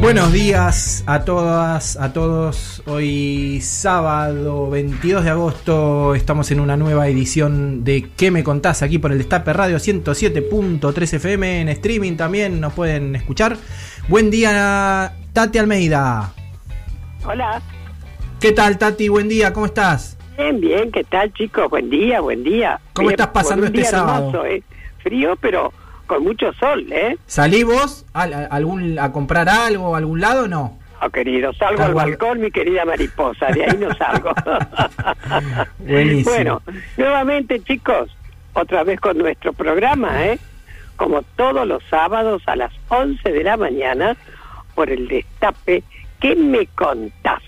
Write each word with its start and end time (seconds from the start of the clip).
Buenos 0.00 0.32
días 0.32 1.02
a 1.06 1.24
todas, 1.24 1.96
a 1.96 2.12
todos. 2.12 2.82
Hoy 2.86 3.60
sábado 3.60 4.70
22 4.70 5.24
de 5.24 5.30
agosto 5.30 6.14
estamos 6.14 6.50
en 6.50 6.60
una 6.60 6.76
nueva 6.76 7.08
edición 7.08 7.82
de 7.82 8.08
¿Qué 8.16 8.30
me 8.30 8.44
contás? 8.44 8.82
Aquí 8.82 8.98
por 8.98 9.10
el 9.10 9.18
Destape 9.18 9.52
Radio 9.52 9.78
107.3 9.78 11.14
FM 11.14 11.60
en 11.62 11.68
streaming 11.70 12.16
también 12.16 12.60
nos 12.60 12.72
pueden 12.74 13.16
escuchar. 13.16 13.56
Buen 14.08 14.30
día 14.30 15.14
Tati 15.32 15.58
Almeida. 15.58 16.32
Hola. 17.24 17.60
¿Qué 18.38 18.52
tal 18.52 18.78
Tati? 18.78 19.08
Buen 19.08 19.28
día, 19.28 19.52
¿cómo 19.52 19.66
estás? 19.66 20.16
Bien, 20.36 20.60
bien, 20.60 20.92
¿qué 20.92 21.02
tal 21.04 21.32
chicos? 21.32 21.68
Buen 21.70 21.88
día, 21.90 22.20
buen 22.20 22.44
día. 22.44 22.78
¿Cómo 22.92 23.08
Bien, 23.08 23.18
estás 23.18 23.32
pasando 23.32 23.66
este 23.66 23.78
día 23.78 23.90
sábado? 23.90 24.28
hermoso, 24.28 24.46
¿eh? 24.46 24.62
Frío, 25.02 25.36
pero 25.40 25.72
con 26.06 26.22
mucho 26.24 26.52
sol, 26.54 26.86
¿eh? 26.90 27.16
¿Salí 27.26 27.62
vos 27.62 28.06
a, 28.14 28.22
a- 28.22 28.44
algún, 28.46 28.98
a 28.98 29.12
comprar 29.12 29.48
algo 29.48 29.94
a 29.94 29.98
algún 29.98 30.20
lado 30.20 30.44
o 30.44 30.48
no? 30.48 30.78
Oh, 31.02 31.10
querido, 31.10 31.52
salgo 31.52 31.82
al 31.82 31.92
balcón, 31.94 32.40
mi 32.40 32.50
querida 32.50 32.84
mariposa, 32.86 33.46
de 33.48 33.64
ahí 33.64 33.76
no 33.78 33.94
salgo. 33.96 34.32
Buenísimo. 35.78 36.30
Bueno, 36.34 36.62
nuevamente 36.96 37.60
chicos, 37.60 38.10
otra 38.54 38.82
vez 38.84 38.98
con 39.00 39.18
nuestro 39.18 39.52
programa, 39.52 40.24
¿eh? 40.26 40.38
Como 40.96 41.22
todos 41.36 41.66
los 41.66 41.82
sábados 41.90 42.42
a 42.46 42.56
las 42.56 42.72
11 42.88 43.30
de 43.30 43.44
la 43.44 43.56
mañana, 43.58 44.16
por 44.74 44.88
el 44.90 45.06
destape, 45.08 45.82
¿qué 46.20 46.34
me 46.34 46.66
contás? 46.68 47.42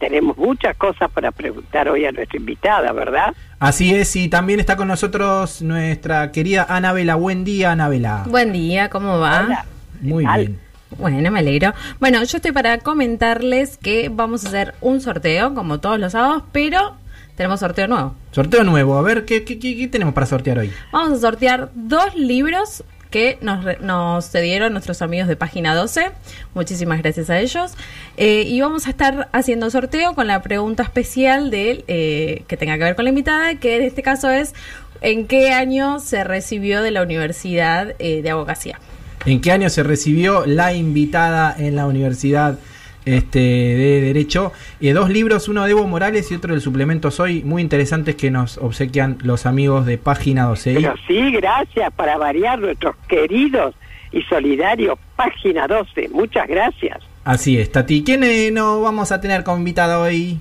Tenemos 0.00 0.36
muchas 0.38 0.76
cosas 0.76 1.10
para 1.10 1.30
preguntar 1.30 1.88
hoy 1.88 2.06
a 2.06 2.10
nuestra 2.12 2.38
invitada, 2.38 2.90
¿verdad? 2.92 3.34
Así 3.58 3.94
es, 3.94 4.16
y 4.16 4.28
también 4.30 4.58
está 4.58 4.74
con 4.76 4.88
nosotros 4.88 5.60
nuestra 5.60 6.32
querida 6.32 6.66
Anabela. 6.68 7.14
Buen 7.16 7.44
día, 7.44 7.70
Anabela. 7.72 8.24
Buen 8.26 8.52
día, 8.52 8.88
¿cómo 8.88 9.18
va? 9.18 9.44
Hola. 9.44 9.64
Muy 10.00 10.24
bien. 10.24 10.58
Bueno, 10.98 11.30
me 11.30 11.38
alegro. 11.38 11.72
Bueno, 12.00 12.24
yo 12.24 12.38
estoy 12.38 12.52
para 12.52 12.78
comentarles 12.78 13.76
que 13.76 14.08
vamos 14.10 14.44
a 14.44 14.48
hacer 14.48 14.74
un 14.80 15.00
sorteo, 15.02 15.54
como 15.54 15.78
todos 15.80 16.00
los 16.00 16.12
sábados, 16.12 16.44
pero 16.50 16.96
tenemos 17.36 17.60
sorteo 17.60 17.86
nuevo. 17.86 18.14
Sorteo 18.32 18.64
nuevo, 18.64 18.96
a 18.98 19.02
ver, 19.02 19.26
¿qué, 19.26 19.44
qué, 19.44 19.58
qué- 19.58 19.76
qué 19.76 19.86
tenemos 19.88 20.14
para 20.14 20.26
sortear 20.26 20.58
hoy? 20.58 20.72
Vamos 20.92 21.18
a 21.18 21.20
sortear 21.20 21.70
dos 21.74 22.14
libros 22.16 22.82
que 23.10 23.38
nos, 23.40 23.64
nos 23.80 24.30
cedieron 24.30 24.72
nuestros 24.72 25.02
amigos 25.02 25.28
de 25.28 25.36
Página 25.36 25.74
12. 25.74 26.10
Muchísimas 26.54 27.02
gracias 27.02 27.28
a 27.28 27.38
ellos. 27.38 27.72
Eh, 28.16 28.44
y 28.46 28.60
vamos 28.60 28.86
a 28.86 28.90
estar 28.90 29.28
haciendo 29.32 29.70
sorteo 29.70 30.14
con 30.14 30.26
la 30.26 30.42
pregunta 30.42 30.82
especial 30.82 31.50
de, 31.50 31.84
eh, 31.88 32.44
que 32.46 32.56
tenga 32.56 32.78
que 32.78 32.84
ver 32.84 32.96
con 32.96 33.04
la 33.04 33.10
invitada, 33.10 33.54
que 33.56 33.76
en 33.76 33.82
este 33.82 34.02
caso 34.02 34.30
es 34.30 34.54
¿en 35.00 35.26
qué 35.26 35.52
año 35.52 35.98
se 35.98 36.24
recibió 36.24 36.82
de 36.82 36.92
la 36.92 37.02
Universidad 37.02 37.94
eh, 37.98 38.22
de 38.22 38.30
Abogacía? 38.30 38.78
¿En 39.26 39.40
qué 39.40 39.52
año 39.52 39.68
se 39.68 39.82
recibió 39.82 40.46
la 40.46 40.72
invitada 40.72 41.54
en 41.58 41.76
la 41.76 41.86
Universidad 41.86 42.58
este, 43.04 43.38
de 43.38 44.00
Derecho? 44.00 44.52
Eh, 44.80 44.92
dos 44.92 45.08
libros, 45.10 45.48
uno 45.48 45.64
de 45.64 45.70
Evo 45.72 45.86
Morales 45.86 46.30
y 46.30 46.34
otro 46.34 46.52
del 46.54 46.60
suplemento 46.62 47.10
Soy, 47.10 47.42
muy 47.42 47.62
interesantes 47.62 48.14
que 48.16 48.30
nos 48.30 48.58
obsequian 48.58 49.18
los 49.22 49.46
amigos 49.46 49.86
de 49.86 49.98
Página 49.98 50.44
12. 50.44 50.72
Y- 50.72 50.74
Pero 50.76 50.94
sí, 51.06 51.30
gracias 51.32 51.92
para 51.94 52.16
variar 52.18 52.58
nuestros 52.58 52.96
queridos 53.08 53.74
y 54.12 54.22
solidarios 54.22 54.98
Página 55.16 55.66
12. 55.68 56.08
Muchas 56.10 56.46
gracias. 56.48 56.98
Así 57.24 57.58
es, 57.58 57.70
Tati. 57.70 58.02
¿Quién 58.02 58.24
eh, 58.24 58.50
nos 58.50 58.82
vamos 58.82 59.12
a 59.12 59.20
tener 59.20 59.44
como 59.44 59.58
invitada 59.58 60.00
hoy? 60.00 60.38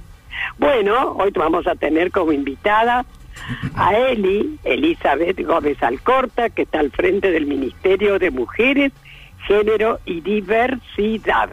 Bueno, 0.57 1.11
hoy 1.19 1.31
vamos 1.35 1.67
a 1.67 1.75
tener 1.75 2.11
como 2.11 2.31
invitada 2.31 3.05
a 3.75 3.97
Eli, 3.97 4.57
Elizabeth 4.63 5.39
Gómez 5.45 5.81
Alcorta, 5.83 6.49
que 6.49 6.63
está 6.63 6.79
al 6.79 6.91
frente 6.91 7.31
del 7.31 7.45
Ministerio 7.45 8.19
de 8.19 8.31
Mujeres, 8.31 8.91
Género 9.47 9.99
y 10.05 10.21
Diversidad. 10.21 11.49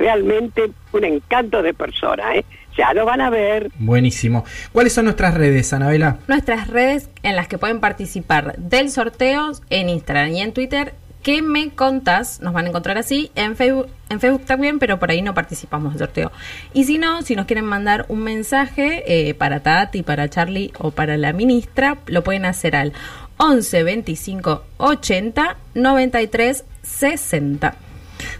Realmente 0.00 0.70
un 0.92 1.04
encanto 1.04 1.62
de 1.62 1.74
persona, 1.74 2.34
¿eh? 2.34 2.46
Ya 2.74 2.94
lo 2.94 3.04
van 3.04 3.20
a 3.20 3.28
ver. 3.28 3.70
Buenísimo. 3.78 4.46
¿Cuáles 4.72 4.94
son 4.94 5.04
nuestras 5.04 5.34
redes, 5.34 5.74
Anabela? 5.74 6.16
nuestras 6.26 6.68
redes 6.68 7.10
en 7.22 7.36
las 7.36 7.48
que 7.48 7.58
pueden 7.58 7.80
participar 7.80 8.56
del 8.56 8.90
sorteo 8.90 9.52
en 9.68 9.90
Instagram 9.90 10.30
y 10.30 10.40
en 10.40 10.54
Twitter. 10.54 10.94
¿Qué 11.22 11.42
me 11.42 11.68
contás? 11.68 12.40
Nos 12.40 12.54
van 12.54 12.64
a 12.64 12.68
encontrar 12.70 12.96
así 12.96 13.30
en 13.34 13.56
Facebook, 13.56 13.88
en 14.08 14.20
Facebook 14.20 14.46
también, 14.46 14.78
pero 14.78 14.98
por 14.98 15.10
ahí 15.10 15.20
no 15.20 15.34
participamos 15.34 15.92
del 15.92 15.98
sorteo. 15.98 16.32
Y 16.72 16.84
si 16.84 16.96
no, 16.96 17.20
si 17.20 17.36
nos 17.36 17.44
quieren 17.44 17.66
mandar 17.66 18.06
un 18.08 18.20
mensaje 18.22 19.04
eh, 19.06 19.34
para 19.34 19.60
Tati, 19.60 20.02
para 20.02 20.30
Charlie 20.30 20.72
o 20.78 20.92
para 20.92 21.18
la 21.18 21.34
ministra, 21.34 21.98
lo 22.06 22.24
pueden 22.24 22.46
hacer 22.46 22.74
al 22.74 22.94
11 23.36 23.82
25 23.82 24.64
80 24.78 25.56
93 25.74 26.64
60. 26.82 27.89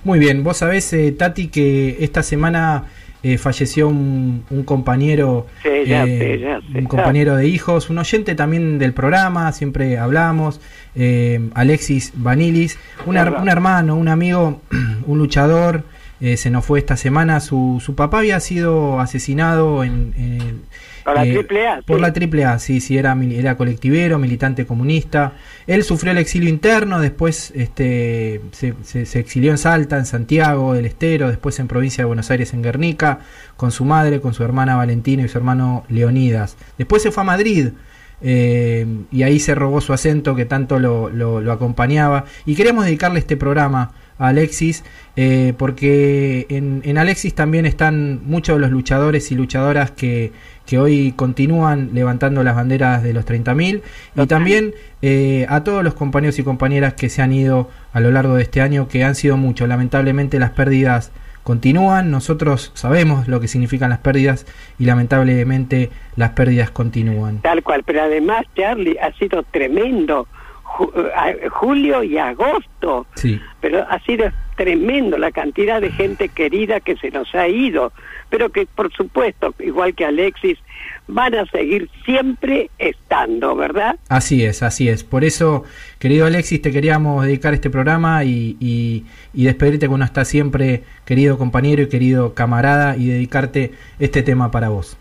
Muy 0.04 0.18
bien, 0.18 0.42
vos 0.44 0.58
sabés, 0.58 0.92
eh, 0.92 1.12
Tati, 1.12 1.48
que 1.48 1.98
esta 2.00 2.22
semana 2.22 2.84
eh, 3.22 3.36
falleció 3.38 3.88
un, 3.88 4.44
un 4.50 4.62
compañero, 4.64 5.46
Sí, 5.62 5.68
ya 5.86 6.04
eh, 6.04 6.38
ya 6.40 6.60
un 6.78 6.84
compañero 6.86 7.36
de 7.36 7.46
hijos, 7.48 7.90
un 7.90 7.98
oyente 7.98 8.34
también 8.34 8.78
del 8.78 8.92
programa, 8.94 9.52
siempre 9.52 9.98
hablamos, 9.98 10.60
eh, 10.94 11.40
Alexis 11.54 12.12
Vanilis, 12.14 12.78
un, 13.06 13.16
her- 13.16 13.40
un 13.42 13.48
hermano, 13.48 13.96
un 13.96 14.08
amigo, 14.08 14.62
un 15.06 15.18
luchador, 15.18 15.84
eh, 16.20 16.36
se 16.36 16.50
nos 16.50 16.64
fue 16.64 16.78
esta 16.78 16.96
semana, 16.96 17.40
su, 17.40 17.80
su 17.84 17.94
papá 17.94 18.18
había 18.18 18.38
sido 18.40 19.00
asesinado 19.00 19.82
en... 19.84 20.12
en- 20.16 20.62
Por 21.04 21.14
la 21.14 21.24
eh, 21.26 21.32
triple 21.32 21.66
A, 21.68 21.82
Por 21.82 21.96
sí. 21.96 22.02
la 22.02 22.12
triple 22.12 22.44
A, 22.44 22.58
sí, 22.58 22.80
sí, 22.80 22.98
era, 22.98 23.16
era 23.32 23.56
colectivero, 23.56 24.18
militante 24.18 24.66
comunista. 24.66 25.32
Él 25.66 25.82
sufrió 25.82 26.12
el 26.12 26.18
exilio 26.18 26.50
interno, 26.50 27.00
después 27.00 27.52
este, 27.56 28.40
se, 28.52 28.74
se- 28.82 29.06
se 29.06 29.18
exilió 29.18 29.50
en 29.50 29.58
Salta, 29.58 29.96
en 29.98 30.04
Santiago 30.06 30.74
del 30.74 30.84
Estero, 30.86 31.28
después 31.28 31.58
en 31.58 31.68
provincia 31.68 32.02
de 32.02 32.06
Buenos 32.06 32.30
Aires, 32.30 32.52
en 32.52 32.62
Guernica, 32.62 33.20
con 33.56 33.70
su 33.72 33.84
madre, 33.86 34.20
con 34.20 34.34
su 34.34 34.44
hermana 34.44 34.76
Valentina 34.76 35.22
y 35.22 35.28
su 35.28 35.38
hermano 35.38 35.84
Leonidas. 35.88 36.56
Después 36.76 37.02
se 37.02 37.10
fue 37.10 37.22
a 37.22 37.26
Madrid. 37.26 37.68
eh, 38.22 38.86
y 39.10 39.22
ahí 39.22 39.38
se 39.40 39.54
robó 39.54 39.80
su 39.80 39.94
acento 39.94 40.34
que 40.36 40.44
tanto 40.44 40.78
lo, 40.78 41.08
lo- 41.08 41.40
lo 41.40 41.52
acompañaba. 41.52 42.26
Y 42.44 42.54
queremos 42.54 42.84
dedicarle 42.84 43.18
este 43.18 43.38
programa 43.38 43.92
a 44.18 44.28
Alexis, 44.28 44.84
eh, 45.22 45.52
porque 45.58 46.46
en, 46.48 46.80
en 46.82 46.96
Alexis 46.96 47.34
también 47.34 47.66
están 47.66 48.20
muchos 48.24 48.56
de 48.56 48.60
los 48.62 48.70
luchadores 48.70 49.30
y 49.30 49.34
luchadoras 49.34 49.90
que, 49.90 50.32
que 50.64 50.78
hoy 50.78 51.12
continúan 51.12 51.90
levantando 51.92 52.42
las 52.42 52.56
banderas 52.56 53.02
de 53.02 53.12
los 53.12 53.26
30.000 53.26 53.82
y 54.16 54.26
también 54.26 54.72
eh, 55.02 55.44
a 55.50 55.62
todos 55.62 55.84
los 55.84 55.92
compañeros 55.92 56.38
y 56.38 56.42
compañeras 56.42 56.94
que 56.94 57.10
se 57.10 57.20
han 57.20 57.34
ido 57.34 57.68
a 57.92 58.00
lo 58.00 58.10
largo 58.10 58.36
de 58.36 58.44
este 58.44 58.62
año, 58.62 58.88
que 58.88 59.04
han 59.04 59.14
sido 59.14 59.36
muchos. 59.36 59.68
Lamentablemente 59.68 60.38
las 60.38 60.52
pérdidas 60.52 61.12
continúan, 61.42 62.10
nosotros 62.10 62.72
sabemos 62.72 63.28
lo 63.28 63.40
que 63.40 63.48
significan 63.48 63.90
las 63.90 63.98
pérdidas 63.98 64.46
y 64.78 64.86
lamentablemente 64.86 65.90
las 66.16 66.30
pérdidas 66.30 66.70
continúan. 66.70 67.42
Tal 67.42 67.62
cual, 67.62 67.82
pero 67.84 68.00
además, 68.00 68.46
Charlie, 68.56 68.96
ha 68.98 69.12
sido 69.18 69.42
tremendo. 69.42 70.26
Eh, 70.78 71.48
julio 71.50 72.02
y 72.02 72.16
agosto. 72.16 73.06
Sí. 73.14 73.38
pero 73.60 73.84
ha 73.88 73.98
sido 74.00 74.30
tremendo 74.60 75.16
la 75.16 75.32
cantidad 75.32 75.80
de 75.80 75.90
gente 75.90 76.28
querida 76.28 76.80
que 76.80 76.94
se 76.96 77.10
nos 77.10 77.34
ha 77.34 77.48
ido, 77.48 77.94
pero 78.28 78.50
que 78.50 78.66
por 78.66 78.92
supuesto, 78.92 79.54
igual 79.58 79.94
que 79.94 80.04
Alexis, 80.04 80.58
van 81.08 81.34
a 81.34 81.46
seguir 81.46 81.88
siempre 82.04 82.68
estando, 82.78 83.56
¿verdad? 83.56 83.96
Así 84.10 84.44
es, 84.44 84.62
así 84.62 84.90
es. 84.90 85.02
Por 85.02 85.24
eso, 85.24 85.64
querido 85.98 86.26
Alexis, 86.26 86.60
te 86.60 86.72
queríamos 86.72 87.24
dedicar 87.24 87.54
este 87.54 87.70
programa 87.70 88.22
y, 88.24 88.58
y, 88.60 89.44
despedirte 89.44 89.88
con 89.88 90.02
hasta 90.02 90.26
siempre, 90.26 90.84
querido 91.06 91.38
compañero 91.38 91.80
y 91.80 91.88
querido 91.88 92.34
camarada, 92.34 92.98
y 92.98 93.06
dedicarte 93.06 93.72
este 93.98 94.22
tema 94.22 94.50
para 94.50 94.68
vos. 94.68 94.98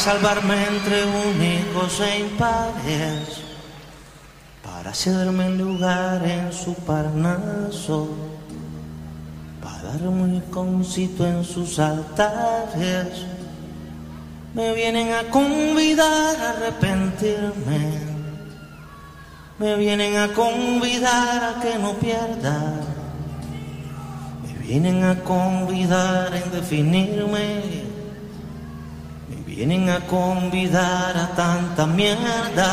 Salvarme 0.00 0.54
entre 0.66 1.04
únicos 1.04 2.00
e 2.00 2.20
impares, 2.20 3.42
para 4.64 4.90
hacerme 4.90 5.50
lugar 5.50 6.24
en 6.24 6.50
su 6.54 6.74
parnaso, 6.74 8.08
para 9.62 9.92
darme 9.92 10.22
un 10.22 10.40
concito 10.50 11.26
en 11.26 11.44
sus 11.44 11.78
altares. 11.78 13.26
Me 14.54 14.72
vienen 14.72 15.12
a 15.12 15.24
convidar 15.30 16.34
a 16.40 16.50
arrepentirme, 16.50 18.00
me 19.58 19.76
vienen 19.76 20.16
a 20.16 20.28
convidar 20.32 21.44
a 21.44 21.60
que 21.60 21.78
no 21.78 21.92
pierda 21.92 22.90
vienen 24.70 25.02
a 25.02 25.16
convidar 25.24 26.32
en 26.32 26.48
definirme, 26.52 27.60
me 27.64 27.89
vienen 29.60 29.90
a 29.90 30.00
convidar 30.06 31.14
a 31.18 31.28
tanta 31.36 31.84
mierda. 31.84 32.72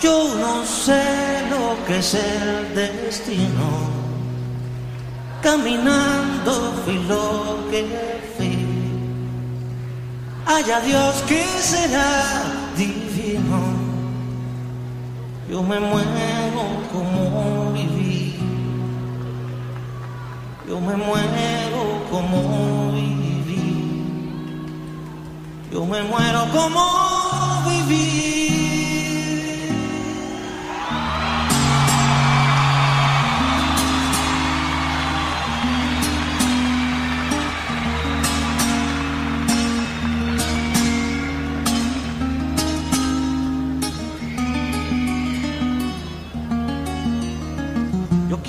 Yo 0.00 0.34
no 0.36 0.64
sé 0.64 1.02
lo 1.50 1.76
que 1.86 1.98
es 1.98 2.14
el 2.14 2.74
destino. 2.74 3.68
Caminando 5.42 6.52
fui 6.82 6.98
lo 7.06 7.68
que 7.70 7.82
fui. 8.34 8.56
Haya 10.46 10.80
Dios 10.80 11.22
que 11.28 11.44
será 11.60 12.24
divino. 12.78 13.60
Yo 15.50 15.62
me 15.62 15.80
muero 15.80 16.64
como 16.94 17.72
viví. 17.74 18.36
Yo 20.66 20.80
me 20.80 20.96
muero 20.96 21.82
como 22.10 22.84
viví. 22.84 22.89
Yo 25.72 25.86
me 25.86 26.02
muero 26.02 26.46
como 26.52 27.62
viví. 27.68 28.40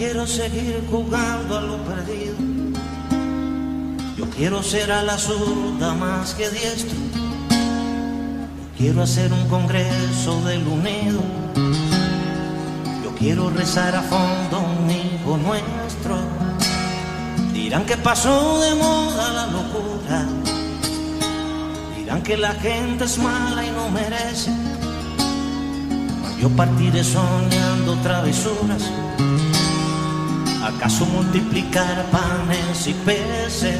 quiero 0.01 0.25
seguir 0.25 0.83
jugando 0.89 1.57
a 1.59 1.61
lo 1.61 1.77
perdido. 1.83 2.30
Quiero 4.35 4.63
ser 4.63 4.91
a 4.91 5.03
la 5.03 5.17
zurda 5.17 5.93
más 5.93 6.33
que 6.33 6.49
diestro. 6.49 6.97
Yo 7.49 8.77
quiero 8.77 9.03
hacer 9.03 9.31
un 9.31 9.47
congreso 9.47 10.41
del 10.41 10.65
unido. 10.67 11.21
Yo 13.03 13.13
quiero 13.19 13.49
rezar 13.49 13.95
a 13.95 14.01
fondo 14.01 14.59
un 14.59 14.89
hijo 14.89 15.37
nuestro. 15.37 16.17
Dirán 17.53 17.85
que 17.85 17.97
pasó 17.97 18.59
de 18.61 18.75
moda 18.75 19.33
la 19.33 19.47
locura. 19.47 20.25
Dirán 21.97 22.21
que 22.23 22.37
la 22.37 22.53
gente 22.53 23.03
es 23.03 23.17
mala 23.17 23.65
y 23.65 23.71
no 23.71 23.89
merece. 23.89 24.51
Yo 26.39 26.49
partiré 26.49 27.03
soñando 27.03 27.95
travesuras 28.01 28.81
¿Acaso 30.63 31.05
multiplicar 31.07 32.05
panes 32.11 32.87
y 32.87 32.93
peces? 32.93 33.79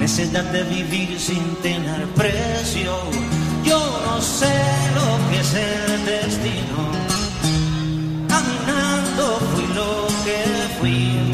necesidad 0.00 0.44
de 0.44 0.62
vivir 0.62 1.20
sin 1.20 1.56
tener 1.56 2.06
precio. 2.14 2.92
Yo 3.62 3.78
no 4.06 4.20
sé 4.22 4.54
lo 4.94 5.08
que 5.28 5.40
es 5.40 5.54
el 5.54 6.06
destino. 6.06 6.80
Caminando 8.26 9.38
fui 9.52 9.66
lo 9.74 10.06
que 10.24 10.40
fui. 10.78 11.32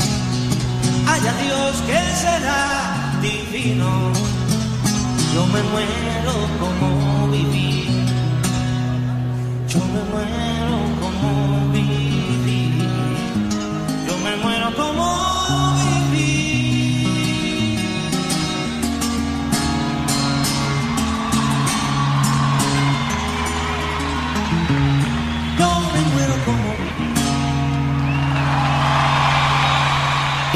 Haya 1.09 1.33
Dios 1.45 1.73
que 1.87 2.01
será 2.23 3.19
divino. 3.23 4.13
Yo 5.33 5.47
me 5.47 5.63
muero 5.73 6.35
como 6.61 7.29
viví. 7.29 7.89
Yo 9.69 9.79
me 9.95 10.03
muero 10.13 10.77
como 11.01 11.73
viví. 11.73 12.83
Yo 14.09 14.19
me 14.25 14.37
muero 14.43 14.75
como 14.75 15.36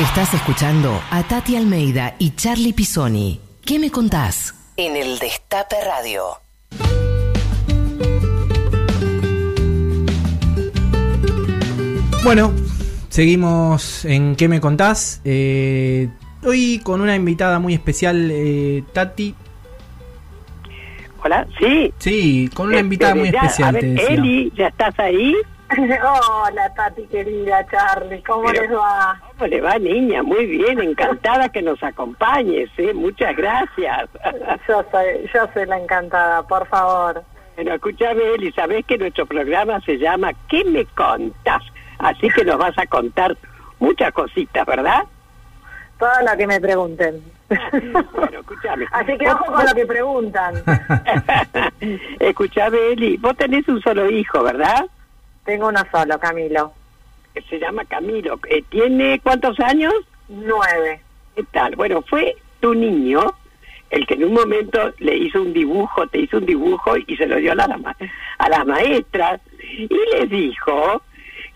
Estás 0.00 0.33
escuchando 0.35 1.00
a 1.11 1.23
Tati 1.25 1.57
Almeida 1.57 2.14
y 2.19 2.30
Charlie 2.35 2.73
Pisoni. 2.73 3.40
¿Qué 3.64 3.78
me 3.78 3.90
contás? 3.90 4.54
En 4.76 4.97
el 4.97 5.19
Destape 5.19 5.76
Radio. 5.85 6.23
Bueno, 12.25 12.52
seguimos 13.09 14.04
en 14.04 14.37
¿Qué 14.37 14.49
me 14.49 14.61
contás? 14.61 15.21
Eh, 15.25 16.09
hoy 16.45 16.80
con 16.83 17.00
una 17.00 17.16
invitada 17.16 17.59
muy 17.59 17.75
especial, 17.75 18.30
eh, 18.30 18.83
Tati. 18.92 19.35
Hola, 21.23 21.47
sí. 21.59 21.92
Sí, 21.99 22.50
con 22.54 22.69
una 22.69 22.78
Eh, 22.78 22.80
invitada 22.80 23.14
muy 23.14 23.30
ya, 23.30 23.40
especial. 23.40 23.69
A 23.69 23.73
ver, 23.73 23.80
te 23.83 23.87
decía. 23.88 24.09
Eli, 24.09 24.52
¿ya 24.57 24.69
estás 24.69 24.99
ahí? 24.99 25.35
Hola, 26.03 26.73
Tati 26.75 27.07
querida, 27.07 27.65
Charlie, 27.71 28.23
¿cómo 28.23 28.45
Pero- 28.50 28.62
les 28.62 28.73
va? 28.73 29.21
¿Cómo 29.37 29.47
le 29.47 29.61
va, 29.61 29.79
niña? 29.79 30.23
Muy 30.23 30.47
bien, 30.47 30.81
encantada 30.81 31.49
que 31.49 31.62
nos 31.62 31.83
acompañes, 31.83 32.69
¿eh? 32.77 32.93
Muchas 32.93 33.37
gracias. 33.37 34.09
Yo 34.69 34.85
soy, 34.91 35.31
yo 35.33 35.47
soy 35.55 35.67
la 35.67 35.79
encantada, 35.79 36.43
por 36.43 36.67
favor. 36.67 37.23
Bueno, 37.57 37.75
escúchame, 37.75 38.23
Eli, 38.35 38.53
sabés 38.53 38.85
que 38.87 38.99
nuestro 38.99 39.27
programa 39.27 39.81
se 39.83 39.99
llama 39.99 40.33
¿Qué 40.49 40.65
me 40.65 40.85
contas? 40.87 41.62
Así 41.99 42.29
que 42.31 42.45
nos 42.45 42.59
vas 42.59 42.77
a 42.79 42.87
contar 42.87 43.37
muchas 43.79 44.12
cositas, 44.12 44.65
¿verdad? 44.67 45.05
Todo 45.99 46.11
lo 46.31 46.37
que 46.39 46.47
me 46.47 46.61
pregunten. 46.61 47.23
bueno, 48.15 48.41
escúchame. 48.41 48.87
Así 48.93 49.19
que 49.19 49.31
ojo 49.31 49.45
con 49.45 49.67
lo 49.67 49.73
que 49.75 49.87
preguntan. 49.87 50.55
escúchame, 52.19 52.79
Eli, 52.93 53.17
vos 53.19 53.37
tenés 53.37 53.69
un 53.69 53.81
solo 53.83 54.11
hijo, 54.11 54.43
¿verdad? 54.43 54.87
Tengo 55.44 55.68
uno 55.68 55.80
solo, 55.90 56.18
Camilo. 56.18 56.73
Que 57.35 57.42
se 57.42 57.59
llama 57.59 57.85
Camilo. 57.85 58.38
Eh, 58.49 58.62
¿Tiene 58.68 59.20
cuántos 59.20 59.59
años? 59.61 59.94
Nueve. 60.28 61.00
¿Qué 61.35 61.44
tal? 61.44 61.76
Bueno, 61.76 62.02
fue 62.02 62.37
tu 62.61 62.75
niño 62.75 63.35
el 63.90 64.06
que 64.06 64.14
en 64.14 64.25
un 64.25 64.35
momento 64.35 64.92
le 64.99 65.16
hizo 65.16 65.42
un 65.42 65.52
dibujo, 65.52 66.06
te 66.06 66.20
hizo 66.20 66.38
un 66.38 66.47
dibujo 66.47 66.97
y 66.97 67.16
se 67.16 67.26
lo 67.26 67.37
dio 67.37 67.52
a, 67.52 67.56
la, 67.56 67.97
a 68.38 68.49
las 68.49 68.66
maestras 68.66 69.40
y 69.61 69.88
le 69.88 70.26
dijo 70.26 71.02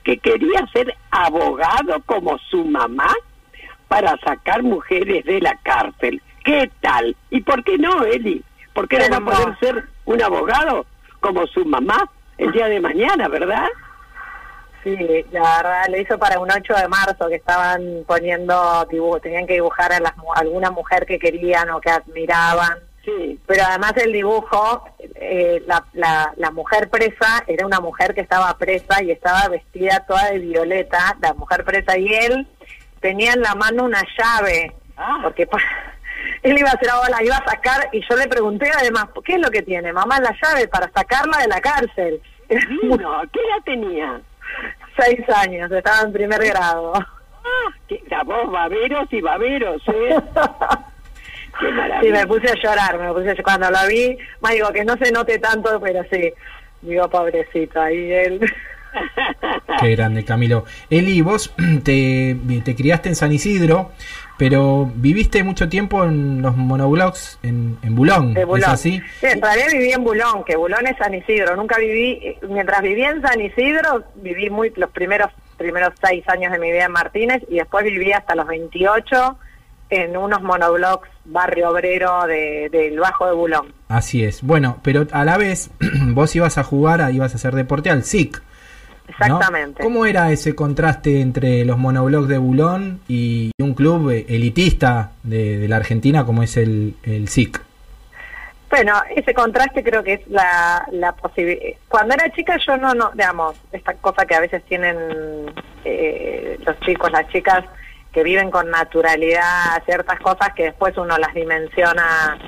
que 0.02 0.18
quería 0.18 0.66
ser 0.72 0.94
abogado 1.10 2.02
como 2.04 2.38
su 2.50 2.64
mamá 2.64 3.14
para 3.88 4.16
sacar 4.18 4.62
mujeres 4.62 5.24
de 5.24 5.40
la 5.40 5.56
cárcel. 5.62 6.20
¿Qué 6.44 6.70
tal? 6.80 7.16
¿Y 7.30 7.40
por 7.40 7.62
qué 7.64 7.78
no, 7.78 8.04
Eli? 8.04 8.42
¿Por 8.72 8.88
qué 8.88 8.98
no 8.98 9.08
va 9.10 9.16
a 9.16 9.20
poder 9.20 9.58
ser 9.60 9.84
un 10.04 10.20
abogado 10.20 10.84
como 11.20 11.46
su 11.46 11.64
mamá 11.64 12.10
el 12.38 12.52
día 12.52 12.66
de 12.68 12.80
mañana, 12.80 13.28
verdad? 13.28 13.68
Sí, 14.84 15.24
la 15.30 15.40
verdad, 15.40 15.86
le 15.88 16.02
hizo 16.02 16.18
para 16.18 16.38
un 16.38 16.50
8 16.50 16.74
de 16.74 16.88
marzo 16.88 17.28
que 17.28 17.36
estaban 17.36 18.04
poniendo 18.06 18.86
dibujo, 18.90 19.18
tenían 19.18 19.46
que 19.46 19.54
dibujar 19.54 19.92
a, 19.94 20.00
las, 20.00 20.12
alguna 20.36 20.70
mujer 20.70 21.06
que 21.06 21.18
querían 21.18 21.70
o 21.70 21.80
que 21.80 21.90
admiraban. 21.90 22.78
Sí. 23.02 23.40
Pero 23.46 23.64
además 23.64 23.94
el 23.96 24.12
dibujo, 24.12 24.84
eh, 25.14 25.62
la, 25.66 25.84
la, 25.94 26.32
la, 26.36 26.50
mujer 26.50 26.90
presa 26.90 27.44
era 27.46 27.66
una 27.66 27.80
mujer 27.80 28.14
que 28.14 28.20
estaba 28.20 28.56
presa 28.58 29.02
y 29.02 29.10
estaba 29.10 29.48
vestida 29.48 30.04
toda 30.06 30.30
de 30.30 30.38
violeta, 30.38 31.16
la 31.20 31.32
mujer 31.34 31.64
presa, 31.64 31.96
y 31.98 32.12
él 32.12 32.46
tenía 33.00 33.32
en 33.32 33.42
la 33.42 33.54
mano 33.54 33.84
una 33.84 34.02
llave, 34.18 34.72
ah. 34.96 35.20
porque 35.22 35.46
él 36.44 36.58
iba 36.58 36.68
a 36.68 36.74
hacer 36.74 36.90
ahora, 36.90 37.08
la 37.08 37.24
iba 37.24 37.36
a 37.36 37.50
sacar, 37.50 37.88
y 37.90 38.00
yo 38.08 38.16
le 38.16 38.28
pregunté 38.28 38.70
además, 38.78 39.06
¿qué 39.24 39.32
es 39.32 39.40
lo 39.40 39.50
que 39.50 39.62
tiene? 39.62 39.92
Mamá, 39.92 40.20
la 40.20 40.36
llave 40.42 40.68
para 40.68 40.90
sacarla 40.92 41.38
de 41.38 41.48
la 41.48 41.60
cárcel. 41.60 42.20
No, 42.82 43.22
¿qué 43.32 43.40
edad 43.40 43.64
tenía? 43.64 44.20
Seis 44.98 45.20
años, 45.34 45.72
estaba 45.72 46.02
en 46.02 46.12
primer 46.12 46.44
grado. 46.44 46.92
Ah, 46.94 47.70
la 48.08 48.22
voz 48.22 48.50
baberos 48.52 49.10
y 49.10 49.20
baberos, 49.22 49.82
¿eh? 49.88 50.16
Qué 51.58 51.70
maravilla. 51.70 52.00
Sí, 52.02 52.10
me 52.10 52.26
puse 52.26 52.50
a 52.50 52.54
llorar, 52.54 52.98
me 52.98 53.12
puse 53.12 53.30
a 53.30 53.32
llorar. 53.32 53.44
Cuando 53.44 53.70
la 53.70 53.86
vi, 53.86 54.18
más 54.40 54.52
digo 54.52 54.68
que 54.72 54.84
no 54.84 54.96
se 54.98 55.10
note 55.10 55.38
tanto, 55.38 55.80
pero 55.80 56.04
sí, 56.12 56.32
digo, 56.82 57.08
pobrecito, 57.08 57.80
ahí 57.80 58.12
él. 58.12 58.40
Qué 59.80 59.90
grande, 59.96 60.24
Camilo. 60.24 60.64
Eli, 60.90 61.20
vos 61.22 61.54
te, 61.84 62.36
te 62.64 62.74
criaste 62.76 63.08
en 63.08 63.16
San 63.16 63.32
Isidro, 63.32 63.92
pero 64.36 64.90
viviste 64.94 65.44
mucho 65.44 65.68
tiempo 65.68 66.04
en 66.04 66.42
los 66.42 66.56
monoblogs 66.56 67.38
en, 67.42 67.78
en 67.82 67.94
Bulón, 67.94 68.34
De 68.34 68.44
Bulón. 68.44 68.62
¿es 68.62 68.68
así? 68.68 69.02
Sí, 69.20 69.26
en 69.26 69.40
realidad 69.40 69.68
viví 69.72 69.92
en 69.92 70.04
Bulón, 70.04 70.44
que 70.44 70.56
Bulón 70.56 70.86
es 70.86 70.96
San 70.96 71.14
Isidro. 71.14 71.56
Nunca 71.56 71.78
viví, 71.78 72.36
mientras 72.48 72.82
viví 72.82 73.02
en 73.02 73.22
San 73.22 73.40
Isidro, 73.40 74.04
viví 74.16 74.50
muy 74.50 74.72
los 74.76 74.90
primeros 74.90 75.30
primeros 75.56 75.94
seis 76.02 76.28
años 76.28 76.52
de 76.52 76.58
mi 76.58 76.72
vida 76.72 76.86
en 76.86 76.92
Martínez 76.92 77.42
y 77.48 77.56
después 77.56 77.84
viví 77.84 78.12
hasta 78.12 78.34
los 78.34 78.46
28 78.46 79.38
en 79.90 80.16
unos 80.16 80.42
monoblogs 80.42 81.08
barrio 81.24 81.70
obrero 81.70 82.26
de, 82.26 82.68
del 82.70 82.98
Bajo 82.98 83.26
de 83.26 83.32
Bulón. 83.32 83.72
Así 83.88 84.24
es. 84.24 84.42
Bueno, 84.42 84.78
pero 84.82 85.06
a 85.12 85.24
la 85.24 85.36
vez 85.36 85.70
vos 86.08 86.34
ibas 86.34 86.58
a 86.58 86.64
jugar, 86.64 87.12
ibas 87.12 87.32
a 87.32 87.36
hacer 87.36 87.54
deporte 87.54 87.90
al 87.90 88.04
SIC. 88.04 88.42
¿No? 89.06 89.12
Exactamente. 89.12 89.82
¿Cómo 89.82 90.06
era 90.06 90.30
ese 90.32 90.54
contraste 90.54 91.20
entre 91.20 91.64
los 91.64 91.78
monoblogs 91.78 92.28
de 92.28 92.38
Bulón 92.38 93.00
y 93.08 93.52
un 93.58 93.74
club 93.74 94.10
elitista 94.10 95.12
de, 95.22 95.58
de 95.58 95.68
la 95.68 95.76
Argentina 95.76 96.24
como 96.24 96.42
es 96.42 96.56
el, 96.56 96.96
el 97.02 97.28
SIC? 97.28 97.60
Bueno, 98.70 98.94
ese 99.14 99.34
contraste 99.34 99.84
creo 99.84 100.02
que 100.02 100.14
es 100.14 100.26
la, 100.26 100.84
la 100.90 101.12
posibilidad. 101.12 101.78
Cuando 101.86 102.14
era 102.14 102.32
chica 102.32 102.56
yo 102.66 102.76
no, 102.76 102.92
no, 102.92 103.12
digamos, 103.14 103.56
esta 103.70 103.94
cosa 103.94 104.26
que 104.26 104.34
a 104.34 104.40
veces 104.40 104.64
tienen 104.64 104.96
eh, 105.84 106.58
los 106.66 106.80
chicos, 106.80 107.12
las 107.12 107.28
chicas, 107.28 107.64
que 108.12 108.22
viven 108.22 108.50
con 108.50 108.70
naturalidad 108.70 109.82
ciertas 109.84 110.18
cosas 110.20 110.54
que 110.54 110.64
después 110.64 110.96
uno 110.96 111.18
las 111.18 111.34
dimensiona 111.34 112.38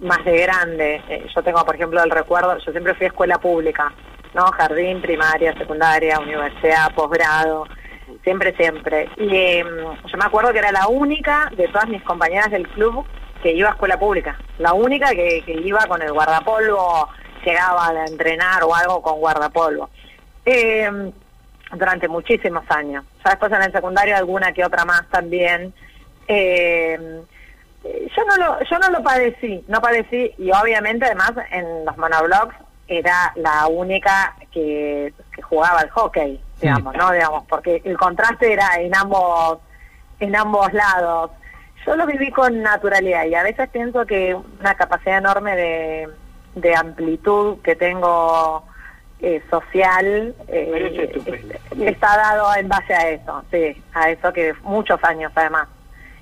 más 0.00 0.24
de 0.24 0.38
grande. 0.38 1.02
Eh, 1.08 1.26
yo 1.34 1.42
tengo, 1.42 1.64
por 1.64 1.74
ejemplo, 1.74 2.02
el 2.02 2.10
recuerdo, 2.10 2.58
yo 2.58 2.72
siempre 2.72 2.94
fui 2.94 3.06
a 3.06 3.08
escuela 3.08 3.38
pública, 3.38 3.92
¿no? 4.34 4.44
Jardín, 4.52 5.00
primaria, 5.00 5.54
secundaria, 5.56 6.18
universidad, 6.18 6.94
posgrado, 6.94 7.66
siempre, 8.22 8.54
siempre. 8.56 9.08
Y 9.16 9.34
eh, 9.34 9.64
yo 9.64 10.18
me 10.18 10.24
acuerdo 10.24 10.52
que 10.52 10.58
era 10.58 10.72
la 10.72 10.88
única 10.88 11.50
de 11.56 11.68
todas 11.68 11.88
mis 11.88 12.02
compañeras 12.02 12.50
del 12.50 12.68
club 12.68 13.04
que 13.42 13.52
iba 13.52 13.68
a 13.68 13.72
escuela 13.72 13.98
pública. 13.98 14.38
La 14.58 14.72
única 14.72 15.10
que, 15.10 15.42
iba 15.46 15.86
con 15.86 16.02
el 16.02 16.12
guardapolvo, 16.12 17.08
llegaba 17.44 17.88
a 17.88 18.06
entrenar 18.06 18.62
o 18.64 18.74
algo 18.74 19.02
con 19.02 19.18
guardapolvo. 19.18 19.88
Eh, 20.44 21.12
durante 21.72 22.08
muchísimos 22.08 22.64
años. 22.70 23.04
Ya 23.24 23.30
después 23.30 23.52
en 23.52 23.62
el 23.62 23.72
secundario 23.72 24.16
alguna 24.16 24.52
que 24.52 24.64
otra 24.64 24.84
más 24.84 25.08
también. 25.10 25.72
Eh, 26.26 27.22
yo 27.82 28.24
no 28.24 28.36
lo 28.36 28.62
yo 28.64 28.78
no 28.78 28.90
lo 28.90 29.02
padecí, 29.02 29.64
no 29.68 29.80
padecí 29.80 30.32
y 30.38 30.50
obviamente 30.50 31.06
además 31.06 31.32
en 31.50 31.84
los 31.84 31.96
monoblogs 31.96 32.54
era 32.90 33.32
la 33.36 33.68
única 33.68 34.34
que, 34.50 35.14
que 35.32 35.42
jugaba 35.42 35.80
al 35.80 35.90
hockey, 35.90 36.40
digamos, 36.60 36.94
¿no? 36.96 37.12
Digamos, 37.12 37.44
porque 37.48 37.80
el 37.84 37.96
contraste 37.96 38.52
era 38.52 38.80
en 38.80 38.94
ambos 38.94 39.58
en 40.18 40.36
ambos 40.36 40.72
lados. 40.72 41.30
Yo 41.86 41.96
lo 41.96 42.04
viví 42.06 42.30
con 42.30 42.62
naturalidad 42.62 43.24
y 43.24 43.34
a 43.34 43.42
veces 43.42 43.68
pienso 43.70 44.04
que 44.04 44.34
una 44.34 44.74
capacidad 44.74 45.18
enorme 45.18 45.56
de, 45.56 46.08
de 46.56 46.76
amplitud 46.76 47.58
que 47.62 47.74
tengo 47.76 48.64
eh, 49.20 49.42
social 49.50 50.34
eh, 50.48 51.12
está 51.78 52.16
dado 52.16 52.54
en 52.56 52.68
base 52.68 52.94
a 52.94 53.08
eso, 53.08 53.44
sí, 53.50 53.82
a 53.94 54.10
eso 54.10 54.32
que 54.32 54.54
muchos 54.62 55.02
años 55.04 55.32
además. 55.34 55.68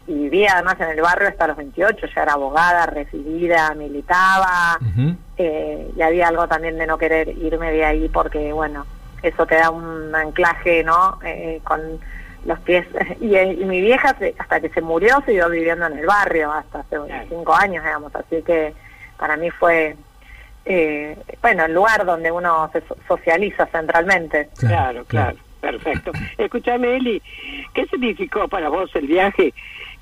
Y 0.07 0.15
vivía 0.15 0.55
además 0.55 0.77
en 0.81 0.91
el 0.91 1.01
barrio 1.01 1.29
hasta 1.29 1.49
los 1.49 1.57
28, 1.57 2.07
ya 2.15 2.23
era 2.23 2.33
abogada, 2.33 2.87
recibida, 2.87 3.75
militaba. 3.75 4.79
Eh, 5.39 5.91
y 5.97 6.03
había 6.03 6.29
algo 6.29 6.47
también 6.49 6.77
de 6.79 6.87
no 6.87 6.99
querer 6.99 7.29
irme 7.29 7.71
de 7.73 7.85
ahí 7.85 8.09
porque, 8.09 8.53
bueno, 8.53 8.87
eso 9.23 9.47
te 9.47 9.55
da 9.57 9.71
un 9.71 10.15
anclaje, 10.15 10.83
¿no? 10.85 11.19
Eh, 11.25 11.61
con 11.65 11.81
los 12.45 12.59
pies. 12.61 12.87
Y, 13.21 13.35
eh, 13.35 13.53
y 13.61 13.65
mi 13.65 13.81
vieja, 13.81 14.15
se- 14.19 14.35
hasta 14.39 14.61
que 14.61 14.69
se 14.69 14.81
murió, 14.81 15.23
siguió 15.27 15.49
viviendo 15.49 15.87
en 15.87 15.99
el 15.99 16.07
barrio, 16.07 16.53
hasta 16.53 16.81
hace 16.81 16.97
Claro. 16.97 17.27
cinco 17.29 17.55
años, 17.55 17.85
digamos. 17.85 18.15
Así 18.15 18.43
que 18.43 18.75
para 19.17 19.37
mí 19.37 19.51
fue, 19.51 19.97
eh, 20.65 21.17
bueno, 21.43 21.65
el 21.65 21.75
lugar 21.75 22.05
donde 22.05 22.31
uno 22.31 22.69
se 22.73 22.81
so- 22.83 22.97
socializa 23.07 23.67
centralmente. 23.67 24.49
Claro, 24.59 25.05
claro, 25.07 25.37
perfecto. 25.61 26.13
Escúchame, 26.37 26.97
Eli, 26.97 27.23
¿qué 27.75 27.87
significó 27.87 28.49
para 28.49 28.69
vos 28.69 28.91
el 28.95 29.07
viaje 29.07 29.53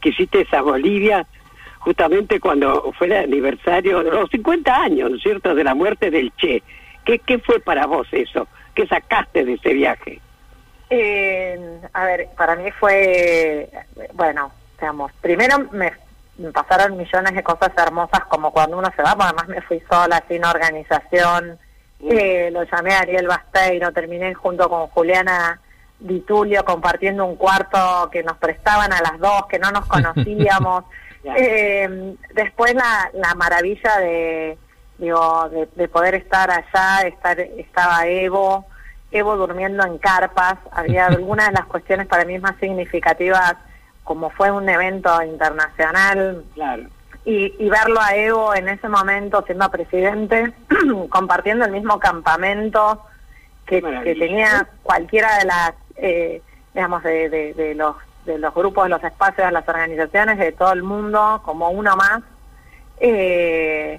que 0.00 0.08
hiciste 0.10 0.46
a 0.52 0.60
Bolivia 0.62 1.26
justamente 1.86 2.40
cuando 2.40 2.92
fue 2.98 3.06
el 3.06 3.12
aniversario 3.12 4.02
de 4.02 4.10
los 4.10 4.28
50 4.30 4.74
años, 4.74 5.08
¿no 5.08 5.16
es 5.18 5.22
cierto?, 5.22 5.54
de 5.54 5.62
la 5.62 5.72
muerte 5.72 6.10
del 6.10 6.34
Che. 6.34 6.60
¿Qué, 7.04 7.20
qué 7.20 7.38
fue 7.38 7.60
para 7.60 7.86
vos 7.86 8.08
eso? 8.10 8.48
¿Qué 8.74 8.88
sacaste 8.88 9.44
de 9.44 9.52
ese 9.52 9.72
viaje? 9.72 10.20
Eh, 10.90 11.80
a 11.92 12.04
ver, 12.04 12.26
para 12.36 12.56
mí 12.56 12.72
fue, 12.72 13.70
bueno, 14.14 14.50
digamos, 14.80 15.12
primero 15.20 15.60
me, 15.70 15.92
me 16.38 16.50
pasaron 16.50 16.96
millones 16.96 17.32
de 17.32 17.44
cosas 17.44 17.70
hermosas 17.76 18.24
como 18.24 18.50
cuando 18.50 18.78
uno 18.78 18.90
se 18.96 19.02
va, 19.02 19.12
porque 19.12 19.28
además 19.28 19.46
me 19.46 19.62
fui 19.62 19.80
sola, 19.88 20.24
sin 20.26 20.44
organización, 20.44 21.56
eh, 22.00 22.50
lo 22.50 22.64
llamé 22.64 22.94
a 22.94 23.00
Ariel 23.02 23.28
Basteiro, 23.28 23.92
terminé 23.92 24.34
junto 24.34 24.68
con 24.68 24.88
Juliana 24.88 25.60
Di 26.00 26.18
Tulio 26.22 26.64
compartiendo 26.64 27.24
un 27.24 27.36
cuarto 27.36 28.10
que 28.10 28.24
nos 28.24 28.38
prestaban 28.38 28.92
a 28.92 29.00
las 29.02 29.20
dos, 29.20 29.46
que 29.46 29.60
no 29.60 29.70
nos 29.70 29.86
conocíamos. 29.86 30.84
Eh, 31.36 32.14
después 32.34 32.74
la, 32.74 33.10
la 33.14 33.34
maravilla 33.34 33.98
de, 33.98 34.58
digo, 34.98 35.48
de, 35.50 35.68
de 35.74 35.88
poder 35.88 36.14
estar 36.14 36.50
allá, 36.50 37.06
estar, 37.06 37.40
estaba 37.40 38.06
Evo, 38.06 38.66
Evo 39.10 39.36
durmiendo 39.36 39.84
en 39.86 39.98
carpas, 39.98 40.54
había 40.72 41.06
algunas 41.08 41.46
de 41.48 41.52
las 41.54 41.66
cuestiones 41.66 42.06
para 42.06 42.24
mí 42.24 42.38
más 42.38 42.56
significativas, 42.60 43.54
como 44.04 44.30
fue 44.30 44.50
un 44.50 44.68
evento 44.68 45.20
internacional, 45.22 46.44
Claro. 46.54 46.84
y, 47.24 47.54
y 47.58 47.68
verlo 47.68 48.00
a 48.00 48.14
Evo 48.14 48.54
en 48.54 48.68
ese 48.68 48.88
momento 48.88 49.42
siendo 49.46 49.68
presidente, 49.70 50.52
compartiendo 51.08 51.64
el 51.64 51.72
mismo 51.72 51.98
campamento 51.98 53.02
que, 53.66 53.80
tenía 53.82 54.68
cualquiera 54.84 55.38
de 55.38 55.44
las, 55.44 55.72
eh, 55.96 56.40
digamos, 56.72 57.02
de, 57.02 57.28
de- 57.28 57.54
de 57.54 57.74
los 57.74 57.96
de 58.26 58.38
los 58.38 58.52
grupos, 58.54 58.84
de 58.84 58.90
los 58.90 59.02
espacios, 59.02 59.46
de 59.46 59.52
las 59.52 59.68
organizaciones, 59.68 60.38
de 60.38 60.52
todo 60.52 60.72
el 60.72 60.82
mundo, 60.82 61.40
como 61.44 61.70
uno 61.70 61.96
más. 61.96 62.22
Eh, 62.98 63.98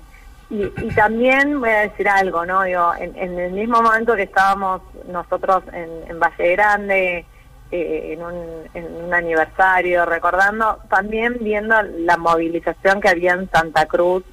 y, 0.50 0.64
y 0.64 0.90
también 0.96 1.60
voy 1.60 1.70
a 1.70 1.80
decir 1.82 2.08
algo, 2.08 2.46
¿no? 2.46 2.64
Digo, 2.64 2.94
en, 3.00 3.16
en 3.18 3.40
el 3.40 3.52
mismo 3.52 3.82
momento 3.82 4.16
que 4.16 4.24
estábamos 4.24 4.82
nosotros 5.08 5.64
en, 5.74 5.90
en 6.10 6.20
Valle 6.20 6.52
Grande, 6.54 7.26
eh, 7.70 8.14
en, 8.14 8.24
un, 8.24 8.70
en 8.74 9.06
un 9.06 9.14
aniversario, 9.14 10.06
recordando, 10.06 10.80
también 10.90 11.38
viendo 11.42 11.82
la 11.82 12.16
movilización 12.16 13.02
que 13.02 13.10
había 13.10 13.34
en 13.34 13.50
Santa 13.50 13.88
Cruz 13.88 14.24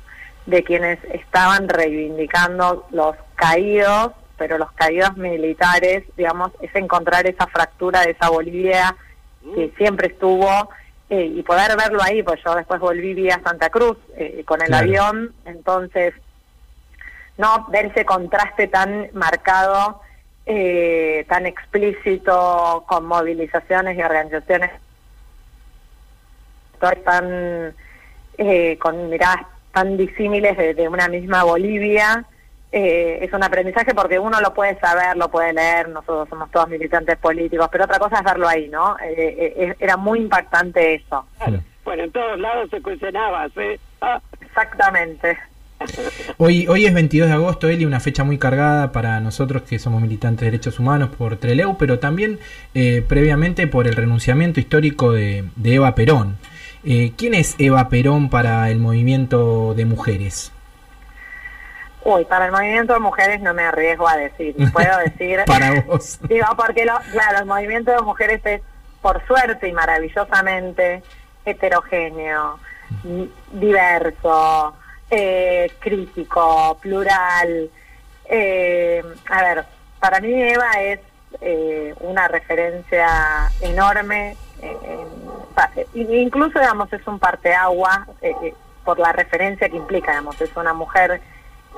de 0.47 0.63
quienes 0.63 1.03
estaban 1.05 1.69
reivindicando 1.69 2.87
los 2.91 3.17
caídos, 3.35 4.13
pero 4.37 4.59
los 4.59 4.71
caídos 4.73 5.17
militares, 5.17 6.05
digamos, 6.17 6.53
es 6.61 6.73
encontrar 6.77 7.27
esa 7.27 7.47
fractura 7.49 8.03
de 8.03 8.13
esa 8.13 8.29
Bolivia 8.29 8.95
que 9.55 9.73
siempre 9.77 10.09
estuvo 10.09 10.49
eh, 11.11 11.25
y 11.37 11.43
poder 11.43 11.77
verlo 11.77 12.03
ahí, 12.03 12.23
pues 12.23 12.41
yo 12.45 12.55
después 12.55 12.81
volví 12.81 13.13
vía 13.15 13.41
Santa 13.45 13.69
Cruz 13.71 13.99
eh, 14.17 14.43
con 14.47 14.61
el 14.63 14.69
Claro. 14.69 14.85
avión, 14.85 15.35
entonces 15.45 16.15
no 17.37 17.67
ver 17.69 17.87
ese 17.87 18.05
contraste 18.05 18.69
tan 18.69 19.09
marcado, 19.13 20.01
eh, 20.47 21.25
tan 21.29 21.47
explícito 21.47 22.85
con 22.87 23.07
movilizaciones 23.07 23.99
y 23.99 24.03
organizaciones 24.03 24.71
tan 27.05 27.75
eh, 28.37 28.79
con 28.79 29.09
miradas 29.09 29.47
tan 29.73 29.97
disímiles 29.97 30.57
de, 30.57 30.75
de 30.75 30.89
una 30.89 31.09
misma 31.09 31.43
Bolivia. 31.45 32.25
Eh, 32.75 33.25
es 33.25 33.33
un 33.33 33.43
aprendizaje 33.43 33.95
porque 33.95 34.19
uno 34.19 34.41
lo 34.41 34.53
puede 34.53 34.79
saber, 34.81 35.17
lo 35.17 35.31
puede 35.31 35.53
leer, 35.53 35.89
nosotros 35.89 36.29
somos 36.29 36.51
todos 36.51 36.69
militantes 36.69 37.17
políticos, 37.19 37.69
pero 37.71 37.85
otra 37.85 37.99
cosa 37.99 38.19
es 38.19 38.25
verlo 38.25 38.49
ahí, 38.49 38.69
¿no? 38.69 38.97
Eh, 38.99 39.15
eh, 39.17 39.55
eh, 39.57 39.75
era 39.79 39.97
muy 39.97 40.19
impactante 40.19 40.95
eso. 40.95 41.27
Claro. 41.39 41.61
Bueno, 41.85 42.05
en 42.05 42.13
todos 42.13 42.39
lados 42.39 42.71
se 42.71 42.81
cuestionaba, 42.81 43.49
¿sí? 43.51 43.79
Ah, 44.01 44.21
Exactamente. 44.55 45.37
Hoy, 46.39 46.67
hoy 46.69 46.87
es 46.87 46.95
22 46.95 47.29
de 47.29 47.35
agosto, 47.35 47.69
Eli, 47.69 47.85
una 47.85 47.99
fecha 47.99 48.23
muy 48.23 48.39
cargada 48.39 48.93
para 48.93 49.21
nosotros 49.21 49.63
que 49.63 49.81
somos 49.81 50.01
militantes 50.01 50.41
de 50.41 50.47
derechos 50.47 50.79
humanos 50.79 51.11
por 51.19 51.37
Treleu, 51.37 51.77
pero 51.77 51.99
también 51.99 52.39
eh, 52.75 53.05
previamente 53.07 53.67
por 53.67 53.89
el 53.89 53.97
renunciamiento 53.97 54.61
histórico 54.61 55.13
de, 55.13 55.45
de 55.57 55.75
Eva 55.75 55.95
Perón. 55.97 56.39
Eh, 56.85 57.13
¿Quién 57.17 57.35
es 57.35 57.57
Eva 57.59 57.89
Perón 57.89 58.31
para 58.31 58.71
el 58.71 58.79
movimiento 58.79 59.75
de 59.75 59.85
mujeres? 59.87 60.53
Uy, 62.05 62.25
para 62.27 62.47
el 62.47 62.53
movimiento 62.53 62.93
de 62.93 62.99
mujeres 63.01 63.41
no 63.41 63.55
me 63.55 63.65
arriesgo 63.65 64.07
a 64.09 64.17
decir. 64.17 64.55
Puedo 64.73 64.99
decir. 64.99 65.41
Para 65.47 65.81
vos. 65.87 66.19
Digo, 66.29 66.47
porque, 66.57 66.85
lo, 66.85 66.99
claro, 67.13 67.39
el 67.39 67.47
movimiento 67.47 67.91
de 67.93 68.01
mujeres 68.03 68.41
es, 68.45 68.61
por 69.01 69.25
suerte 69.27 69.69
y 69.69 69.73
maravillosamente, 69.73 71.03
heterogéneo, 71.45 72.59
di- 73.03 73.33
diverso, 73.53 74.75
eh, 75.11 75.73
crítico, 75.81 76.77
plural. 76.81 77.71
Eh, 78.27 79.03
a 79.31 79.43
ver, 79.43 79.65
para 80.01 80.21
mí 80.21 80.43
Eva 80.43 80.71
es 80.81 81.01
eh, 81.41 81.95
una 82.01 82.29
referencia 82.29 83.51
enorme. 83.61 84.37
eh, 84.63 85.87
incluso, 85.95 86.59
digamos, 86.59 86.93
es 86.93 87.07
un 87.07 87.19
parteagua 87.19 88.07
eh, 88.23 88.55
por 88.85 88.99
la 88.99 89.13
referencia 89.13 89.69
que 89.69 89.77
implica, 89.77 90.11
digamos, 90.13 90.41
es 90.41 90.55
una 90.57 90.73
mujer 90.75 91.21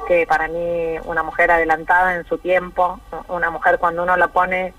que 0.06 0.26
para 0.26 0.48
mí 0.48 0.96
una 1.04 1.22
mujer 1.22 1.50
adelantada 1.50 2.16
en 2.16 2.26
su 2.26 2.38
tiempo, 2.38 3.00
una 3.28 3.50
mujer 3.50 3.78
cuando 3.78 4.02
uno 4.02 4.16
lo 4.16 4.28
pone 4.30 4.72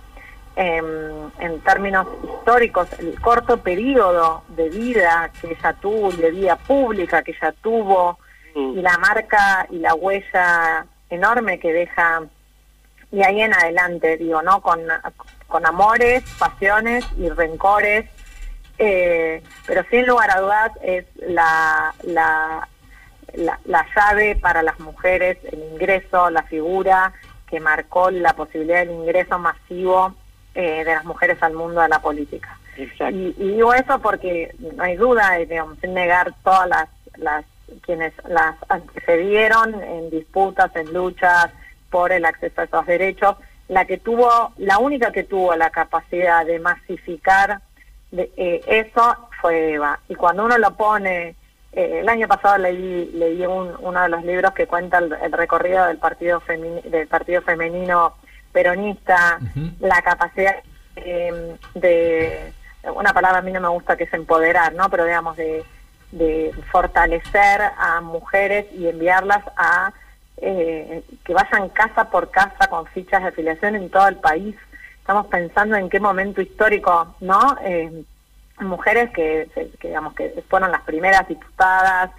en 0.55 1.61
términos 1.63 2.07
históricos, 2.23 2.87
el 2.97 3.19
corto 3.21 3.57
periodo 3.57 4.43
de 4.47 4.69
vida 4.69 5.29
que 5.39 5.51
ella 5.51 5.73
tuvo 5.73 6.11
y 6.11 6.15
de 6.15 6.31
vida 6.31 6.55
pública 6.55 7.21
que 7.21 7.31
ella 7.31 7.53
tuvo 7.61 8.17
y 8.55 8.81
la 8.81 8.97
marca 8.97 9.67
y 9.69 9.77
la 9.77 9.93
huella 9.93 10.87
enorme 11.09 11.59
que 11.59 11.71
deja 11.71 12.23
y 13.11 13.23
ahí 13.23 13.41
en 13.41 13.53
adelante, 13.53 14.17
digo, 14.17 14.41
¿no? 14.41 14.61
Con, 14.61 14.81
con 15.47 15.65
amores, 15.65 16.23
pasiones 16.37 17.05
y 17.17 17.29
rencores, 17.29 18.05
eh, 18.77 19.41
pero 19.65 19.83
sin 19.89 20.05
lugar 20.05 20.29
a 20.31 20.41
dudas 20.41 20.71
es 20.81 21.05
la, 21.15 21.93
la, 22.03 22.67
la, 23.33 23.59
la 23.65 23.85
llave 23.95 24.35
para 24.35 24.61
las 24.61 24.79
mujeres, 24.79 25.37
el 25.51 25.59
ingreso, 25.73 26.29
la 26.29 26.43
figura 26.43 27.13
que 27.49 27.59
marcó 27.59 28.11
la 28.11 28.33
posibilidad 28.33 28.79
del 28.79 28.91
ingreso 28.91 29.39
masivo 29.39 30.13
eh, 30.53 30.83
de 30.83 30.95
las 30.95 31.05
mujeres 31.05 31.41
al 31.41 31.53
mundo 31.53 31.81
de 31.81 31.89
la 31.89 31.99
política. 31.99 32.57
exacto. 32.75 33.15
Y, 33.15 33.35
y 33.37 33.51
digo 33.53 33.73
eso 33.73 33.99
porque 33.99 34.55
no 34.75 34.83
hay 34.83 34.95
duda, 34.95 35.33
digamos, 35.35 35.77
sin 35.79 35.93
negar 35.93 36.33
todas 36.43 36.67
las, 36.67 36.89
las 37.17 37.45
quienes 37.81 38.13
las 38.27 38.55
antecedieron 38.69 39.81
en 39.81 40.09
disputas, 40.09 40.75
en 40.75 40.93
luchas 40.93 41.49
por 41.89 42.11
el 42.11 42.25
acceso 42.25 42.61
a 42.61 42.63
esos 42.65 42.85
derechos, 42.85 43.35
la 43.67 43.85
que 43.85 43.97
tuvo, 43.97 44.53
la 44.57 44.77
única 44.77 45.11
que 45.11 45.23
tuvo 45.23 45.55
la 45.55 45.69
capacidad 45.69 46.45
de 46.45 46.59
masificar 46.59 47.61
de, 48.11 48.31
eh, 48.37 48.61
eso 48.67 49.29
fue 49.41 49.73
Eva. 49.73 49.99
Y 50.07 50.15
cuando 50.15 50.45
uno 50.45 50.57
lo 50.57 50.75
pone, 50.75 51.35
eh, 51.79 51.99
el 52.01 52.09
año 52.09 52.27
pasado 52.27 52.57
leí, 52.57 53.11
leí 53.13 53.45
un- 53.45 53.75
uno 53.79 53.99
de 54.03 54.09
los 54.09 54.23
libros 54.23 54.51
que 54.53 54.65
cuenta 54.67 54.97
el, 54.97 55.13
el 55.21 55.31
recorrido 55.31 55.85
del 55.87 55.97
partido 55.97 56.41
femini- 56.41 56.81
del 56.83 57.07
partido 57.07 57.41
femenino 57.41 58.15
peronista, 58.51 59.39
la 59.79 60.01
capacidad 60.01 60.55
eh, 60.95 61.55
de 61.75 62.53
una 62.95 63.13
palabra 63.13 63.39
a 63.39 63.41
mí 63.41 63.51
no 63.51 63.61
me 63.61 63.67
gusta 63.67 63.95
que 63.97 64.05
es 64.05 64.13
empoderar, 64.13 64.73
¿no? 64.73 64.89
Pero 64.89 65.05
digamos 65.05 65.35
de, 65.37 65.63
de 66.11 66.51
fortalecer 66.71 67.61
a 67.77 68.01
mujeres 68.01 68.65
y 68.73 68.87
enviarlas 68.87 69.43
a 69.57 69.91
eh, 70.37 71.03
que 71.25 71.33
vayan 71.33 71.69
casa 71.69 72.09
por 72.09 72.29
casa 72.31 72.67
con 72.69 72.85
fichas 72.87 73.21
de 73.23 73.29
afiliación 73.29 73.75
en 73.75 73.89
todo 73.89 74.07
el 74.07 74.15
país. 74.17 74.55
Estamos 74.99 75.27
pensando 75.27 75.75
en 75.75 75.89
qué 75.89 75.99
momento 75.99 76.41
histórico, 76.41 77.15
¿no? 77.19 77.57
Eh, 77.63 78.03
mujeres 78.59 79.11
que, 79.11 79.49
que, 79.53 79.87
digamos 79.87 80.13
que 80.13 80.43
fueron 80.49 80.71
las 80.71 80.81
primeras 80.81 81.27
diputadas, 81.27 82.11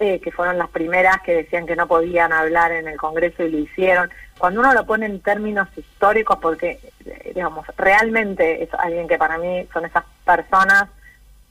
eh, 0.00 0.20
que 0.20 0.32
fueron 0.32 0.58
las 0.58 0.70
primeras 0.70 1.20
que 1.22 1.36
decían 1.36 1.66
que 1.66 1.76
no 1.76 1.86
podían 1.86 2.32
hablar 2.32 2.72
en 2.72 2.88
el 2.88 2.96
Congreso 2.96 3.44
y 3.44 3.50
lo 3.50 3.58
hicieron. 3.58 4.10
Cuando 4.38 4.60
uno 4.60 4.74
lo 4.74 4.84
pone 4.86 5.06
en 5.06 5.20
términos 5.20 5.68
históricos, 5.76 6.38
porque, 6.42 6.80
eh, 7.06 7.32
digamos, 7.32 7.64
realmente 7.76 8.64
es 8.64 8.74
alguien 8.74 9.06
que 9.06 9.18
para 9.18 9.38
mí 9.38 9.68
son 9.72 9.84
esas 9.84 10.04
personas 10.24 10.88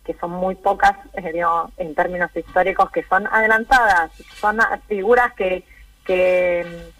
que 0.03 0.13
son 0.15 0.31
muy 0.31 0.55
pocas, 0.55 0.97
eh, 1.13 1.31
digo, 1.31 1.71
en 1.77 1.95
términos 1.95 2.35
históricos, 2.35 2.91
que 2.91 3.03
son 3.03 3.25
adelantadas, 3.27 4.11
son 4.35 4.59
figuras 4.89 5.31
que, 5.35 5.63
que, 6.03 6.91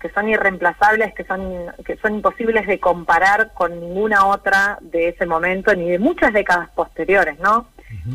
que, 0.00 0.10
son 0.10 0.28
irreemplazables, 0.28 1.14
que 1.14 1.24
son, 1.24 1.66
que 1.84 1.96
son 1.96 2.14
imposibles 2.14 2.66
de 2.66 2.78
comparar 2.78 3.52
con 3.54 3.78
ninguna 3.80 4.26
otra 4.26 4.78
de 4.80 5.08
ese 5.08 5.26
momento, 5.26 5.74
ni 5.74 5.90
de 5.90 5.98
muchas 5.98 6.32
décadas 6.32 6.70
posteriores, 6.70 7.38
¿no? 7.40 7.68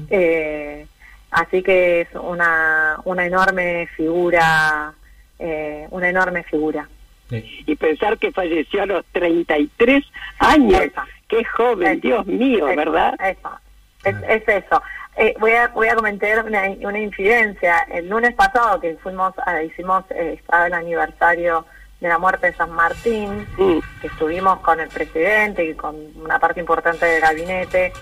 Eh, 0.09 0.85
así 1.31 1.63
que 1.63 2.01
es 2.01 2.07
una, 2.13 2.99
una 3.05 3.25
enorme 3.25 3.87
figura, 3.95 4.93
eh, 5.39 5.87
una 5.91 6.09
enorme 6.09 6.43
figura. 6.43 6.87
Sí. 7.29 7.63
Y 7.65 7.75
pensar 7.75 8.17
que 8.17 8.31
falleció 8.31 8.83
a 8.83 8.85
los 8.85 9.05
33 9.11 10.03
años. 10.39 10.81
Qué 11.27 11.43
joven, 11.45 11.93
Eso. 11.93 12.01
Dios 12.01 12.25
mío, 12.27 12.67
Eso, 12.67 12.77
¿verdad? 12.77 13.15
Eso, 13.19 13.59
es, 14.03 14.15
es 14.27 14.47
eso. 14.47 14.81
Eh, 15.15 15.35
voy, 15.39 15.51
a, 15.51 15.67
voy 15.69 15.87
a 15.87 15.95
comentar 15.95 16.43
una, 16.45 16.63
una 16.81 16.99
incidencia. 16.99 17.79
El 17.91 18.09
lunes 18.09 18.33
pasado 18.33 18.79
que 18.79 18.95
fuimos, 18.95 19.33
a, 19.45 19.61
hicimos, 19.63 20.03
eh, 20.11 20.37
estaba 20.39 20.67
el 20.67 20.73
aniversario 20.73 21.65
de 21.99 22.07
la 22.09 22.17
muerte 22.17 22.47
de 22.47 22.53
San 22.57 22.71
Martín, 22.71 23.47
Mm. 23.57 23.79
que 24.01 24.07
estuvimos 24.07 24.59
con 24.59 24.79
el 24.79 24.89
presidente 24.89 25.63
y 25.65 25.73
con 25.75 25.95
una 26.21 26.39
parte 26.39 26.59
importante 26.59 27.05
del 27.05 27.21
gabinete. 27.21 27.93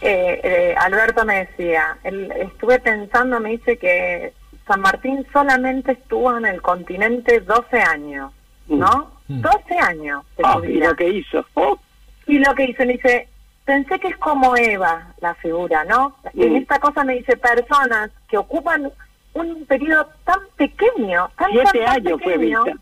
Eh, 0.00 0.40
eh, 0.42 0.74
Alberto 0.78 1.24
me 1.24 1.46
decía, 1.46 1.98
él, 2.04 2.32
estuve 2.36 2.78
pensando, 2.78 3.40
me 3.40 3.50
dice 3.50 3.76
que 3.78 4.32
San 4.66 4.80
Martín 4.80 5.26
solamente 5.32 5.92
estuvo 5.92 6.36
en 6.36 6.46
el 6.46 6.62
continente 6.62 7.40
12 7.40 7.80
años, 7.80 8.32
¿no? 8.68 9.12
Mm. 9.28 9.40
12 9.40 9.78
años 9.78 10.24
de 10.36 10.42
Ah, 10.46 10.54
su 10.58 10.64
y 10.66 10.78
lo 10.78 10.94
que 10.94 11.08
hizo. 11.08 11.44
Oh, 11.54 11.78
Y 12.26 12.38
lo 12.38 12.54
que 12.54 12.64
hizo, 12.64 12.84
me 12.84 12.92
dice, 12.94 13.28
pensé 13.66 13.98
que 14.00 14.08
es 14.08 14.16
como 14.16 14.56
Eva 14.56 15.12
la 15.20 15.34
figura, 15.34 15.84
¿no? 15.84 16.16
En 16.32 16.54
Mm. 16.54 16.56
esta 16.56 16.78
cosa 16.78 17.04
me 17.04 17.14
dice, 17.16 17.36
personas 17.36 18.10
que 18.28 18.38
ocupan 18.38 18.90
un 19.34 19.66
periodo 19.66 20.08
tan 20.24 20.40
pequeño, 20.56 21.28
tan, 21.36 21.50
siete 21.50 21.80
tan 21.84 21.96
años 21.96 22.20
fue 22.22 22.32
pequeño. 22.34 22.64
vista. 22.64 22.80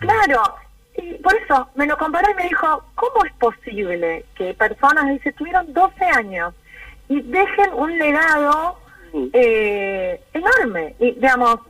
Claro, 0.00 0.42
y 0.96 1.14
por 1.14 1.34
eso 1.36 1.68
me 1.76 1.86
lo 1.86 1.96
comparó 1.96 2.30
y 2.32 2.34
me 2.34 2.44
dijo, 2.48 2.82
¿cómo 2.96 3.24
es 3.24 3.32
posible 3.34 4.24
que 4.34 4.54
personas, 4.54 5.06
dice, 5.08 5.32
tuvieron 5.32 5.72
12 5.72 6.04
años 6.06 6.54
y 7.08 7.20
dejen 7.20 7.74
un 7.74 7.96
legado 7.98 8.78
Eh, 9.32 10.20
enorme, 10.34 10.94
y, 11.00 11.12
digamos, 11.12 11.60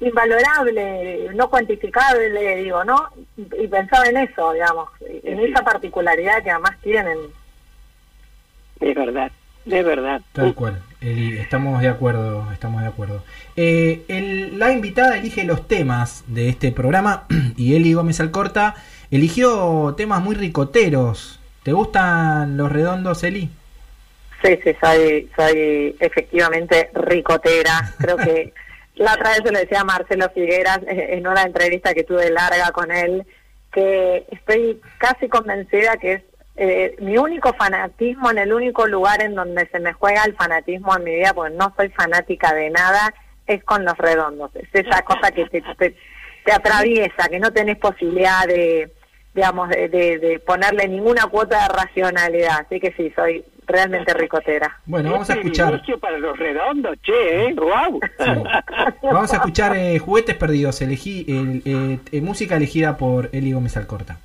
invalorable, 0.00 1.28
no 1.34 1.48
cuantificable, 1.50 2.56
digo, 2.56 2.84
¿no? 2.84 3.08
Y, 3.36 3.64
y 3.64 3.68
pensaba 3.68 4.06
en 4.06 4.16
eso, 4.18 4.52
digamos, 4.52 4.88
en 5.22 5.38
Sí. 5.38 5.44
esa 5.44 5.62
particularidad 5.64 6.42
que 6.42 6.50
además 6.50 6.76
tienen. 6.82 7.18
Es 8.80 8.94
verdad, 8.94 9.30
de 9.64 9.82
verdad. 9.82 10.20
Tal 10.32 10.54
cual. 10.54 10.82
Eli, 11.00 11.38
estamos 11.38 11.80
de 11.82 11.88
acuerdo, 11.88 12.50
estamos 12.52 12.82
de 12.82 12.88
acuerdo. 12.88 13.22
Eh, 13.56 14.04
el- 14.08 14.58
la 14.58 14.72
invitada 14.72 15.18
elige 15.18 15.44
los 15.44 15.66
temas 15.68 16.24
de 16.26 16.48
este 16.48 16.72
programa 16.72 17.24
y 17.56 17.74
Eli 17.76 17.92
Gómez 17.92 18.20
Alcorta 18.20 18.74
eligió 19.10 19.94
temas 19.96 20.22
muy 20.22 20.34
ricoteros. 20.34 21.38
¿Te 21.62 21.72
gustan 21.72 22.56
los 22.56 22.70
redondos, 22.72 23.22
Eli? 23.24 23.50
Sí, 24.42 24.58
sí, 24.62 24.76
soy, 24.80 25.30
soy 25.36 25.96
efectivamente 26.00 26.90
ricotera. 26.94 27.92
Creo 27.98 28.16
que 28.16 28.52
la 28.96 29.14
otra 29.14 29.30
vez 29.30 29.40
se 29.44 29.52
lo 29.52 29.58
decía 29.58 29.80
a 29.80 29.84
Marcelo 29.84 30.30
Figueras 30.34 30.80
eh, 30.86 31.08
en 31.10 31.26
una 31.26 31.42
entrevista 31.42 31.94
que 31.94 32.04
tuve 32.04 32.30
larga 32.30 32.70
con 32.72 32.90
él, 32.90 33.24
que 33.72 34.26
estoy 34.30 34.80
casi 34.98 35.28
convencida 35.28 35.96
que 35.96 36.12
es 36.14 36.22
eh, 36.56 36.96
mi 37.00 37.18
único 37.18 37.52
fanatismo 37.54 38.30
en 38.30 38.38
el 38.38 38.52
único 38.52 38.86
lugar 38.86 39.22
en 39.22 39.34
donde 39.34 39.68
se 39.68 39.78
me 39.78 39.92
juega 39.92 40.24
el 40.24 40.34
fanatismo 40.34 40.96
en 40.96 41.04
mi 41.04 41.14
vida, 41.16 41.34
porque 41.34 41.54
no 41.54 41.72
soy 41.76 41.90
fanática 41.90 42.54
de 42.54 42.70
nada, 42.70 43.12
es 43.46 43.62
con 43.64 43.84
los 43.84 43.96
redondos. 43.98 44.50
Es 44.54 44.68
esa 44.72 45.02
cosa 45.02 45.30
que 45.32 45.46
te, 45.46 45.62
te, 45.78 45.96
te 46.44 46.52
atraviesa, 46.52 47.28
que 47.28 47.38
no 47.38 47.52
tenés 47.52 47.76
posibilidad 47.78 48.46
de 48.46 48.90
digamos, 49.34 49.68
de, 49.68 49.90
de, 49.90 50.18
de 50.18 50.38
ponerle 50.38 50.88
ninguna 50.88 51.26
cuota 51.26 51.60
de 51.60 51.68
racionalidad. 51.68 52.60
Así 52.60 52.80
que 52.80 52.92
sí, 52.92 53.12
soy 53.14 53.44
realmente 53.66 54.14
ricotera. 54.14 54.78
Bueno, 54.86 55.10
vamos 55.12 55.28
a 55.30 55.34
Qué 55.34 55.40
escuchar. 55.40 55.82
para 56.00 56.18
los 56.18 56.38
redondos, 56.38 56.96
che, 57.02 57.46
¿eh? 57.48 57.54
¡Wow! 57.54 58.00
Vamos 59.02 59.32
a 59.32 59.36
escuchar 59.36 59.76
eh, 59.76 59.98
Juguetes 59.98 60.36
Perdidos, 60.36 60.80
elegí, 60.82 61.24
el- 61.28 61.62
eh, 61.64 61.98
eh, 62.12 62.20
música 62.20 62.56
elegida 62.56 62.96
por 62.96 63.28
Eli 63.32 63.52
Gómez 63.52 63.76
Alcorta. 63.76 64.18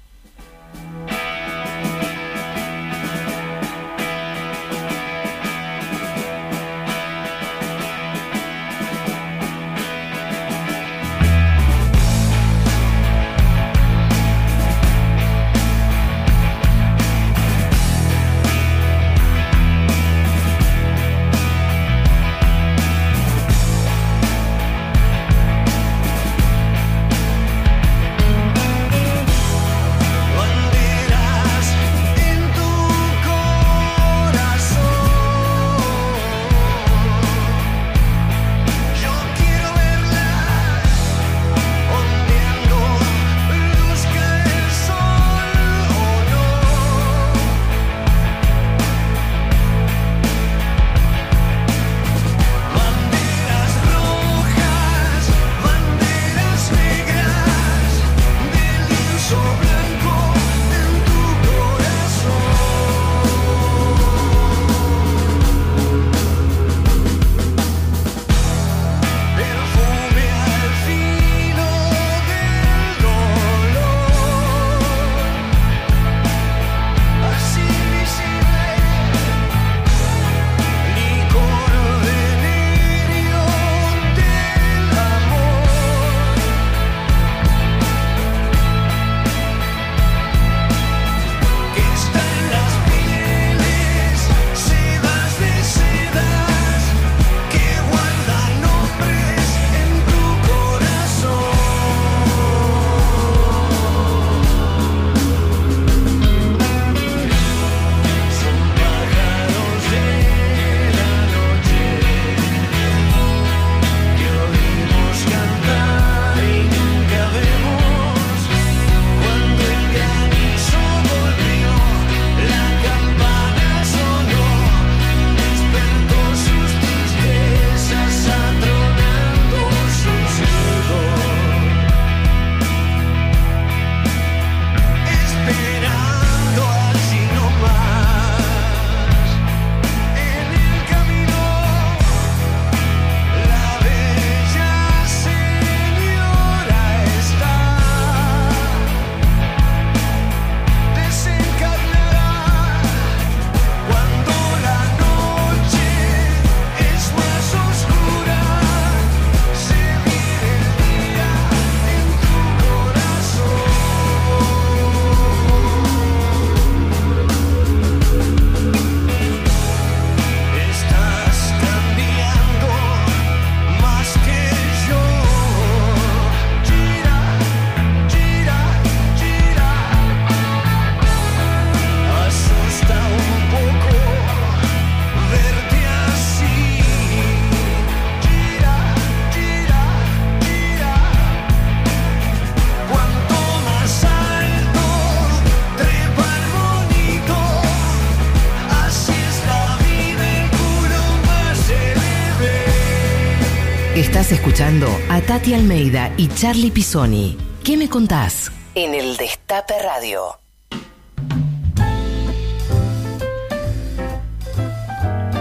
Estás 204.32 204.48
escuchando 204.48 204.88
a 205.10 205.20
Tati 205.20 205.54
Almeida 205.54 206.10
y 206.16 206.30
Charlie 206.30 206.72
Pisoni. 206.72 207.36
¿Qué 207.66 207.76
me 207.76 207.90
contás? 207.90 208.50
En 208.76 208.94
el 208.96 209.18
Destape 209.18 209.74
Radio. 209.84 210.22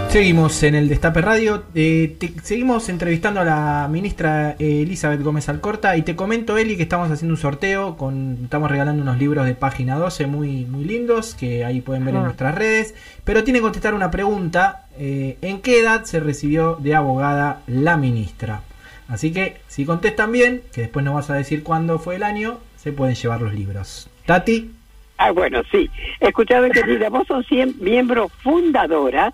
Seguimos 0.09 0.61
en 0.63 0.75
el 0.75 0.89
Destape 0.89 1.21
Radio. 1.21 1.63
eh, 1.73 2.17
te- 2.19 2.33
seguimos 2.43 2.89
entrevistando 2.89 3.39
a 3.39 3.45
la 3.45 3.87
ministra 3.89 4.57
eh, 4.59 4.81
Elizabeth 4.81 5.21
Gómez 5.21 5.47
Alcorta. 5.47 5.95
Y 5.95 6.01
te 6.01 6.17
comento, 6.17 6.57
Eli, 6.57 6.75
que 6.75 6.83
estamos 6.83 7.09
haciendo 7.09 7.35
un 7.35 7.39
sorteo. 7.39 7.95
Con, 7.95 8.39
estamos 8.43 8.69
regalando 8.69 9.01
unos 9.03 9.17
libros 9.17 9.45
de 9.45 9.55
página 9.55 9.95
12 9.95 10.27
muy, 10.27 10.65
muy 10.65 10.83
lindos. 10.83 11.33
Que 11.33 11.63
ahí 11.63 11.79
pueden 11.79 12.03
ver 12.03 12.15
en 12.15 12.23
nuestras 12.23 12.55
redes. 12.55 12.93
Pero 13.23 13.45
tiene 13.45 13.59
que 13.59 13.63
contestar 13.63 13.93
una 13.93 14.11
pregunta: 14.11 14.87
eh, 14.99 15.37
¿En 15.41 15.61
qué 15.61 15.79
edad 15.79 16.03
se 16.03 16.19
recibió 16.19 16.75
de 16.75 16.93
abogada 16.93 17.61
la 17.67 17.95
ministra? 17.95 18.63
Así 19.11 19.33
que, 19.33 19.57
si 19.67 19.85
contestan 19.85 20.31
bien, 20.31 20.63
que 20.73 20.81
después 20.81 21.03
nos 21.03 21.13
vas 21.13 21.29
a 21.29 21.33
decir 21.35 21.63
cuándo 21.63 21.99
fue 21.99 22.15
el 22.15 22.23
año, 22.23 22.59
se 22.77 22.93
pueden 22.93 23.13
llevar 23.13 23.41
los 23.41 23.53
libros. 23.53 24.09
Tati. 24.25 24.71
Ah, 25.17 25.31
bueno, 25.31 25.61
sí. 25.69 25.91
Escuchado, 26.21 26.69
querida, 26.73 27.09
vos 27.09 27.27
sos 27.27 27.45
miembro 27.79 28.29
fundadora 28.29 29.33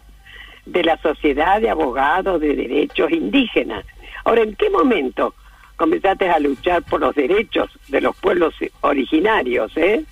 de 0.66 0.84
la 0.84 0.98
Sociedad 0.98 1.62
de 1.62 1.70
Abogados 1.70 2.42
de 2.42 2.56
Derechos 2.56 3.12
Indígenas. 3.12 3.86
Ahora, 4.26 4.42
¿en 4.42 4.56
qué 4.56 4.68
momento 4.72 5.36
comenzaste 5.76 6.28
a 6.28 6.40
luchar 6.40 6.82
por 6.82 7.00
los 7.00 7.13
derechos 7.13 7.70
de 7.88 8.02
los 8.02 8.16
pueblos 8.18 8.56
originarios, 8.82 9.72
eh? 9.78 10.04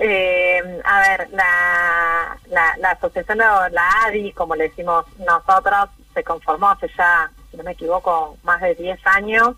Eh, 0.00 0.80
a 0.84 1.00
ver, 1.00 1.28
la, 1.30 2.36
la, 2.50 2.76
la 2.78 2.90
asociación, 2.90 3.38
la 3.38 3.88
ADI, 4.06 4.32
como 4.32 4.56
le 4.56 4.64
decimos 4.64 5.04
nosotros, 5.20 5.90
se 6.12 6.24
conformó 6.24 6.70
hace 6.70 6.90
ya, 6.98 7.30
si 7.52 7.56
no 7.56 7.62
me 7.62 7.72
equivoco, 7.72 8.36
más 8.42 8.60
de 8.60 8.74
10 8.74 8.98
años, 9.06 9.50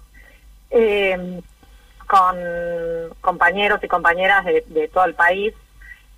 eh, 0.70 1.40
con 2.07 2.37
compañeros 3.22 3.80
y 3.83 3.88
compañeras 3.88 4.44
de, 4.44 4.62
de 4.66 4.88
todo 4.88 5.07
el 5.07 5.14
país. 5.14 5.54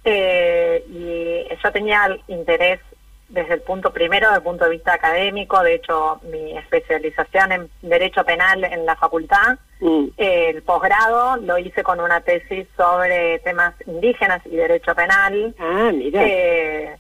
Eh, 0.05 0.85
y 0.89 1.55
yo 1.63 1.73
tenía 1.73 2.17
interés 2.27 2.81
desde 3.29 3.55
el 3.55 3.61
punto 3.61 3.93
primero, 3.93 4.29
desde 4.29 4.39
el 4.39 4.43
punto 4.45 4.65
de 4.65 4.71
vista 4.71 4.95
académico, 4.95 5.61
de 5.63 5.75
hecho 5.75 6.21
mi 6.31 6.57
especialización 6.57 7.53
en 7.53 7.71
Derecho 7.83 8.25
Penal 8.25 8.65
en 8.65 8.85
la 8.87 8.97
facultad, 8.97 9.59
Mm. 9.79 10.07
el 10.17 10.63
posgrado 10.63 11.37
lo 11.37 11.59
hice 11.59 11.83
con 11.83 12.01
una 12.01 12.23
tesis 12.23 12.67
sobre 12.79 13.41
temas 13.41 13.75
indígenas 13.87 14.41
y 14.47 14.57
derecho 14.57 14.95
penal. 14.95 15.55
Ah, 15.59 15.91
mira. 15.93 16.23
Eh, 16.25 16.97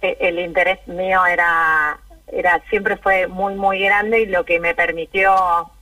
eh, 0.00 0.16
el 0.20 0.38
interés 0.38 0.78
mío 0.86 1.26
era, 1.26 1.98
era 2.32 2.60
siempre 2.70 2.96
fue 2.96 3.26
muy, 3.26 3.54
muy 3.54 3.80
grande 3.80 4.20
y 4.20 4.26
lo 4.26 4.44
que 4.44 4.60
me 4.60 4.74
permitió, 4.74 5.34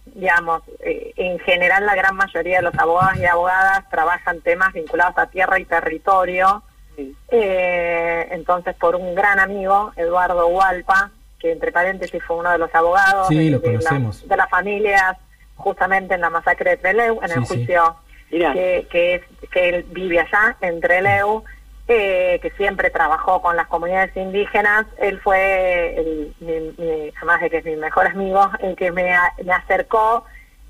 digamos, 0.07 0.63
eh, 0.81 1.13
en 1.17 1.39
general 1.41 1.85
la 1.87 1.95
gran 1.95 2.17
mayoría 2.17 2.59
de 2.59 2.63
los 2.63 2.75
abogados 2.79 3.19
y 3.19 3.25
abogadas 3.27 3.89
trabajan 3.91 4.41
temas 4.41 4.73
vinculados 4.73 5.17
a 5.19 5.27
tierra 5.27 5.59
y 5.59 5.65
territorio. 5.65 6.63
Sí. 6.97 7.15
Eh, 7.31 8.29
entonces, 8.31 8.75
por 8.77 8.97
un 8.97 9.15
gran 9.15 9.39
amigo, 9.41 9.93
Eduardo 9.97 10.47
Hualpa, 10.49 11.11
que 11.39 11.53
entre 11.53 11.71
paréntesis 11.71 12.23
fue 12.25 12.37
uno 12.37 12.51
de 12.51 12.59
los 12.59 12.75
abogados 12.75 13.29
Sí, 13.29 13.37
de, 13.37 13.51
lo 13.51 13.59
de 13.61 13.69
la- 13.69 13.79
conocemos. 13.79 14.29
de 14.29 14.37
las 14.37 14.51
familias 14.51 15.17
justamente 15.57 16.15
en 16.15 16.21
la 16.21 16.31
masacre 16.31 16.71
de 16.71 16.77
Trelew, 16.79 17.21
en 17.23 17.29
Sí, 17.29 17.35
el 17.39 17.45
juicio 17.45 17.97
que, 18.31 18.87
que, 18.91 19.15
es, 19.17 19.23
que 19.51 19.69
él 19.69 19.87
vive 19.89 20.21
allá, 20.21 20.57
en 20.61 20.81
Trelew, 20.81 21.45
eh, 21.89 22.39
que 22.43 22.51
siempre 22.51 22.91
trabajó 22.91 23.41
con 23.41 23.57
las 23.57 23.67
comunidades 23.69 24.15
indígenas. 24.17 24.87
Él 24.99 25.19
fue, 25.21 25.99
el, 25.99 26.35
mi, 26.41 26.61
mi- 26.77 27.13
además 27.17 27.41
de 27.41 27.51
que 27.51 27.57
es 27.59 27.65
mi 27.65 27.77
mejor 27.77 28.07
amigo, 28.07 28.51
el 28.61 28.77
que 28.77 28.93
me, 28.93 29.17
me 29.45 29.53
acercó 29.53 30.25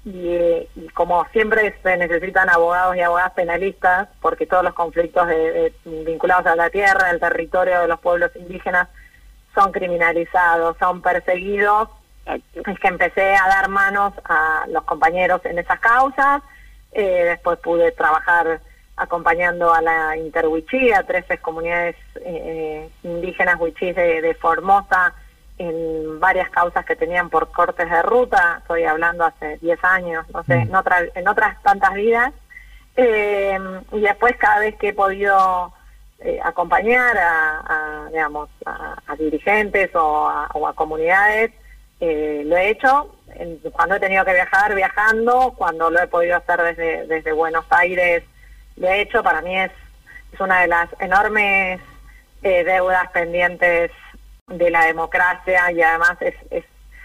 y, 0.05 0.29
eh, 0.29 0.69
y 0.77 0.89
como 0.91 1.27
siempre 1.33 1.75
se 1.83 1.97
necesitan 1.97 2.49
abogados 2.49 2.97
y 2.97 3.01
abogadas 3.01 3.33
penalistas, 3.33 4.09
porque 4.23 4.47
todos 4.47 4.63
los 4.63 4.75
conflictos 4.75 5.27
de- 5.27 5.73
de- 5.85 6.05
vinculados 6.05 6.47
a 6.47 6.55
la 6.57 6.71
tierra, 6.71 7.11
el 7.11 7.19
territorio 7.21 7.81
de 7.81 7.89
los 7.89 7.99
pueblos 8.01 8.31
indígenas 8.37 8.89
son 9.55 9.73
criminalizados, 9.73 10.77
son 10.79 11.03
perseguidos. 11.03 11.89
Es 12.27 12.79
que 12.79 12.89
empecé 12.89 13.35
a 13.35 13.49
dar 13.49 13.69
manos 13.71 14.13
a 14.25 14.67
los 14.69 14.85
compañeros 14.85 15.41
en 15.47 15.59
esas 15.59 15.81
causas, 15.81 16.43
eh, 16.93 17.25
después 17.25 17.59
pude 17.59 17.91
trabajar 17.93 18.61
acompañando 18.99 19.73
a 19.73 19.81
la 19.81 20.17
Interhuichí, 20.17 20.93
a 20.93 21.03
13 21.05 21.39
comunidades 21.39 21.97
eh, 22.25 22.89
indígenas 23.03 23.61
huichís 23.61 23.95
de, 23.95 24.21
de 24.21 24.35
Formosa 24.35 25.15
en 25.59 26.21
varias 26.21 26.51
causas 26.51 26.85
que 26.85 26.95
tenían 26.97 27.31
por 27.31 27.51
cortes 27.51 27.91
de 27.91 28.03
ruta, 28.03 28.59
estoy 28.61 28.85
hablando 28.85 29.25
hace 29.25 29.59
10 29.59 29.83
años, 29.85 30.27
no 30.33 30.45
sé, 30.45 30.57
Mm. 30.57 30.61
en, 30.63 30.75
otra, 30.77 30.99
en 31.15 31.29
otras 31.29 31.63
tantas 31.63 31.95
vidas. 31.95 32.33
Eh, 32.97 33.59
y 33.93 34.01
después 34.01 34.37
cada 34.37 34.61
vez 34.61 34.77
que 34.77 34.89
he 34.89 34.93
podido 34.93 35.73
eh, 36.21 36.41
acompañar 36.43 37.17
a, 37.17 37.61
a, 38.07 38.09
digamos, 38.11 38.49
a, 38.67 38.97
a 39.07 39.17
dirigentes 39.17 39.95
o 39.95 40.29
a, 40.29 40.49
o 40.55 40.67
a 40.67 40.75
comunidades, 40.75 41.53
eh, 42.01 42.43
lo 42.45 42.57
he 42.57 42.71
hecho 42.71 43.15
cuando 43.73 43.97
he 43.97 44.01
tenido 44.01 44.25
que 44.25 44.33
viajar, 44.35 44.75
viajando, 44.75 45.55
cuando 45.57 45.91
lo 45.91 46.01
he 46.01 46.07
podido 46.07 46.37
hacer 46.37 46.61
desde, 46.63 47.07
desde 47.07 47.33
Buenos 47.33 47.65
Aires, 47.71 48.25
he 48.87 49.01
hecho. 49.01 49.23
Para 49.23 49.43
mí 49.43 49.59
es, 49.59 49.73
es 50.33 50.41
una 50.41 50.61
de 50.61 50.69
las 50.69 50.89
enormes 51.01 51.81
eh, 52.43 52.65
deudas 52.65 53.11
pendientes 53.11 53.91
de 54.47 54.71
la 54.71 54.85
democracia 54.85 55.71
y 55.73 55.83
además 55.83 56.17
es, 56.21 56.35
es 56.51 56.65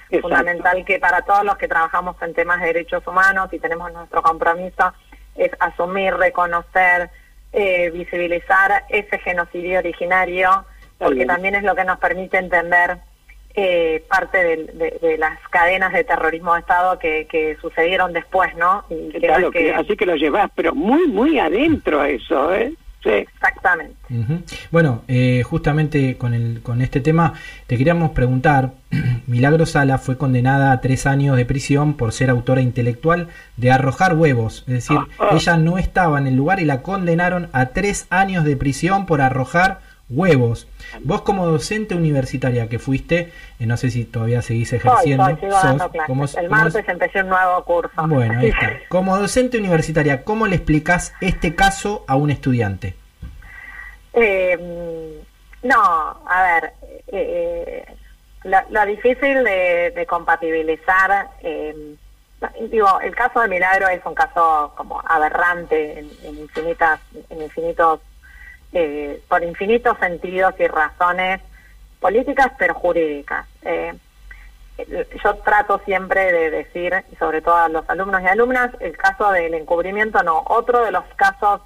Exacto. 0.09 0.21
fundamental 0.21 0.86
que 0.86 0.99
para 0.99 1.21
todos 1.23 1.43
los 1.43 1.57
que 1.57 1.67
trabajamos 1.67 2.15
en 2.21 2.33
temas 2.33 2.62
de 2.62 2.67
derechos 2.67 3.05
humanos 3.07 3.49
y 3.51 3.59
tenemos 3.59 3.91
nuestro 3.91 4.21
compromiso 4.21 4.93
es 5.36 5.51
asumir, 5.59 6.13
reconocer, 6.13 7.09
eh, 7.51 7.89
visibilizar 7.89 8.86
ese 8.89 9.17
genocidio 9.19 9.79
originario, 9.79 10.65
porque 10.99 11.25
también 11.25 11.55
es 11.55 11.63
lo 11.63 11.75
que 11.75 11.83
nos 11.83 11.97
permite 11.97 12.38
entender 12.38 12.99
eh, 13.55 14.03
parte 14.09 14.37
del- 14.43 14.77
de, 14.77 14.97
de 15.01 15.17
las 15.17 15.37
cadenas 15.49 15.93
de 15.93 16.03
terrorismo 16.03 16.53
de 16.55 16.61
Estado 16.61 16.97
que, 16.99 17.27
que 17.29 17.55
sucedieron 17.61 18.11
después, 18.13 18.55
¿no? 18.57 18.83
Y 18.89 19.09
que 19.11 19.19
no 19.19 19.27
Claro, 19.27 19.47
es 19.47 19.53
que- 19.53 19.59
que- 19.65 19.73
así 19.75 19.95
que 19.97 20.05
lo 20.05 20.15
llevas, 20.15 20.49
pero 20.55 20.73
muy, 20.73 21.07
muy 21.07 21.37
adentro 21.39 22.03
eso, 22.03 22.53
¿eh? 22.53 22.73
Sí. 23.03 23.09
Exactamente. 23.09 23.95
Bueno, 24.71 25.03
eh, 25.09 25.43
justamente 25.43 26.15
con, 26.17 26.33
el, 26.33 26.61
con 26.63 26.81
este 26.81 27.01
tema 27.01 27.33
te 27.67 27.77
queríamos 27.77 28.11
preguntar, 28.11 28.71
Milagro 29.27 29.65
Sala 29.65 29.97
fue 29.97 30.17
condenada 30.17 30.71
a 30.71 30.79
tres 30.79 31.05
años 31.05 31.35
de 31.35 31.45
prisión 31.45 31.95
por 31.95 32.13
ser 32.13 32.29
autora 32.29 32.61
intelectual 32.61 33.27
de 33.57 33.71
arrojar 33.71 34.15
huevos, 34.15 34.63
es 34.67 34.73
decir, 34.73 34.97
Ah, 34.97 35.07
ah. 35.19 35.29
ella 35.33 35.57
no 35.57 35.77
estaba 35.77 36.17
en 36.17 36.27
el 36.27 36.35
lugar 36.37 36.61
y 36.61 36.65
la 36.65 36.81
condenaron 36.81 37.49
a 37.51 37.67
tres 37.67 38.07
años 38.09 38.45
de 38.45 38.55
prisión 38.55 39.05
por 39.05 39.19
arrojar 39.19 39.79
huevos. 40.15 40.67
Vos 41.04 41.21
como 41.21 41.45
docente 41.47 41.95
universitaria 41.95 42.69
que 42.69 42.80
fuiste, 42.80 43.32
eh, 43.60 43.65
no 43.65 43.78
sé 43.78 43.89
si 43.91 44.06
todavía 44.06 44.41
seguís 44.41 44.71
ejerciendo, 44.73 45.26
soy, 45.26 45.36
sigo 45.36 45.52
dando 45.54 45.84
sos- 45.86 45.91
clases. 45.91 46.08
como- 46.08 46.26
El 46.26 46.47
como- 46.49 46.49
martes 46.49 46.89
empecé 46.89 47.21
un 47.21 47.30
nuevo 47.30 47.63
curso. 47.63 48.08
bueno, 48.08 48.39
ahí 48.39 48.49
está. 48.49 48.71
Como 48.89 49.17
docente 49.17 49.58
universitaria, 49.58 50.23
¿cómo 50.23 50.47
le 50.47 50.56
explicás 50.58 51.13
este 51.21 51.56
caso 51.56 52.04
a 52.08 52.15
un 52.15 52.30
estudiante? 52.30 52.95
Eh, 54.13 55.21
no, 55.63 55.82
a 56.28 56.43
ver, 56.43 56.73
eh, 57.08 57.86
lo, 58.43 58.58
lo 58.69 58.86
difícil 58.86 59.43
de, 59.43 59.91
de 59.95 60.06
compatibilizar, 60.06 61.30
eh, 61.41 61.95
digo, 62.69 62.99
el 63.02 63.15
caso 63.15 63.39
de 63.41 63.47
Milagro 63.47 63.88
es 63.88 64.02
un 64.06 64.13
caso 64.13 64.73
como 64.76 65.02
aberrante 65.06 65.99
en, 65.99 66.12
en 66.23 66.39
infinitas, 66.39 66.99
en 67.30 67.41
infinitos, 67.41 68.02
eh, 68.73 69.21
por 69.27 69.43
infinitos 69.43 69.97
sentidos 69.99 70.55
y 70.59 70.67
razones 70.67 71.41
políticas, 71.99 72.51
pero 72.57 72.73
jurídicas. 72.73 73.47
Eh, 73.62 73.93
yo 75.23 75.36
trato 75.38 75.79
siempre 75.86 76.31
de 76.31 76.49
decir, 76.49 76.93
sobre 77.19 77.41
todo 77.41 77.55
a 77.55 77.69
los 77.69 77.88
alumnos 77.89 78.21
y 78.23 78.27
alumnas, 78.27 78.71
el 78.79 78.97
caso 78.97 79.31
del 79.31 79.53
encubrimiento 79.53 80.23
no. 80.23 80.43
Otro 80.47 80.83
de 80.83 80.91
los 80.91 81.03
casos 81.15 81.62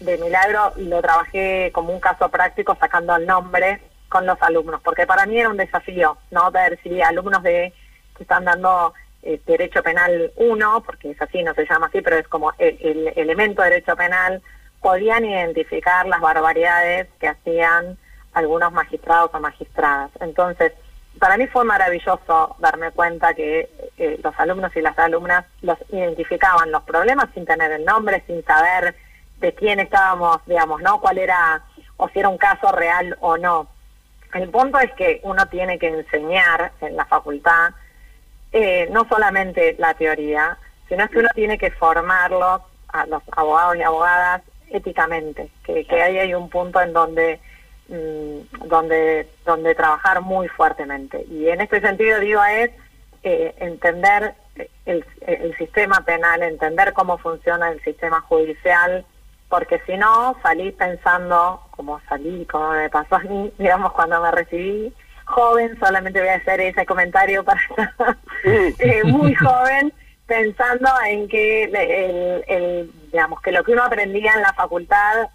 de 0.00 0.18
Milagro 0.18 0.72
lo 0.76 1.00
trabajé 1.00 1.70
como 1.72 1.92
un 1.92 2.00
caso 2.00 2.28
práctico 2.28 2.76
sacando 2.78 3.14
el 3.16 3.26
nombre 3.26 3.80
con 4.08 4.26
los 4.26 4.40
alumnos, 4.42 4.80
porque 4.82 5.06
para 5.06 5.26
mí 5.26 5.38
era 5.38 5.50
un 5.50 5.56
desafío, 5.56 6.18
¿no? 6.30 6.50
Ver 6.50 6.78
si 6.82 7.00
alumnos 7.00 7.42
de 7.42 7.72
que 8.16 8.22
están 8.22 8.44
dando 8.44 8.94
eh, 9.22 9.40
Derecho 9.46 9.82
Penal 9.82 10.32
1, 10.36 10.82
porque 10.84 11.10
es 11.10 11.22
así, 11.22 11.42
no 11.42 11.54
se 11.54 11.66
llama 11.66 11.86
así, 11.86 12.00
pero 12.00 12.16
es 12.16 12.26
como 12.26 12.52
el, 12.58 12.78
el 12.80 13.12
elemento 13.16 13.62
de 13.62 13.70
Derecho 13.70 13.96
Penal, 13.96 14.42
podían 14.80 15.24
identificar 15.24 16.06
las 16.06 16.20
barbaridades 16.20 17.08
que 17.20 17.28
hacían 17.28 17.98
algunos 18.32 18.72
magistrados 18.72 19.30
o 19.34 19.40
magistradas. 19.40 20.10
Entonces, 20.20 20.72
para 21.18 21.36
mí 21.36 21.46
fue 21.48 21.64
maravilloso 21.64 22.56
darme 22.58 22.92
cuenta 22.92 23.34
que 23.34 23.68
eh, 23.96 24.20
los 24.22 24.38
alumnos 24.38 24.74
y 24.76 24.80
las 24.80 24.98
alumnas 24.98 25.44
los 25.62 25.78
identificaban 25.90 26.70
los 26.70 26.82
problemas 26.84 27.28
sin 27.34 27.44
tener 27.44 27.72
el 27.72 27.84
nombre, 27.84 28.22
sin 28.26 28.44
saber 28.44 28.94
de 29.40 29.54
quién 29.54 29.80
estábamos, 29.80 30.38
digamos, 30.46 30.80
¿no? 30.82 31.00
Cuál 31.00 31.18
era, 31.18 31.62
o 31.96 32.08
si 32.08 32.20
era 32.20 32.28
un 32.28 32.38
caso 32.38 32.70
real 32.72 33.16
o 33.20 33.36
no. 33.36 33.68
El 34.34 34.48
punto 34.50 34.78
es 34.78 34.92
que 34.92 35.20
uno 35.24 35.46
tiene 35.46 35.78
que 35.78 35.88
enseñar 35.88 36.72
en 36.80 36.96
la 36.96 37.06
facultad 37.06 37.72
eh, 38.52 38.88
no 38.90 39.06
solamente 39.08 39.76
la 39.78 39.94
teoría, 39.94 40.56
sino 40.88 41.04
es 41.04 41.10
que 41.10 41.18
uno 41.18 41.28
tiene 41.34 41.58
que 41.58 41.70
formarlos 41.70 42.62
a 42.88 43.06
los 43.06 43.22
abogados 43.32 43.76
y 43.76 43.82
abogadas 43.82 44.42
éticamente, 44.70 45.50
que, 45.64 45.84
que 45.84 46.02
ahí 46.02 46.18
hay 46.18 46.34
un 46.34 46.48
punto 46.48 46.80
en 46.80 46.92
donde 46.92 47.40
mm, 47.88 48.66
donde 48.68 49.28
donde 49.44 49.74
trabajar 49.74 50.20
muy 50.20 50.48
fuertemente. 50.48 51.24
Y 51.30 51.48
en 51.48 51.60
este 51.60 51.80
sentido 51.80 52.20
digo 52.20 52.42
es 52.44 52.70
eh, 53.22 53.54
entender 53.58 54.34
el, 54.86 55.04
el 55.26 55.56
sistema 55.56 56.00
penal, 56.04 56.42
entender 56.42 56.92
cómo 56.92 57.18
funciona 57.18 57.70
el 57.70 57.82
sistema 57.82 58.20
judicial, 58.22 59.04
porque 59.48 59.80
si 59.86 59.96
no 59.96 60.36
salí 60.42 60.72
pensando, 60.72 61.62
como 61.70 62.00
salí, 62.08 62.44
como 62.46 62.70
me 62.70 62.90
pasó 62.90 63.16
a 63.16 63.20
mí, 63.20 63.52
digamos, 63.58 63.92
cuando 63.92 64.20
me 64.20 64.30
recibí 64.30 64.92
joven, 65.24 65.78
solamente 65.78 66.20
voy 66.20 66.30
a 66.30 66.36
hacer 66.36 66.60
ese 66.60 66.86
comentario 66.86 67.44
para 67.44 67.60
eh, 68.44 69.02
muy 69.04 69.34
joven, 69.34 69.92
pensando 70.28 70.90
en 71.06 71.26
que 71.26 71.64
el, 71.64 72.44
el, 72.46 72.92
digamos 73.10 73.40
que 73.40 73.50
lo 73.50 73.64
que 73.64 73.72
uno 73.72 73.82
aprendía 73.82 74.34
en 74.34 74.42
la 74.42 74.52
facultad, 74.52 75.30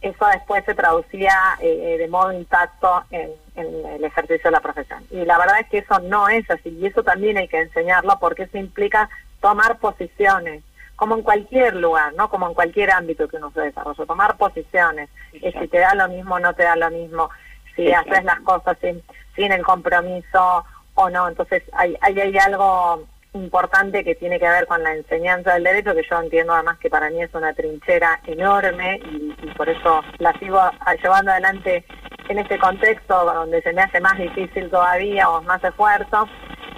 eso 0.00 0.26
después 0.26 0.64
se 0.64 0.74
traducía 0.74 1.34
eh, 1.60 1.96
de 1.98 2.08
modo 2.08 2.32
intacto 2.32 3.04
en, 3.10 3.32
en 3.56 3.86
el 3.86 4.04
ejercicio 4.04 4.44
de 4.44 4.52
la 4.52 4.60
profesión. 4.60 5.04
Y 5.10 5.24
la 5.24 5.36
verdad 5.36 5.58
es 5.60 5.68
que 5.68 5.78
eso 5.78 5.98
no 5.98 6.28
es 6.28 6.48
así, 6.48 6.68
y 6.68 6.86
eso 6.86 7.02
también 7.02 7.36
hay 7.36 7.48
que 7.48 7.58
enseñarlo 7.58 8.16
porque 8.20 8.44
eso 8.44 8.56
implica 8.56 9.10
tomar 9.40 9.78
posiciones, 9.78 10.62
como 10.94 11.16
en 11.16 11.22
cualquier 11.22 11.74
lugar, 11.74 12.14
¿no? 12.14 12.30
Como 12.30 12.46
en 12.46 12.54
cualquier 12.54 12.92
ámbito 12.92 13.26
que 13.26 13.38
uno 13.38 13.50
se 13.50 13.62
desarrolla, 13.62 14.06
tomar 14.06 14.36
posiciones, 14.36 15.10
y 15.32 15.50
si 15.50 15.68
te 15.68 15.78
da 15.78 15.92
lo 15.96 16.08
mismo 16.08 16.38
no 16.38 16.54
te 16.54 16.62
da 16.62 16.76
lo 16.76 16.90
mismo, 16.90 17.30
si 17.74 17.92
haces 17.92 18.22
las 18.22 18.40
cosas 18.40 18.78
sin, 18.80 19.02
sin 19.34 19.50
el 19.50 19.64
compromiso 19.64 20.64
o 20.94 21.10
no. 21.10 21.28
Entonces, 21.28 21.64
hay, 21.72 21.96
hay, 22.00 22.18
hay 22.20 22.38
algo 22.38 23.04
importante 23.36 24.04
que 24.04 24.14
tiene 24.14 24.38
que 24.38 24.48
ver 24.48 24.66
con 24.66 24.82
la 24.82 24.94
enseñanza 24.94 25.54
del 25.54 25.64
derecho, 25.64 25.94
que 25.94 26.06
yo 26.08 26.20
entiendo 26.20 26.54
además 26.54 26.78
que 26.78 26.90
para 26.90 27.10
mí 27.10 27.22
es 27.22 27.32
una 27.34 27.52
trinchera 27.54 28.20
enorme 28.26 29.00
y, 29.10 29.34
por 29.56 29.68
eso 29.68 30.02
la 30.18 30.32
sigo 30.38 30.60
llevando 31.02 31.30
adelante 31.30 31.84
en 32.28 32.38
este 32.38 32.58
contexto 32.58 33.24
donde 33.24 33.62
se 33.62 33.72
me 33.72 33.82
hace 33.82 34.00
más 34.00 34.18
difícil 34.18 34.68
todavía 34.68 35.30
o 35.30 35.42
más 35.42 35.62
esfuerzo, 35.62 36.28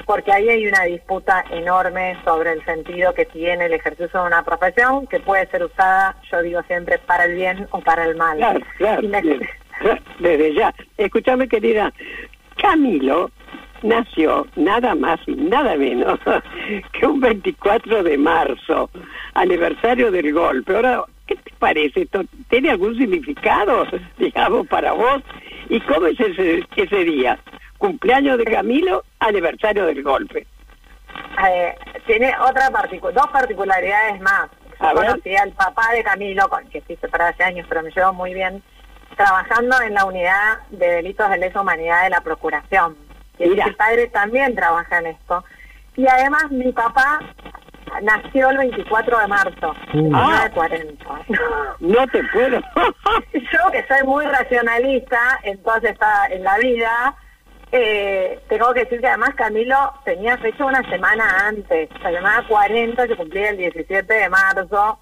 porque 0.04 0.32
ahí 0.32 0.48
hay 0.48 0.66
una 0.66 0.84
disputa 0.84 1.44
enorme 1.50 2.16
sobre 2.24 2.52
el 2.52 2.64
sentido 2.64 3.14
que 3.14 3.26
tiene 3.26 3.66
el 3.66 3.72
ejercicio 3.72 4.20
de 4.20 4.26
una 4.26 4.42
profesión 4.42 5.06
que 5.06 5.20
puede 5.20 5.46
ser 5.48 5.64
usada, 5.64 6.16
yo 6.30 6.42
digo 6.42 6.62
siempre, 6.64 6.98
para 6.98 7.24
el 7.24 7.34
bien 7.34 7.66
o 7.70 7.80
para 7.80 8.04
el 8.04 8.16
mal. 8.16 8.36
Claro, 8.36 8.60
claro. 8.76 9.08
Desde 10.18 10.54
ya. 10.54 10.74
Escúchame, 10.96 11.48
querida. 11.48 11.92
Camilo 12.60 13.30
nació 13.82 14.46
nada 14.56 14.94
más 14.94 15.20
y 15.26 15.34
nada 15.34 15.76
menos 15.76 16.18
que 16.92 17.06
un 17.06 17.20
24 17.20 18.02
de 18.02 18.18
marzo, 18.18 18.90
aniversario 19.34 20.10
del 20.10 20.32
golpe. 20.32 20.74
Ahora, 20.74 21.04
¿qué 21.26 21.36
te 21.36 21.52
parece 21.58 22.02
esto? 22.02 22.22
¿Tiene 22.48 22.70
algún 22.70 22.96
significado, 22.96 23.86
digamos, 24.18 24.66
para 24.68 24.92
vos? 24.92 25.22
¿Y 25.68 25.80
cómo 25.80 26.06
es 26.06 26.18
ese, 26.18 26.66
ese 26.76 27.04
día? 27.04 27.38
Cumpleaños 27.78 28.38
de 28.38 28.44
Camilo, 28.44 29.04
aniversario 29.20 29.86
del 29.86 30.02
golpe. 30.02 30.46
Eh, 31.46 31.74
tiene 32.06 32.32
otra 32.40 32.68
dos 32.70 33.26
particularidades 33.32 34.20
más. 34.20 34.48
conocí 34.78 35.36
al 35.36 35.52
papá 35.52 35.92
de 35.92 36.02
Camilo, 36.02 36.48
con, 36.48 36.68
que 36.68 36.78
existe 36.78 37.08
para 37.08 37.28
hace 37.28 37.44
años, 37.44 37.66
pero 37.68 37.82
me 37.82 37.90
llevo 37.90 38.12
muy 38.12 38.34
bien, 38.34 38.62
trabajando 39.16 39.80
en 39.82 39.94
la 39.94 40.04
unidad 40.04 40.58
de 40.70 40.86
delitos 40.86 41.30
de 41.30 41.38
lesa 41.38 41.60
humanidad 41.60 42.04
de 42.04 42.10
la 42.10 42.20
Procuración 42.20 43.07
y 43.38 43.48
mi 43.48 43.72
padre 43.72 44.08
también 44.08 44.54
trabaja 44.54 44.98
en 44.98 45.06
esto. 45.06 45.44
Y 45.96 46.06
además 46.06 46.50
mi 46.50 46.72
papá 46.72 47.20
nació 48.02 48.50
el 48.50 48.58
24 48.58 49.18
de 49.18 49.26
marzo, 49.26 49.74
uh. 49.94 50.42
de 50.42 50.50
40. 50.50 51.04
No 51.80 52.06
te 52.08 52.22
puedo. 52.32 52.58
Yo 53.32 53.70
que 53.72 53.86
soy 53.86 54.06
muy 54.06 54.24
racionalista, 54.26 55.40
entonces 55.42 55.92
está 55.92 56.26
en 56.26 56.44
la 56.44 56.58
vida, 56.58 57.16
eh, 57.70 58.40
tengo 58.48 58.72
que 58.72 58.80
decir 58.80 59.00
que 59.00 59.06
además 59.06 59.34
Camilo 59.34 59.92
tenía 60.04 60.38
fecha 60.38 60.64
una 60.64 60.82
semana 60.88 61.48
antes, 61.48 61.88
la 62.02 62.10
semana 62.10 62.44
40 62.48 63.06
se 63.06 63.16
cumplía 63.16 63.50
el 63.50 63.58
17 63.58 64.12
de 64.12 64.28
marzo, 64.28 64.98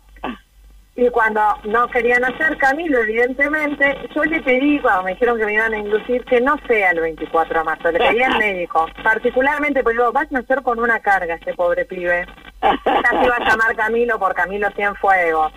y 0.97 1.11
cuando 1.11 1.43
no 1.65 1.89
querían 1.89 2.25
hacer 2.25 2.57
Camilo, 2.57 3.01
evidentemente, 3.01 4.09
yo 4.15 4.25
le 4.25 4.41
pedí, 4.41 4.81
cuando 4.81 5.03
me 5.03 5.11
dijeron 5.13 5.39
que 5.39 5.45
me 5.45 5.53
iban 5.53 5.75
a 5.75 5.79
inducir, 5.79 6.25
que 6.25 6.41
no 6.41 6.57
sea 6.67 6.91
el 6.93 7.01
24 7.01 7.59
de 7.59 7.65
marzo, 7.65 7.93
le 7.93 7.99
pedí 7.99 8.23
al 8.23 8.39
médico, 8.39 8.87
particularmente, 9.03 9.83
pues 9.83 9.95
digo, 9.95 10.11
vas 10.13 10.27
a 10.31 10.41
nacer 10.41 10.63
con 10.63 10.79
una 10.79 11.01
carga 11.01 11.35
este 11.35 11.55
pobre 11.55 11.85
pibe. 11.85 12.27
Casi 12.61 13.29
va 13.29 13.37
a 13.37 13.49
llamar 13.49 13.77
Camilo 13.77 14.19
por 14.19 14.35
Camilo 14.35 14.71
Cienfuegos. 14.71 15.53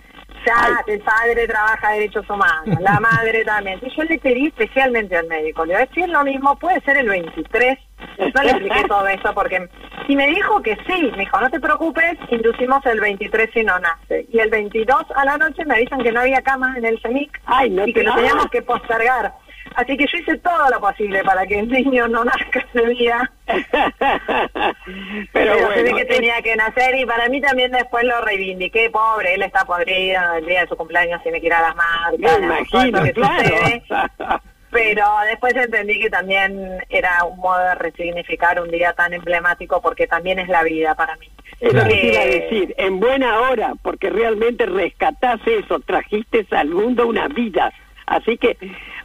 Ya 0.45 0.83
el 0.87 0.99
padre 1.01 1.47
trabaja 1.47 1.91
derechos 1.91 2.29
humanos, 2.29 2.79
la 2.79 2.99
madre 2.99 3.43
también. 3.43 3.79
Y 3.81 3.95
yo 3.95 4.03
le 4.03 4.17
pedí 4.19 4.47
especialmente 4.47 5.15
al 5.15 5.27
médico, 5.27 5.65
le 5.65 5.73
voy 5.73 5.83
a 5.83 5.85
decir 5.85 6.09
lo 6.09 6.23
mismo, 6.23 6.57
puede 6.57 6.79
ser 6.81 6.97
el 6.97 7.09
23 7.09 7.79
yo 8.17 8.43
le 8.43 8.51
expliqué 8.51 8.83
todo 8.87 9.07
eso 9.07 9.33
porque 9.33 9.69
y 10.07 10.15
me 10.15 10.27
dijo 10.27 10.61
que 10.61 10.75
sí, 10.87 11.11
me 11.11 11.19
dijo, 11.19 11.39
no 11.39 11.49
te 11.49 11.59
preocupes, 11.59 12.17
inducimos 12.29 12.83
el 12.85 12.99
23 12.99 13.49
si 13.53 13.63
no 13.63 13.77
nace. 13.79 14.25
Y 14.31 14.39
el 14.39 14.49
22 14.49 15.05
a 15.15 15.25
la 15.25 15.37
noche 15.37 15.63
me 15.65 15.75
avisan 15.75 16.01
que 16.01 16.11
no 16.11 16.21
había 16.21 16.41
cama 16.41 16.75
en 16.77 16.85
el 16.85 16.99
CEMIC 16.99 17.39
y 17.85 17.93
que 17.93 18.03
lo 18.03 18.15
teníamos 18.15 18.47
que 18.49 18.61
postergar. 18.61 19.33
Así 19.75 19.95
que 19.97 20.05
yo 20.11 20.17
hice 20.17 20.37
todo 20.37 20.69
lo 20.69 20.79
posible 20.79 21.23
para 21.23 21.45
que 21.45 21.59
el 21.59 21.69
niño 21.69 22.07
no 22.07 22.23
nazca 22.23 22.65
ese 22.73 22.85
día. 22.87 23.31
Pero, 25.33 25.53
bueno, 25.57 25.95
que 25.97 26.05
tenía 26.05 26.41
que 26.41 26.55
nacer 26.55 26.95
y 26.95 27.05
para 27.05 27.29
mí 27.29 27.39
también 27.41 27.71
después 27.71 28.03
lo 28.03 28.21
reivindiqué, 28.21 28.89
pobre, 28.89 29.35
él 29.35 29.43
está 29.43 29.65
podrido 29.65 30.21
el 30.35 30.45
día 30.45 30.61
de 30.61 30.67
su 30.67 30.75
cumpleaños 30.75 31.21
tiene 31.23 31.39
que 31.39 31.47
ir 31.47 31.53
a 31.53 31.61
las 31.61 31.75
marcas. 31.75 32.39
Me 32.39 32.45
imagino, 32.45 33.01
claro. 33.13 34.41
pero 34.71 35.05
después 35.27 35.55
entendí 35.55 35.99
que 35.99 36.09
también 36.09 36.77
era 36.89 37.23
un 37.23 37.39
modo 37.39 37.59
de 37.59 37.75
resignificar 37.75 38.61
un 38.61 38.69
día 38.69 38.93
tan 38.93 39.13
emblemático 39.13 39.81
porque 39.81 40.07
también 40.07 40.39
es 40.39 40.47
la 40.47 40.63
vida 40.63 40.95
para 40.95 41.15
mí. 41.17 41.29
Es 41.59 41.73
lo 41.73 41.83
que 41.85 42.07
iba 42.07 42.21
a 42.21 42.25
decir, 42.25 42.75
en 42.77 42.99
buena 42.99 43.41
hora, 43.41 43.73
porque 43.81 44.09
realmente 44.09 44.65
rescatás 44.65 45.41
eso, 45.45 45.79
trajiste 45.79 46.45
al 46.51 46.69
mundo 46.69 47.07
una 47.07 47.27
vida. 47.27 47.73
Así 48.05 48.37
que 48.37 48.57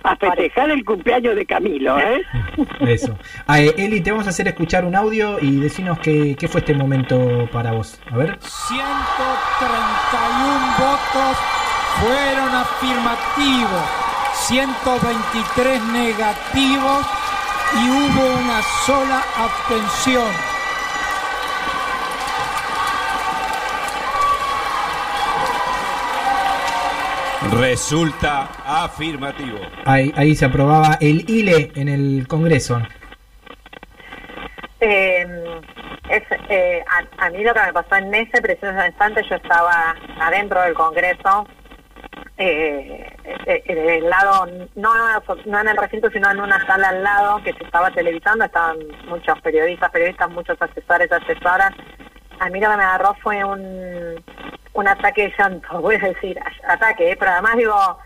a 0.04 0.16
festejar 0.16 0.70
el 0.70 0.84
cumpleaños 0.84 1.34
de 1.34 1.46
Camilo, 1.46 1.98
¿eh? 1.98 2.22
Eso. 2.80 3.18
Ah, 3.46 3.60
eh, 3.60 3.74
Eli, 3.76 4.00
te 4.00 4.10
vamos 4.10 4.26
a 4.26 4.30
hacer 4.30 4.46
escuchar 4.46 4.84
un 4.84 4.94
audio 4.94 5.38
y 5.40 5.56
decinos 5.56 5.98
qué, 5.98 6.36
qué 6.38 6.46
fue 6.46 6.60
este 6.60 6.74
momento 6.74 7.48
para 7.50 7.72
vos. 7.72 7.98
A 8.10 8.16
ver. 8.16 8.38
131 8.40 8.74
votos 10.78 11.38
fueron 12.00 12.54
afirmativos 12.54 14.04
123 14.34 15.84
negativos 15.84 17.06
y 17.74 17.88
hubo 17.88 18.36
una 18.40 18.62
sola 18.84 19.22
abstención. 19.36 20.53
Resulta 27.52 28.48
afirmativo. 28.84 29.58
Ahí, 29.84 30.12
ahí 30.16 30.34
se 30.34 30.44
aprobaba 30.44 30.98
el 31.00 31.28
ILE 31.28 31.72
en 31.76 31.88
el 31.88 32.26
Congreso. 32.28 32.80
Eh, 34.80 35.26
eh, 36.48 36.84
a, 36.86 37.26
a, 37.26 37.30
mí 37.30 37.42
lo 37.42 37.54
que 37.54 37.60
me 37.60 37.72
pasó 37.72 37.96
en 37.96 38.14
ese 38.14 38.42
preciso 38.42 38.86
instante, 38.86 39.22
yo 39.28 39.36
estaba 39.36 39.94
adentro 40.20 40.60
del 40.62 40.74
Congreso 40.74 41.46
eh, 42.36 43.06
eh, 43.46 43.62
en 43.66 43.88
el 43.88 44.10
lado, 44.10 44.46
no, 44.74 44.92
no 45.46 45.60
en 45.60 45.68
el 45.68 45.76
recinto, 45.76 46.10
sino 46.10 46.30
en 46.30 46.40
una 46.40 46.64
sala 46.66 46.88
al 46.88 47.02
lado 47.02 47.42
que 47.44 47.52
se 47.52 47.62
estaba 47.62 47.90
televisando, 47.92 48.44
estaban 48.44 48.78
muchos 49.06 49.40
periodistas, 49.40 49.90
periodistas, 49.90 50.30
muchos 50.30 50.60
asesores, 50.60 51.10
asesoras. 51.12 51.72
A 52.40 52.48
mí 52.50 52.60
lo 52.60 52.70
que 52.70 52.76
me 52.76 52.82
agarró 52.82 53.14
fue 53.22 53.44
un, 53.44 54.22
un 54.74 54.88
ataque 54.88 55.22
de 55.22 55.34
llanto, 55.38 55.80
voy 55.80 55.96
a 55.96 56.08
decir, 56.08 56.38
ataque, 56.68 57.12
¿eh? 57.12 57.16
pero 57.18 57.32
además 57.32 57.56
digo, 57.56 57.98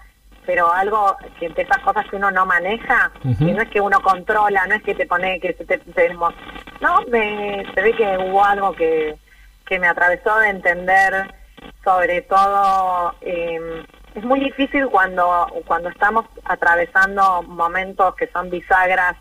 pero 0.46 0.72
algo 0.72 1.16
que 1.38 1.48
de 1.50 1.62
esas 1.62 1.78
cosas 1.78 2.06
que 2.08 2.16
uno 2.16 2.30
no 2.30 2.46
maneja, 2.46 3.10
y 3.22 3.44
no 3.52 3.62
es 3.62 3.68
que 3.68 3.80
uno 3.80 4.00
controla, 4.00 4.66
no 4.66 4.76
es 4.76 4.82
que 4.82 4.94
te 4.94 5.06
pone, 5.06 5.40
que 5.40 5.52
te, 5.52 5.78
tenemos, 5.78 6.34
no, 6.80 7.02
me, 7.08 7.66
se 7.74 7.82
ve 7.82 7.92
que 7.92 8.16
hubo 8.16 8.42
algo 8.42 8.72
que, 8.72 9.16
que 9.66 9.78
me 9.78 9.88
atravesó 9.88 10.38
de 10.38 10.48
entender 10.48 11.34
sobre 11.84 12.22
todo 12.22 13.14
eh, 13.20 13.84
es 14.14 14.24
muy 14.24 14.40
difícil 14.40 14.88
cuando, 14.88 15.46
cuando 15.66 15.88
estamos 15.88 16.26
atravesando 16.44 17.42
momentos 17.44 18.14
que 18.16 18.26
son 18.28 18.50
bisagras 18.50 19.16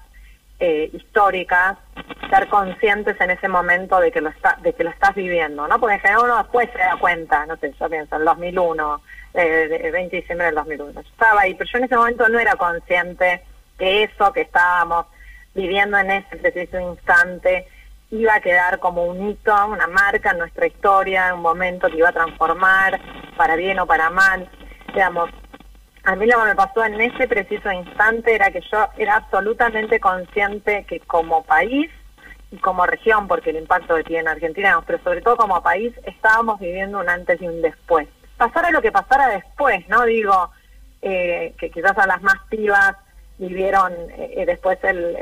eh, 0.59 0.89
históricas, 0.93 1.77
ser 2.29 2.47
conscientes 2.47 3.19
en 3.21 3.31
ese 3.31 3.47
momento 3.47 3.99
de 3.99 4.11
que 4.11 4.21
lo 4.21 4.29
está, 4.29 4.57
de 4.61 4.73
que 4.73 4.83
lo 4.83 4.89
estás 4.89 5.15
viviendo, 5.15 5.67
¿no? 5.67 5.79
Porque 5.79 5.95
en 5.95 6.01
general 6.01 6.23
uno 6.25 6.37
después 6.37 6.69
se 6.71 6.79
da 6.79 6.97
cuenta, 6.99 7.45
no 7.45 7.55
sé, 7.57 7.73
yo 7.79 7.89
pienso, 7.89 8.15
en 8.15 8.25
2001, 8.25 9.01
eh, 9.33 9.81
el 9.83 9.91
20 9.91 10.15
de 10.15 10.21
diciembre 10.21 10.47
del 10.47 10.55
2001, 10.55 10.91
yo 10.93 10.99
estaba 11.01 11.41
ahí, 11.41 11.53
pero 11.53 11.69
yo 11.71 11.77
en 11.77 11.83
ese 11.85 11.95
momento 11.95 12.27
no 12.29 12.39
era 12.39 12.55
consciente 12.55 13.43
que 13.77 14.03
eso 14.03 14.33
que 14.33 14.41
estábamos 14.41 15.05
viviendo 15.53 15.97
en 15.97 16.11
ese 16.11 16.37
preciso 16.37 16.79
instante 16.79 17.67
iba 18.09 18.35
a 18.35 18.39
quedar 18.39 18.79
como 18.79 19.05
un 19.05 19.29
hito, 19.29 19.53
una 19.67 19.87
marca 19.87 20.31
en 20.31 20.39
nuestra 20.39 20.65
historia, 20.65 21.33
un 21.33 21.41
momento 21.41 21.87
que 21.89 21.97
iba 21.97 22.09
a 22.09 22.13
transformar 22.13 22.99
para 23.35 23.55
bien 23.55 23.79
o 23.79 23.85
para 23.85 24.09
mal 24.09 24.49
digamos, 24.97 25.29
a 26.07 26.15
mí 26.15 26.25
lo 26.25 26.39
que 26.39 26.45
me 26.45 26.55
pasó 26.55 26.85
en 26.85 27.01
ese 27.01 27.27
preciso 27.27 27.69
instante 27.69 28.33
era 28.33 28.49
que 28.49 28.61
yo 28.71 28.87
era 28.97 29.17
absolutamente 29.17 29.99
consciente 29.99 30.85
que 30.85 31.01
como 31.01 31.43
país 31.43 31.91
y 32.49 32.55
como 32.59 32.85
región, 32.85 33.27
porque 33.27 33.49
el 33.49 33.57
impacto 33.57 33.93
que 33.97 34.05
tiene 34.05 34.21
en 34.21 34.27
Argentina, 34.29 34.81
pero 34.87 35.03
sobre 35.03 35.21
todo 35.21 35.35
como 35.35 35.61
país, 35.61 35.93
estábamos 36.05 36.61
viviendo 36.61 36.99
un 37.01 37.09
antes 37.09 37.41
y 37.41 37.47
un 37.49 37.61
después. 37.61 38.07
Pasara 38.37 38.71
lo 38.71 38.81
que 38.81 38.93
pasara 38.93 39.27
después, 39.27 39.85
¿no? 39.89 40.05
Digo, 40.05 40.49
eh, 41.01 41.53
que 41.59 41.69
quizás 41.71 41.97
a 41.97 42.07
las 42.07 42.21
más 42.21 42.37
pibas 42.49 42.95
vivieron 43.37 43.91
eh, 44.11 44.45
después 44.47 44.81
el, 44.83 45.13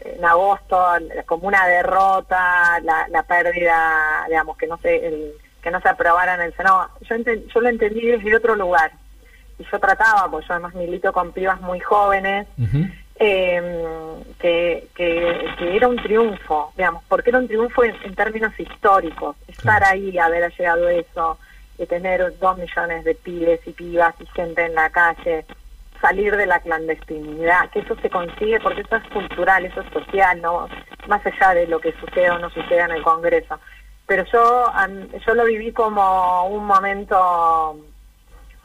en 0.00 0.24
agosto 0.24 0.84
como 1.26 1.46
una 1.46 1.68
derrota, 1.68 2.80
la, 2.80 3.22
pérdida, 3.28 4.24
digamos, 4.26 4.56
que 4.56 4.66
no 4.66 4.76
sé, 4.78 5.06
el, 5.06 5.34
que 5.62 5.70
no 5.70 5.80
se 5.80 5.88
aprobara 5.88 6.44
el 6.44 6.56
Senado. 6.56 6.90
Yo, 7.02 7.14
yo 7.16 7.60
lo 7.60 7.68
entendí 7.68 8.04
desde 8.04 8.34
otro 8.34 8.56
lugar. 8.56 8.90
Y 9.58 9.64
yo 9.64 9.78
trataba, 9.78 10.30
pues 10.30 10.46
yo 10.46 10.54
además 10.54 10.74
milito 10.74 11.12
con 11.12 11.32
pibas 11.32 11.60
muy 11.60 11.80
jóvenes, 11.80 12.46
eh, 13.20 13.84
que, 14.38 14.88
que, 14.94 15.54
que 15.58 15.76
era 15.76 15.88
un 15.88 15.96
triunfo, 15.96 16.72
digamos, 16.76 17.02
porque 17.08 17.30
era 17.30 17.40
un 17.40 17.48
triunfo 17.48 17.82
en, 17.84 17.94
en 18.04 18.14
términos 18.14 18.52
históricos, 18.58 19.36
estar 19.48 19.82
ahí, 19.84 20.16
haber 20.18 20.52
llegado 20.56 20.88
eso, 20.88 21.38
de 21.76 21.86
tener 21.86 22.38
dos 22.38 22.58
millones 22.58 23.04
de 23.04 23.14
pibes 23.14 23.60
y 23.66 23.72
pibas 23.72 24.14
y 24.20 24.26
gente 24.26 24.64
en 24.64 24.74
la 24.74 24.90
calle, 24.90 25.44
salir 26.00 26.36
de 26.36 26.46
la 26.46 26.60
clandestinidad, 26.60 27.70
que 27.70 27.80
eso 27.80 27.96
se 28.00 28.10
consigue 28.10 28.60
porque 28.60 28.82
eso 28.82 28.96
es 28.96 29.04
cultural, 29.12 29.64
eso 29.64 29.80
es 29.80 29.92
social, 29.92 30.40
no 30.40 30.68
más 31.06 31.24
allá 31.26 31.54
de 31.54 31.66
lo 31.66 31.80
que 31.80 31.92
sucede 31.92 32.30
o 32.30 32.38
no 32.38 32.50
suceda 32.50 32.84
en 32.84 32.92
el 32.92 33.02
Congreso. 33.02 33.58
Pero 34.06 34.24
yo, 34.32 34.72
yo 35.26 35.34
lo 35.34 35.44
viví 35.44 35.72
como 35.72 36.46
un 36.48 36.64
momento, 36.64 37.76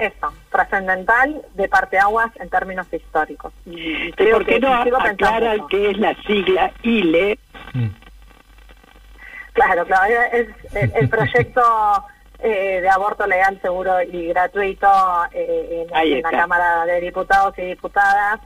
eso, 0.06 0.34
trascendental 0.52 1.42
de 1.54 1.68
parteaguas 1.70 2.32
en 2.40 2.50
términos 2.50 2.88
históricos. 2.92 3.54
Y, 3.66 3.72
y 3.80 4.08
¿Y 4.08 4.12
creo 4.14 4.38
¿Por 4.38 4.46
qué 4.46 4.54
que 4.56 4.60
no 4.62 4.68
qué 5.70 5.90
es 5.92 5.98
la 5.98 6.16
sigla 6.24 6.72
ILE? 6.84 7.40
Mm. 7.74 7.88
Claro, 9.54 9.86
claro, 9.86 10.06
es 10.32 10.48
el, 10.74 10.92
el 10.96 11.10
proyecto 11.18 11.62
eh, 12.40 12.82
de 12.82 12.90
aborto 12.90 13.28
legal, 13.28 13.60
seguro 13.62 14.02
y 14.02 14.28
gratuito 14.30 14.88
eh, 15.32 15.86
en, 15.90 15.96
Ahí 15.96 16.14
en 16.14 16.22
la. 16.24 16.32
Cámara 16.32 16.86
de 16.86 17.00
Diputados 17.02 17.58
y 17.58 17.62
Diputadas. 17.62 18.40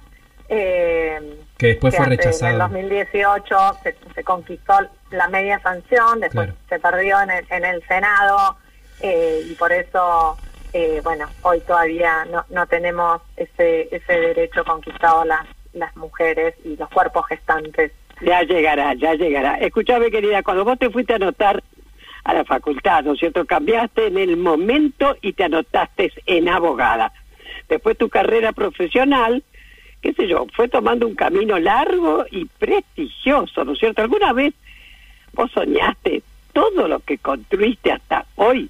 eh, 0.50 1.40
Que 1.58 1.68
después 1.68 1.94
que 1.94 1.98
fue 1.98 2.06
hace- 2.06 2.14
En 2.14 2.20
el 2.20 2.26
rechazado. 2.26 2.58
2018 2.60 3.58
se, 3.84 3.96
se 4.14 4.24
conquistó 4.24 4.80
la 5.12 5.28
media 5.30 5.60
sanción, 5.60 6.20
después 6.20 6.48
Claro. 6.48 6.60
se 6.70 6.80
perdió 6.80 7.22
en 7.22 7.32
el, 7.32 7.46
en 7.50 7.66
el 7.66 7.82
Senado 7.88 8.58
eh, 9.02 9.42
y 9.50 9.54
por 9.56 9.72
eso, 9.72 10.38
eh, 10.74 11.02
bueno, 11.04 11.28
hoy 11.44 11.60
todavía 11.62 12.26
no, 12.26 12.46
no 12.50 12.68
tenemos 12.68 13.22
ese, 13.36 13.88
ese 13.96 14.14
derecho 14.14 14.64
conquistado 14.64 15.26
las, 15.26 15.46
las 15.74 15.96
mujeres 15.96 16.56
y 16.66 16.76
los 16.76 16.90
cuerpos 16.90 17.26
gestantes. 17.28 17.92
Ya 18.22 18.42
llegará, 18.44 18.94
ya 18.96 19.14
llegará. 19.14 19.56
Escúchame, 19.56 20.12
querida, 20.12 20.44
cuando 20.44 20.66
vos 20.66 20.80
te 20.80 20.90
fuiste 20.90 21.14
a 21.14 21.18
anotar 21.18 21.64
a 22.24 22.34
la 22.34 22.44
facultad, 22.44 23.04
¿no 23.04 23.14
es 23.14 23.20
cierto? 23.20 23.46
Cambiaste 23.46 24.08
en 24.08 24.18
el 24.18 24.36
momento 24.38 25.16
y 25.22 25.34
te 25.34 25.46
anotaste 25.46 26.12
en 26.26 26.50
abogada. 26.50 27.14
Después 27.70 27.98
tu 27.98 28.10
carrera 28.10 28.52
profesional, 28.52 29.44
qué 30.02 30.14
sé 30.14 30.28
yo, 30.28 30.46
fue 30.54 30.68
tomando 30.68 31.08
un 31.08 31.16
camino 31.16 31.58
largo 31.60 32.26
y 32.30 32.46
prestigioso, 32.46 33.64
¿no 33.64 33.74
es 33.74 33.80
cierto? 33.80 34.02
¿Alguna 34.02 34.34
vez 34.34 34.54
vos 35.34 35.52
soñaste 35.52 36.24
todo 36.54 36.88
lo 36.88 37.00
que 37.00 37.18
construiste 37.18 37.92
hasta 37.92 38.26
hoy? 38.36 38.70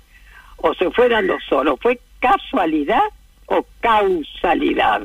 ¿O 0.57 0.73
se 0.73 0.89
fue 0.91 1.07
dando 1.09 1.37
solo? 1.47 1.77
¿Fue 1.77 1.99
casualidad 2.19 3.03
o 3.47 3.65
causalidad? 3.81 5.01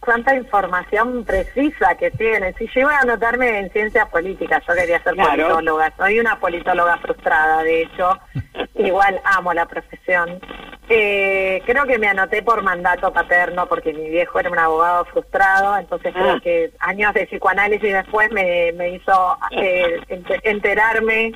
cuánta 0.00 0.34
información 0.34 1.24
precisa 1.24 1.94
que 1.96 2.10
tiene. 2.10 2.52
Si 2.54 2.66
yo 2.74 2.80
iba 2.80 2.96
a 2.96 3.02
anotarme 3.02 3.60
en 3.60 3.70
ciencias 3.70 4.08
políticas, 4.08 4.60
yo 4.66 4.74
quería 4.74 5.00
ser 5.00 5.14
Claro. 5.14 5.30
politóloga. 5.30 5.92
Soy 5.96 6.18
una 6.18 6.40
politóloga 6.40 6.98
frustrada, 6.98 7.62
de 7.62 7.82
hecho. 7.82 8.18
Igual 8.74 9.20
amo 9.24 9.54
la 9.54 9.66
profesión. 9.66 10.40
Eh, 10.88 11.62
creo 11.64 11.86
que 11.86 12.00
me 12.00 12.08
anoté 12.08 12.42
por 12.42 12.64
mandato 12.64 13.12
paterno, 13.12 13.66
porque 13.68 13.92
mi 13.92 14.10
viejo 14.10 14.40
era 14.40 14.50
un 14.50 14.58
abogado 14.58 15.04
frustrado, 15.04 15.78
entonces 15.78 16.12
Ah. 16.16 16.18
creo 16.20 16.40
que 16.40 16.72
años 16.80 17.14
de 17.14 17.26
psicoanálisis 17.28 17.92
después 17.92 18.28
me, 18.32 18.72
me 18.72 18.94
hizo 18.96 19.38
eh, 19.52 20.00
ente- 20.08 20.40
enterarme 20.42 21.30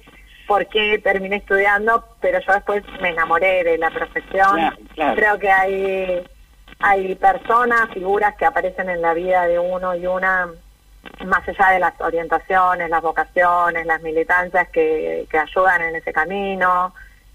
por 0.47 0.67
qué 0.67 0.99
terminé 0.99 1.37
estudiando, 1.37 2.05
pero 2.21 2.41
yo 2.41 2.53
después 2.53 2.85
me 3.01 3.11
enamoré 3.11 3.65
de 3.65 3.79
la 3.79 3.91
profesión. 3.91 4.57
Claro, 4.57 4.77
claro. 4.95 5.15
Creo 5.17 5.39
que 5.39 5.51
hay 5.51 6.25
hay 6.79 7.15
personas, 7.15 7.91
figuras 7.93 8.37
que 8.37 8.45
aparecen 8.45 8.91
en 8.91 9.01
la 9.01 9.15
vida 9.15 9.47
de 9.47 9.59
uno 9.59 9.95
y 9.95 10.07
una, 10.07 10.49
más 11.25 11.49
allá 11.49 11.71
de 11.71 11.79
las 11.79 11.99
orientaciones, 12.01 12.91
las 12.91 13.03
vocaciones, 13.03 13.87
las 13.87 14.03
militancias 14.03 14.69
que, 14.69 15.27
que 15.31 15.39
ayudan 15.39 15.83
en 15.83 15.97
ese 15.97 16.13
camino. 16.13 16.93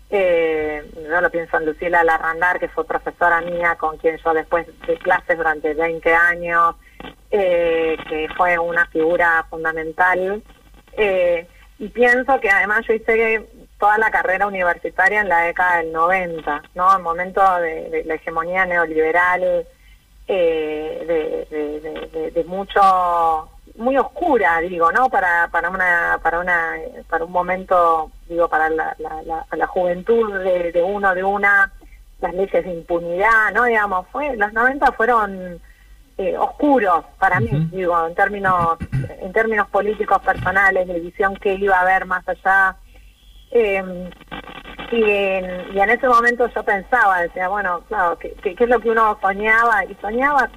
Eh, 0.10 0.84
yo 1.10 1.22
lo 1.22 1.30
pienso 1.30 1.58
en 1.58 1.66
Lucila 1.66 2.04
Larrandar, 2.04 2.60
que 2.60 2.68
fue 2.68 2.86
profesora 2.86 3.42
mía, 3.42 3.76
con 3.76 3.98
quien 3.98 4.18
yo 4.18 4.34
después 4.34 4.68
de 4.86 4.98
clases 4.98 5.38
durante 5.38 5.74
20 5.74 6.14
años, 6.14 6.76
eh, 7.32 7.98
que 8.10 8.28
fue 8.36 8.60
una 8.60 8.86
figura 8.88 9.46
fundamental. 9.50 10.44
Eh, 10.94 11.48
y 11.82 11.90
pienso 11.90 12.40
que 12.40 12.50
además 12.50 12.86
yo 12.88 12.94
hice 12.94 13.46
toda 13.80 13.98
la 13.98 14.12
carrera 14.12 14.46
universitaria 14.46 15.22
en 15.22 15.30
la 15.30 15.40
década 15.42 15.78
del 15.78 15.92
90, 15.92 16.62
¿no? 16.76 16.96
El 16.96 17.02
momento 17.02 17.42
de, 17.60 18.04
la 18.06 18.14
hegemonía 18.16 18.66
neoliberal, 18.66 19.66
eh, 20.28 22.32
de, 22.36 22.44
mucho, 22.44 23.50
muy 23.78 23.98
oscura, 23.98 24.60
digo, 24.60 24.92
¿no? 24.92 25.10
Para, 25.10 25.48
para 25.48 25.72
una, 25.72 26.20
para 26.22 26.40
una, 26.40 26.74
para 27.10 27.26
un 27.26 27.32
momento, 27.32 28.12
digo, 28.30 28.48
para 28.48 28.70
la, 28.70 28.96
la, 29.00 29.24
la- 29.24 29.46
la 29.52 29.68
juventud 29.68 30.38
de, 30.44 30.72
de 30.72 30.84
uno, 30.84 31.16
de 31.16 31.24
una, 31.24 31.72
las 32.20 32.34
leyes 32.36 32.64
de 32.64 32.72
impunidad, 32.72 33.52
¿no? 33.54 33.64
Digamos, 33.66 34.06
fue, 34.12 34.36
los 34.38 34.54
90 34.54 34.92
fueron 34.92 35.60
eh, 36.22 36.38
oscuros 36.38 37.04
para 37.20 37.40
mí, 37.40 37.50
Ujú. 37.52 37.76
digo, 37.76 38.08
en 38.08 38.16
términos, 38.16 38.78
en 39.22 39.32
términos 39.34 39.68
políticos 39.70 40.20
personales, 40.22 40.88
de 40.88 41.00
visión 41.00 41.36
que 41.36 41.54
iba 41.56 41.78
a 41.78 41.82
haber 41.82 42.06
más 42.06 42.24
allá. 42.28 42.76
Eh, 43.52 44.10
y, 44.92 45.04
en, 45.04 45.76
y 45.76 45.80
en 45.80 45.90
ese 45.90 46.08
momento 46.08 46.48
yo 46.54 46.64
pensaba, 46.64 47.22
decía, 47.22 47.48
bueno, 47.48 47.82
claro, 47.88 48.18
¿qué, 48.20 48.34
qué, 48.42 48.56
qué 48.56 48.64
es 48.66 48.70
lo 48.70 48.80
que 48.80 48.90
uno 48.92 49.18
soñaba? 49.22 49.86
Y 49.86 49.96
soñaba, 50.02 50.50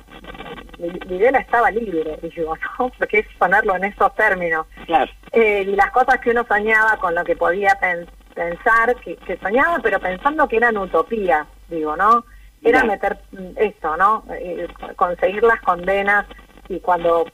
Vi- 0.78 1.00
Videla 1.06 1.38
estaba 1.38 1.70
libre, 1.70 2.18
digo, 2.22 2.54
¿no? 2.78 2.90
Porque 2.98 3.20
es 3.20 3.26
ponerlo 3.38 3.76
en 3.76 3.84
esos 3.84 4.14
términos. 4.16 4.66
Claro. 4.86 5.10
Eh, 5.32 5.62
y 5.62 5.76
las 5.76 5.90
cosas 5.92 6.18
que 6.20 6.30
uno 6.30 6.44
soñaba 6.46 6.96
con 6.98 7.14
lo 7.14 7.24
que 7.24 7.36
podía 7.36 7.74
pen- 7.80 8.08
pensar, 8.34 8.94
que, 8.96 9.16
que 9.16 9.36
soñaba, 9.38 9.78
pero 9.82 9.98
pensando 10.00 10.46
que 10.48 10.56
eran 10.56 10.76
utopías, 10.76 11.46
digo, 11.68 11.96
¿no? 11.96 12.24
Era 12.64 12.84
meter 12.84 13.18
mm, 13.32 13.50
esto, 13.56 13.96
¿no? 13.96 14.24
Eh, 14.32 14.66
conseguir 14.96 15.42
las 15.42 15.60
condenas 15.60 16.26
y 16.68 16.80
cuando 16.80 17.26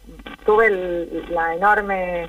tuve 0.45 0.67
el, 0.67 1.27
la 1.31 1.55
enorme 1.55 2.25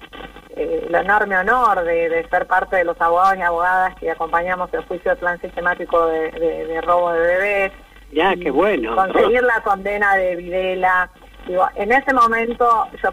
eh, 0.56 0.86
el 0.88 0.94
enorme 0.96 1.38
honor 1.38 1.84
de, 1.84 2.10
de 2.10 2.30
ser 2.30 2.46
parte 2.46 2.76
de 2.76 2.84
los 2.84 3.00
abogados 3.02 3.38
y 3.38 3.42
abogadas 3.42 3.96
que 3.96 4.12
acompañamos 4.12 4.72
el 4.74 4.84
juicio 4.86 5.12
de 5.12 5.18
plan 5.18 5.40
sistemático 5.42 6.06
de, 6.08 6.30
de- 6.32 6.66
de 6.68 6.82
robo 6.82 7.12
de 7.14 7.20
bebés 7.22 7.72
Ya, 8.12 8.36
qué 8.36 8.52
bueno. 8.52 8.96
conseguir 8.96 9.42
la 9.44 9.62
condena 9.64 10.16
de 10.16 10.36
Videla. 10.36 11.10
Digo, 11.48 11.68
en 11.76 11.92
ese 11.92 12.14
momento 12.14 12.88
yo 13.02 13.10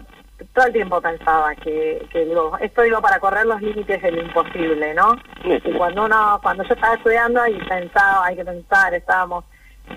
todo 0.53 0.67
el 0.67 0.73
tiempo 0.73 1.01
pensaba 1.01 1.55
que, 1.55 2.05
que 2.11 2.25
digo, 2.25 2.57
esto 2.61 2.81
digo 2.83 3.01
para 3.01 3.19
correr 3.19 3.45
los 3.45 3.61
límites 3.61 4.01
de 4.01 4.11
lo 4.11 4.21
imposible, 4.21 4.93
¿no? 4.93 5.15
Y 5.43 5.71
cuando 5.73 6.05
uno, 6.05 6.39
cuando 6.43 6.63
yo 6.63 6.73
estaba 6.75 6.93
estudiando 6.95 7.45
y 7.47 7.57
pensaba, 7.65 8.25
hay 8.27 8.35
que 8.35 8.45
pensar, 8.45 8.93
estábamos 8.93 9.45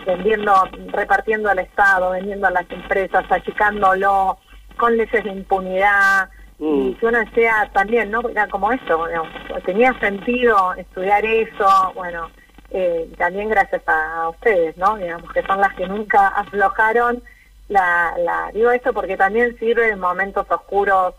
vendiendo, 0.06 0.52
repartiendo 0.88 1.48
al 1.50 1.58
Estado, 1.60 2.10
vendiendo 2.10 2.46
a 2.46 2.50
las 2.50 2.70
empresas, 2.70 3.24
achicándolo, 3.30 4.38
con 4.76 4.96
leyes 4.96 5.24
de 5.24 5.30
impunidad, 5.30 6.28
Mm. 6.62 6.90
y 6.90 6.94
que 6.94 7.06
uno 7.06 7.18
decía 7.18 7.68
también, 7.72 8.12
¿no? 8.12 8.20
Era 8.28 8.46
como 8.46 8.70
esto, 8.70 9.06
digamos, 9.08 9.30
tenía 9.64 9.98
sentido 9.98 10.74
estudiar 10.74 11.24
eso, 11.24 11.92
bueno, 11.96 12.30
eh, 12.70 13.10
también 13.18 13.48
gracias 13.48 13.82
a, 13.88 14.22
a 14.22 14.28
ustedes, 14.28 14.76
¿no? 14.76 14.96
Digamos 14.96 15.32
que 15.32 15.42
son 15.42 15.60
las 15.60 15.74
que 15.74 15.88
nunca 15.88 16.28
aflojaron. 16.28 17.20
La, 17.68 18.14
la, 18.18 18.50
digo 18.52 18.70
esto 18.70 18.92
porque 18.92 19.16
también 19.16 19.58
sirve 19.58 19.88
en 19.88 19.98
momentos 19.98 20.46
oscuros 20.48 21.14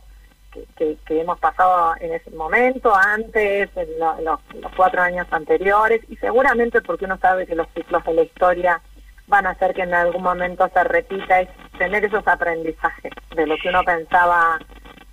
que, 0.77 0.97
que, 1.05 1.21
hemos 1.21 1.39
pasado 1.39 1.95
en 1.99 2.13
ese 2.13 2.29
momento, 2.31 2.93
antes, 2.95 3.69
en 3.75 3.99
lo- 3.99 4.21
los, 4.21 4.39
los 4.61 4.71
cuatro 4.75 5.01
años 5.01 5.27
anteriores, 5.31 6.01
y 6.09 6.15
seguramente 6.17 6.81
porque 6.81 7.05
uno 7.05 7.17
sabe 7.17 7.45
que 7.47 7.55
los 7.55 7.67
ciclos 7.75 8.03
de 8.05 8.13
la 8.13 8.21
historia 8.23 8.81
van 9.27 9.45
a 9.47 9.51
hacer 9.51 9.73
que 9.73 9.81
en 9.83 9.93
algún 9.93 10.21
momento 10.23 10.69
se 10.73 10.83
repita, 10.83 11.41
es 11.41 11.49
tener 11.77 12.05
esos 12.05 12.27
aprendizajes 12.27 13.11
de 13.35 13.47
lo 13.47 13.55
que 13.57 13.69
uno 13.69 13.83
pensaba 13.83 14.59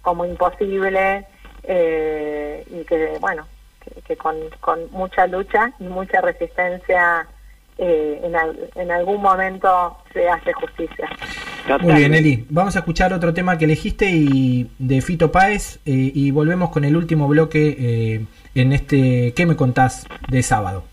como 0.02 0.24
imposible 0.24 1.26
eh, 1.62 2.64
y 2.70 2.84
que, 2.84 3.16
bueno, 3.20 3.46
que, 4.06 4.16
con 4.16 4.90
mucha 4.90 5.26
lucha 5.26 5.72
y 5.78 5.84
mucha 5.84 6.20
resistencia 6.20 7.26
eh, 7.80 8.20
en, 8.22 8.36
al- 8.36 8.68
en 8.74 8.90
algún 8.90 9.20
momento 9.22 9.96
se 10.12 10.28
hace 10.28 10.52
justicia. 10.52 11.08
Muy 11.80 11.94
bien, 11.94 12.14
Eli. 12.14 12.46
Vamos 12.50 12.76
a 12.76 12.80
escuchar 12.80 13.12
otro 13.12 13.32
tema 13.32 13.56
que 13.56 13.64
elegiste 13.64 14.10
y 14.10 14.70
de 14.78 15.00
Fito 15.00 15.30
Páez 15.32 15.78
eh, 15.86 16.12
y 16.14 16.30
volvemos 16.30 16.70
con 16.70 16.84
el 16.84 16.96
último 16.96 17.26
bloque 17.28 17.76
eh, 17.78 18.24
en 18.54 18.72
este 18.72 19.32
¿Qué 19.34 19.46
me 19.46 19.56
contás 19.56 20.06
de 20.28 20.42
sábado? 20.42 20.84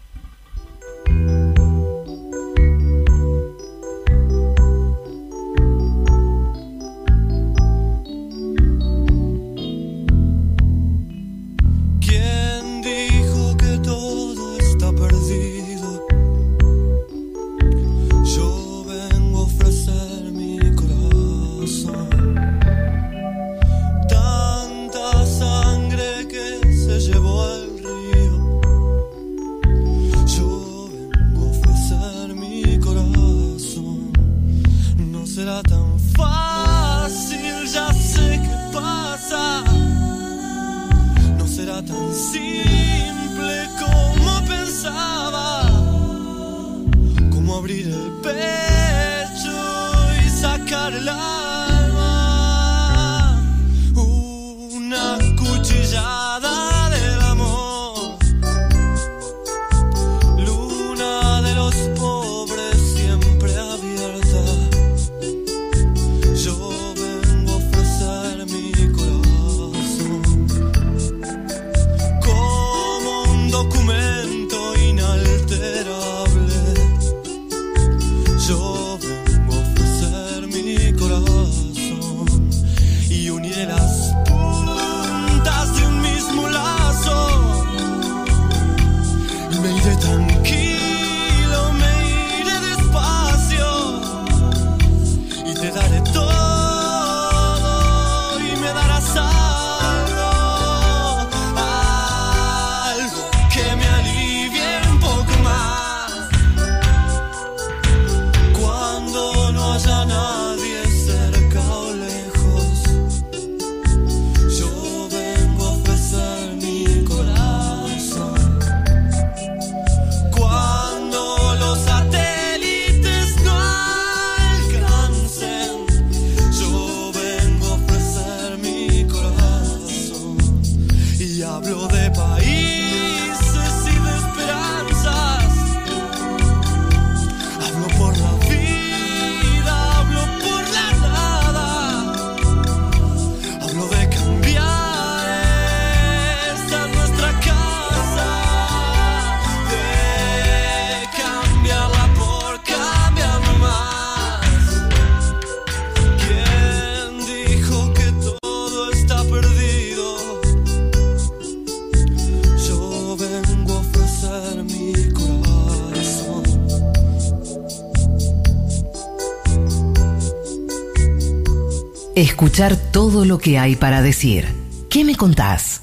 Escuchar 172.30 172.75
todo 172.75 173.23
lo 173.23 173.38
que 173.38 173.57
hay 173.57 173.78
para 173.78 174.01
decir. 174.01 174.47
¿Qué 174.89 175.05
me 175.05 175.15
contás? 175.15 175.82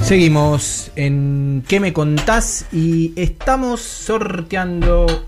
Seguimos 0.00 0.90
en 0.96 1.62
¿Qué 1.68 1.78
me 1.78 1.92
contás? 1.92 2.64
Y 2.72 3.12
estamos 3.16 3.82
sorteando 3.82 5.26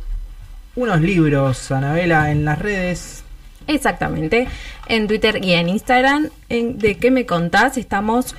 unos 0.74 1.02
libros, 1.02 1.70
Anabela, 1.70 2.32
en 2.32 2.46
las 2.46 2.58
redes. 2.58 3.22
Exactamente. 3.66 4.48
En 4.86 5.08
Twitter 5.08 5.44
y 5.44 5.52
en 5.52 5.68
Instagram, 5.68 6.30
en 6.48 6.78
¿De 6.78 6.96
qué 6.96 7.10
me 7.10 7.26
contás? 7.26 7.76
Estamos 7.76 8.34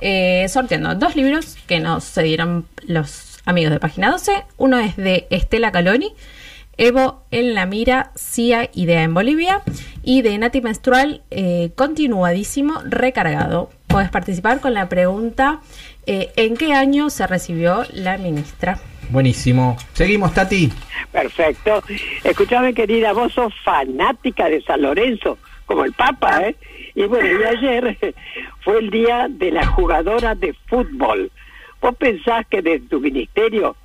eh, 0.00 0.46
sorteando 0.48 0.94
dos 0.94 1.16
libros 1.16 1.58
que 1.66 1.80
nos 1.80 2.04
cedieron 2.04 2.66
los 2.86 3.42
amigos 3.44 3.72
de 3.72 3.78
Página 3.78 4.10
12. 4.10 4.44
Uno 4.56 4.78
es 4.78 4.96
de 4.96 5.26
Estela 5.28 5.70
Caloni, 5.70 6.14
Evo 6.76 7.24
en 7.30 7.54
la 7.54 7.66
mira, 7.66 8.12
CIA 8.16 8.70
Idea 8.74 9.02
en 9.02 9.14
Bolivia. 9.14 9.62
Y 10.02 10.22
de 10.22 10.36
Nati 10.36 10.60
Menstrual, 10.60 11.22
eh, 11.30 11.70
continuadísimo, 11.76 12.80
recargado. 12.84 13.70
Puedes 13.86 14.10
participar 14.10 14.60
con 14.60 14.74
la 14.74 14.88
pregunta 14.88 15.60
eh, 16.06 16.30
¿en 16.36 16.56
qué 16.56 16.74
año 16.74 17.08
se 17.08 17.26
recibió 17.26 17.84
la 17.92 18.18
ministra? 18.18 18.78
Buenísimo. 19.10 19.76
Seguimos, 19.92 20.34
Tati. 20.34 20.70
Perfecto. 21.10 21.82
Escúchame, 22.22 22.74
querida, 22.74 23.12
vos 23.12 23.32
sos 23.32 23.52
fanática 23.64 24.48
de 24.48 24.62
San 24.62 24.82
Lorenzo, 24.82 25.38
como 25.66 25.84
el 25.84 25.92
Papa, 25.92 26.48
¿eh? 26.48 26.56
Y 26.94 27.04
bueno, 27.04 27.26
y 27.26 27.44
ayer 27.44 27.96
fue 28.60 28.78
el 28.78 28.90
día 28.90 29.26
de 29.30 29.50
la 29.50 29.66
jugadora 29.66 30.34
de 30.34 30.54
fútbol. 30.66 31.30
¿Vos 31.80 31.96
pensás 31.96 32.46
que 32.48 32.62
desde 32.62 32.88
tu 32.88 33.00
ministerio 33.00 33.76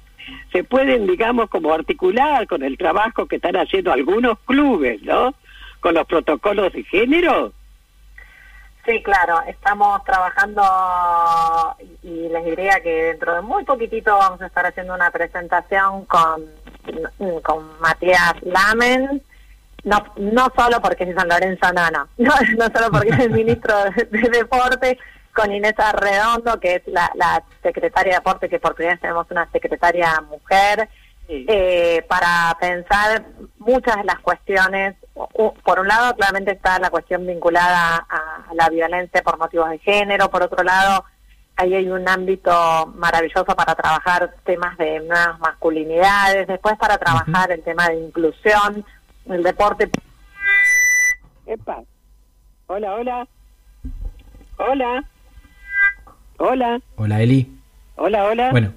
se 0.51 0.63
pueden, 0.63 1.07
digamos, 1.07 1.49
como 1.49 1.73
articular 1.73 2.47
con 2.47 2.63
el 2.63 2.77
trabajo 2.77 3.25
que 3.27 3.37
están 3.37 3.55
haciendo 3.55 3.91
algunos 3.91 4.39
clubes, 4.45 5.01
¿no? 5.03 5.33
Con 5.79 5.93
los 5.93 6.05
protocolos 6.05 6.73
de 6.73 6.83
género. 6.83 7.53
Sí, 8.85 9.03
claro, 9.03 9.41
estamos 9.47 10.03
trabajando 10.03 10.63
y 12.01 12.29
les 12.29 12.45
diría 12.45 12.79
que 12.81 12.89
dentro 12.89 13.35
de 13.35 13.41
muy 13.41 13.63
poquitito 13.63 14.17
vamos 14.17 14.41
a 14.41 14.47
estar 14.47 14.65
haciendo 14.65 14.95
una 14.95 15.11
presentación 15.11 16.05
con, 16.05 16.45
con 17.43 17.79
Matías 17.79 18.33
Lamen, 18.41 19.21
no, 19.83 20.03
no 20.17 20.51
solo 20.55 20.81
porque 20.81 21.03
es 21.03 21.15
San 21.15 21.27
Lorenzo, 21.27 21.71
no, 21.73 21.91
no, 21.91 22.07
no, 22.17 22.33
no 22.57 22.65
solo 22.73 22.91
porque 22.91 23.09
es 23.09 23.19
el 23.19 23.31
ministro 23.31 23.73
de, 23.95 24.05
de 24.05 24.29
Deporte, 24.29 24.97
con 25.33 25.51
Inés 25.51 25.75
Arredondo, 25.77 26.59
que 26.59 26.75
es 26.75 26.87
la, 26.87 27.11
la 27.15 27.43
secretaria 27.63 28.13
de 28.13 28.17
Deporte, 28.17 28.49
que 28.49 28.59
por 28.59 28.75
primera 28.75 28.95
vez 28.95 29.01
tenemos 29.01 29.29
una 29.31 29.49
secretaria 29.51 30.21
mujer, 30.29 30.89
eh, 31.31 32.03
para 32.09 32.57
pensar 32.59 33.23
muchas 33.59 33.97
de 33.97 34.03
las 34.03 34.19
cuestiones. 34.19 34.95
Por 35.63 35.79
un 35.79 35.87
lado, 35.87 36.15
claramente 36.15 36.53
está 36.53 36.79
la 36.79 36.89
cuestión 36.89 37.27
vinculada 37.27 37.97
a 38.09 38.51
la 38.55 38.67
violencia 38.69 39.21
por 39.21 39.37
motivos 39.37 39.69
de 39.69 39.77
género. 39.77 40.31
Por 40.31 40.41
otro 40.41 40.63
lado, 40.63 41.05
ahí 41.55 41.75
hay 41.75 41.87
un 41.87 42.09
ámbito 42.09 42.87
maravilloso 42.95 43.55
para 43.55 43.75
trabajar 43.75 44.33
temas 44.43 44.75
de 44.79 45.01
nuevas 45.01 45.39
masculinidades. 45.39 46.47
Después, 46.47 46.75
para 46.79 46.97
trabajar 46.97 47.51
el 47.51 47.61
tema 47.61 47.89
de 47.89 47.99
inclusión, 47.99 48.83
el 49.25 49.43
deporte. 49.43 49.87
Epa. 51.45 51.83
Hola, 52.65 52.95
hola. 52.95 53.27
Hola. 54.57 55.03
Hola. 56.39 56.81
Hola, 56.95 57.21
Eli. 57.21 57.47
Hola, 57.97 58.23
hola. 58.23 58.51
Bueno, 58.51 58.71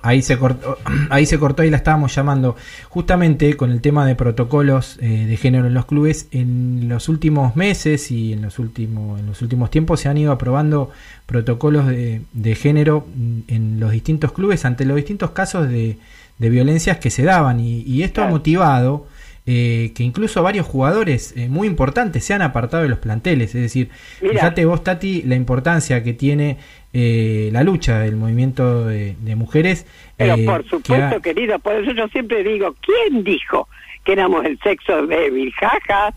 ahí 0.00 0.22
se 0.22 0.38
cortó, 0.38 0.78
ahí 1.10 1.26
se 1.26 1.38
cortó 1.38 1.62
y 1.62 1.70
la 1.70 1.76
estábamos 1.76 2.14
llamando. 2.14 2.56
Justamente 2.88 3.56
con 3.58 3.70
el 3.70 3.82
tema 3.82 4.06
de 4.06 4.14
protocolos 4.14 4.98
eh, 5.02 5.26
de 5.26 5.36
género 5.36 5.66
en 5.66 5.74
los 5.74 5.84
clubes, 5.84 6.28
en 6.30 6.88
los 6.88 7.10
últimos 7.10 7.56
meses 7.56 8.10
y 8.10 8.32
en 8.32 8.40
los 8.40 8.58
últimos, 8.58 9.20
en 9.20 9.26
los 9.26 9.42
últimos 9.42 9.70
tiempos 9.70 10.00
se 10.00 10.08
han 10.08 10.16
ido 10.16 10.32
aprobando 10.32 10.90
protocolos 11.26 11.86
de, 11.86 12.22
de 12.32 12.54
género 12.54 13.06
en 13.48 13.78
los 13.78 13.92
distintos 13.92 14.32
clubes 14.32 14.64
ante 14.64 14.86
los 14.86 14.96
distintos 14.96 15.32
casos 15.32 15.68
de, 15.68 15.98
de 16.38 16.48
violencias 16.48 16.96
que 16.96 17.10
se 17.10 17.22
daban. 17.22 17.60
Y, 17.60 17.82
y 17.82 18.02
esto 18.02 18.22
ha 18.22 18.28
motivado 18.28 19.06
eh, 19.46 19.92
que 19.94 20.02
incluso 20.02 20.42
varios 20.42 20.66
jugadores 20.66 21.34
eh, 21.36 21.48
muy 21.48 21.66
importantes 21.68 22.24
se 22.24 22.32
han 22.34 22.42
apartado 22.42 22.82
de 22.82 22.88
los 22.88 22.98
planteles. 22.98 23.54
Es 23.54 23.60
decir, 23.62 23.90
Mira. 24.22 24.34
fíjate 24.34 24.64
vos, 24.64 24.82
Tati, 24.82 25.22
la 25.22 25.34
importancia 25.36 26.02
que 26.02 26.12
tiene 26.14 26.56
eh, 26.92 27.50
la 27.52 27.62
lucha 27.62 27.98
del 28.00 28.16
movimiento 28.16 28.86
de, 28.86 29.16
de 29.20 29.36
mujeres. 29.36 29.86
Pero 30.16 30.34
eh, 30.34 30.44
por 30.46 30.62
que 30.62 30.68
supuesto, 30.70 31.16
ha- 31.16 31.20
querido, 31.20 31.58
por 31.58 31.74
eso 31.74 31.92
yo 31.92 32.08
siempre 32.08 32.42
digo, 32.42 32.74
¿quién 32.80 33.22
dijo 33.24 33.68
que 34.04 34.12
éramos 34.12 34.44
el 34.44 34.58
sexo 34.60 35.06
débil? 35.06 35.52
Jaja. 35.52 36.14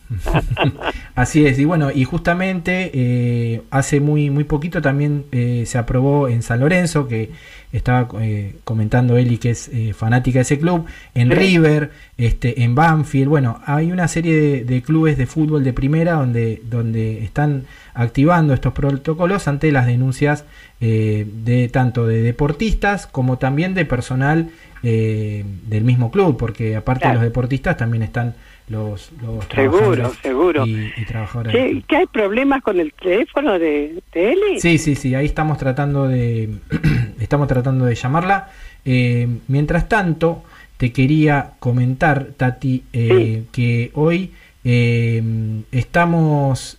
Así 1.15 1.45
es, 1.45 1.57
y 1.59 1.65
bueno, 1.65 1.89
y 1.93 2.03
justamente 2.03 2.91
eh, 2.93 3.61
hace 3.71 3.99
muy 3.99 4.29
muy 4.29 4.43
poquito 4.43 4.81
también 4.81 5.25
eh, 5.31 5.63
se 5.65 5.77
aprobó 5.77 6.27
en 6.27 6.41
San 6.43 6.59
Lorenzo 6.59 7.07
que 7.07 7.31
estaba 7.71 8.07
eh, 8.21 8.55
comentando 8.63 9.17
Eli 9.17 9.38
que 9.38 9.51
es 9.51 9.69
eh, 9.69 9.93
fanática 9.93 10.39
de 10.39 10.43
ese 10.43 10.59
club, 10.59 10.85
en 11.13 11.31
River, 11.31 11.91
este, 12.17 12.63
en 12.63 12.75
Banfield, 12.75 13.29
bueno, 13.29 13.61
hay 13.65 13.91
una 13.91 14.07
serie 14.07 14.35
de, 14.35 14.63
de 14.63 14.81
clubes 14.81 15.17
de 15.17 15.25
fútbol 15.25 15.63
de 15.63 15.73
primera 15.73 16.13
donde, 16.13 16.61
donde 16.65 17.23
están 17.23 17.65
activando 17.93 18.53
estos 18.53 18.73
protocolos 18.73 19.47
ante 19.47 19.71
las 19.71 19.85
denuncias 19.85 20.45
eh, 20.79 21.25
de 21.43 21.69
tanto 21.69 22.05
de 22.05 22.21
deportistas 22.21 23.07
como 23.07 23.39
también 23.39 23.73
de 23.73 23.85
personal 23.85 24.51
eh, 24.84 25.43
del 25.67 25.84
mismo 25.84 26.11
club, 26.11 26.38
porque 26.38 26.75
aparte 26.75 27.01
Claro. 27.03 27.19
de 27.19 27.25
los 27.25 27.32
deportistas 27.32 27.78
también 27.78 28.03
están 28.03 28.36
los, 28.69 29.11
los 29.21 29.45
Seguro, 29.45 29.93
trabajadores 29.93 30.17
seguro. 30.21 30.65
y, 30.67 30.91
y 30.97 31.05
trabajadoras. 31.05 31.53
Che, 31.53 31.84
¿Que 31.88 31.95
hay 31.97 32.05
problemas 32.07 32.61
con 32.61 32.80
el 32.80 32.91
teléfono 32.93 33.57
de, 33.57 34.01
de 34.13 34.32
Eli? 34.34 34.59
Sí, 34.59 34.78
sí, 34.78 34.95
sí, 34.95 35.15
ahí 35.15 35.25
estamos 35.25 35.57
tratando 35.57 36.07
de 36.07 36.49
estamos 37.19 37.47
tratando 37.47 37.86
de 37.86 37.95
llamarla. 37.95 38.49
Eh, 38.86 39.28
mientras 39.47 39.88
tanto, 39.89 40.43
te 40.78 40.91
quería 40.91 41.51
comentar, 41.59 42.28
Tati, 42.38 42.84
eh, 42.93 43.43
que 43.51 43.91
hoy 43.93 44.32
eh, 44.65 45.23
estamos 45.71 46.78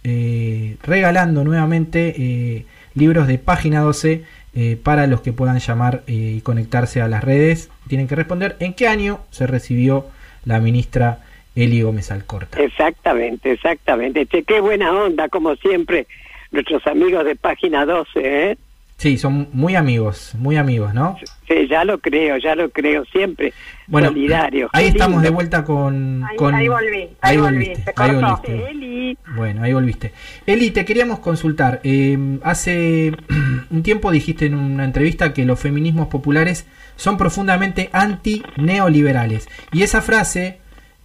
regalando 0.82 1.42
nuevamente 1.44 2.64
libros 2.94 3.26
de 3.26 3.38
página 3.38 3.80
12 3.80 4.24
eh, 4.60 4.76
para 4.76 5.06
los 5.06 5.20
que 5.20 5.32
puedan 5.32 5.60
llamar 5.60 6.02
eh, 6.08 6.34
y 6.38 6.40
conectarse 6.40 7.00
a 7.00 7.06
las 7.06 7.22
redes. 7.22 7.70
Tienen 7.86 8.08
que 8.08 8.16
responder 8.16 8.56
en 8.58 8.74
qué 8.74 8.88
año 8.88 9.20
se 9.30 9.46
recibió 9.46 10.06
la 10.44 10.58
ministra 10.58 11.20
Eli 11.54 11.82
Gómez 11.82 12.10
Alcorta. 12.10 12.60
Exactamente, 12.60 13.52
exactamente. 13.52 14.26
Che, 14.26 14.42
qué 14.42 14.60
buena 14.60 14.90
onda, 14.90 15.28
como 15.28 15.54
siempre, 15.54 16.08
nuestros 16.50 16.84
amigos 16.88 17.24
de 17.24 17.36
Página 17.36 17.86
12, 17.86 18.10
¿eh? 18.50 18.58
Sí, 18.98 19.16
son 19.16 19.48
muy 19.52 19.76
amigos, 19.76 20.34
muy 20.36 20.56
amigos, 20.56 20.92
¿no? 20.92 21.16
Sí, 21.46 21.68
ya 21.70 21.84
lo 21.84 21.98
creo, 22.00 22.36
ya 22.36 22.56
lo 22.56 22.68
creo, 22.70 23.04
siempre 23.04 23.52
Bueno, 23.86 24.08
solidario. 24.08 24.68
ahí 24.72 24.86
Qué 24.86 24.90
estamos 24.90 25.22
de 25.22 25.30
vuelta 25.30 25.62
con... 25.64 26.24
Ahí- 26.24 26.36
con- 26.36 26.52
ahí 26.54 26.66
volví, 26.66 27.08
ahí 27.20 27.36
volví, 27.36 27.52
volviste, 27.58 27.82
se 27.84 27.90
ahí 27.94 28.10
cortó. 28.10 28.20
volviste. 28.42 28.70
Eli, 28.70 29.18
Bueno, 29.36 29.62
ahí 29.62 29.72
volviste. 29.72 30.12
Eli, 30.46 30.72
te 30.72 30.84
queríamos 30.84 31.20
consultar. 31.20 31.80
eh, 31.84 32.18
hace 32.42 33.12
un 33.70 33.82
tiempo 33.84 34.10
dijiste 34.10 34.46
en 34.46 34.56
una 34.56 34.84
entrevista 34.84 35.32
que 35.32 35.44
los 35.44 35.60
feminismos 35.60 36.08
populares 36.08 36.66
son 36.96 37.16
profundamente 37.16 37.90
anti-neoliberales. 37.92 39.48
Y 39.72 39.84
esa 39.84 40.02
frase 40.02 40.58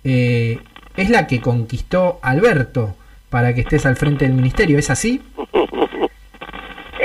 eh, 0.04 0.58
es 0.98 1.12
la 1.12 1.28
que 1.28 1.42
conquistó 1.42 2.20
Alberto 2.24 2.96
para 3.30 3.54
que 3.54 3.62
estés 3.62 3.86
al 3.86 3.98
frente 3.98 4.26
del 4.26 4.34
ministerio. 4.34 4.80
¿Es 4.80 4.90
así? 4.90 5.22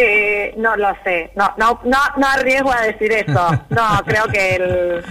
Eh, 0.01 0.55
no 0.57 0.77
lo 0.77 0.95
sé, 1.03 1.33
no, 1.35 1.53
no, 1.57 1.81
no, 1.83 1.99
no 2.17 2.27
arriesgo 2.29 2.73
a 2.73 2.83
decir 2.83 3.11
eso. 3.11 3.51
No, 3.71 3.83
creo 4.07 4.27
que 4.27 4.55
el, 4.55 5.05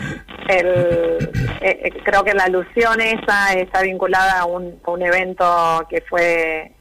eh, 0.47 1.19
eh, 1.61 1.91
creo 2.05 2.23
que 2.23 2.33
la 2.33 2.45
alusión 2.45 3.01
esa 3.01 3.51
está 3.51 3.81
vinculada 3.81 4.39
a 4.39 4.45
un, 4.45 4.79
evento 5.01 5.85
que 5.89 6.01
fue 6.01 6.71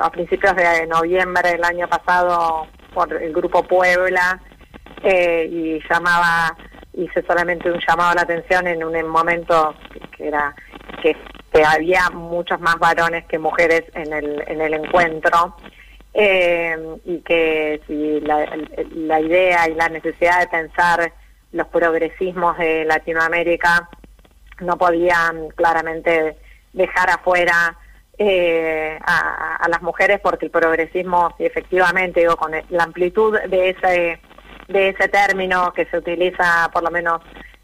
a 0.00 0.10
principios 0.10 0.56
de 0.56 0.86
noviembre 0.86 1.52
del 1.52 1.64
año 1.64 1.86
pasado 1.88 2.68
por 2.94 3.12
el 3.12 3.34
grupo 3.34 3.62
Puebla 3.64 4.40
eh, 5.02 5.46
y 5.50 5.80
llamaba 5.90 6.56
hice 6.94 7.22
solamente 7.26 7.70
un 7.70 7.78
llamado 7.86 8.12
a 8.12 8.14
la 8.14 8.22
atención 8.22 8.66
en 8.66 8.82
un 8.82 9.06
momento 9.08 9.74
que, 10.16 10.28
era 10.28 10.54
que 11.02 11.14
había 11.62 12.08
muchos 12.10 12.58
más 12.60 12.78
varones 12.78 13.26
que 13.26 13.38
mujeres 13.38 13.82
en 13.92 14.10
el 14.14 14.42
en 14.46 14.62
el 14.62 14.72
encuentro 14.72 15.54
eh, 16.18 16.76
y 17.04 17.18
que 17.18 17.82
si 17.86 18.20
la, 18.20 18.46
la 18.94 19.20
idea 19.20 19.68
y 19.68 19.74
la 19.74 19.90
necesidad 19.90 20.40
de 20.40 20.48
pensar 20.48 21.12
los 21.52 21.66
progresismos 21.68 22.56
de 22.56 22.86
Latinoamérica 22.86 23.90
no 24.60 24.78
podían 24.78 25.48
claramente 25.50 26.38
dejar 26.72 27.10
afuera 27.10 27.76
eh, 28.16 28.98
a, 29.02 29.66
las 29.68 29.82
mujeres 29.82 30.20
porque 30.20 30.46
el 30.46 30.50
progresismo, 30.50 31.34
sí, 31.36 31.44
efectivamente, 31.44 32.20
digo, 32.20 32.36
con 32.36 32.52
la 32.52 32.82
amplitud 32.82 33.38
de 33.38 33.70
ese 33.70 34.18
de 34.68 34.88
ese 34.88 35.08
término 35.08 35.72
que 35.72 35.84
se 35.84 35.98
utiliza, 35.98 36.70
por 36.72 36.82
lo 36.82 36.90
menos 36.90 37.20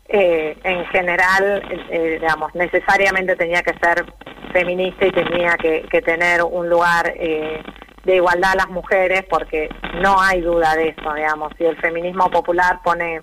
eh, 0.08 0.56
en 0.62 0.84
general, 0.86 1.62
eh, 1.90 2.18
digamos, 2.20 2.54
necesariamente 2.54 3.34
tenía 3.34 3.62
que 3.62 3.72
ser 3.78 4.04
feminista 4.52 5.06
y 5.06 5.10
tenía 5.10 5.56
que, 5.56 5.86
que 5.90 6.02
tener 6.02 6.42
un 6.42 6.68
lugar 6.68 7.12
eh, 7.16 7.62
de 8.04 8.16
igualdad 8.16 8.52
a 8.52 8.56
las 8.56 8.68
mujeres, 8.68 9.24
porque 9.28 9.68
no 10.00 10.20
hay 10.20 10.40
duda 10.40 10.74
de 10.74 10.88
eso, 10.88 11.14
digamos, 11.14 11.52
si 11.56 11.64
el 11.64 11.76
feminismo 11.76 12.30
popular 12.30 12.80
pone, 12.82 13.22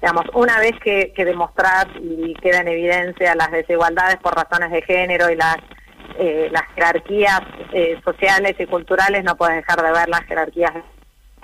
digamos, 0.00 0.26
una 0.34 0.58
vez 0.60 0.72
que, 0.82 1.12
que 1.14 1.24
demostrar 1.24 1.88
y 2.00 2.34
queda 2.34 2.60
en 2.60 2.68
evidencia 2.68 3.34
las 3.34 3.50
desigualdades 3.50 4.16
por 4.16 4.34
razones 4.34 4.70
de 4.70 4.82
género 4.82 5.30
y 5.30 5.36
las 5.36 5.56
eh, 6.20 6.48
las 6.50 6.64
jerarquías 6.74 7.40
eh, 7.72 8.00
sociales 8.04 8.56
y 8.58 8.66
culturales, 8.66 9.22
no 9.22 9.36
puedes 9.36 9.54
dejar 9.56 9.80
de 9.80 9.92
ver 9.92 10.08
las 10.08 10.22
jerarquías 10.22 10.72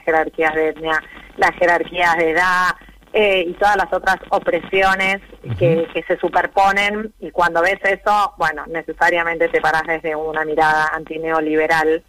jerarquías 0.05 0.53
de 0.53 0.69
etnia, 0.71 1.01
las 1.37 1.53
jerarquías 1.53 2.17
de 2.17 2.31
edad 2.31 2.71
eh, 3.13 3.45
y 3.47 3.53
todas 3.55 3.77
las 3.77 3.93
otras 3.93 4.17
opresiones 4.31 5.21
que, 5.59 5.87
que 5.95 6.03
se 6.03 6.19
superponen. 6.19 7.15
Y 7.21 7.31
cuando 7.31 7.63
ves 7.63 7.79
eso, 7.85 8.35
bueno, 8.37 8.65
necesariamente 8.67 9.49
te 9.49 9.61
paras 9.61 9.85
desde 9.87 10.17
una 10.17 10.45
mirada 10.45 10.89
antineoliberal 10.93 12.03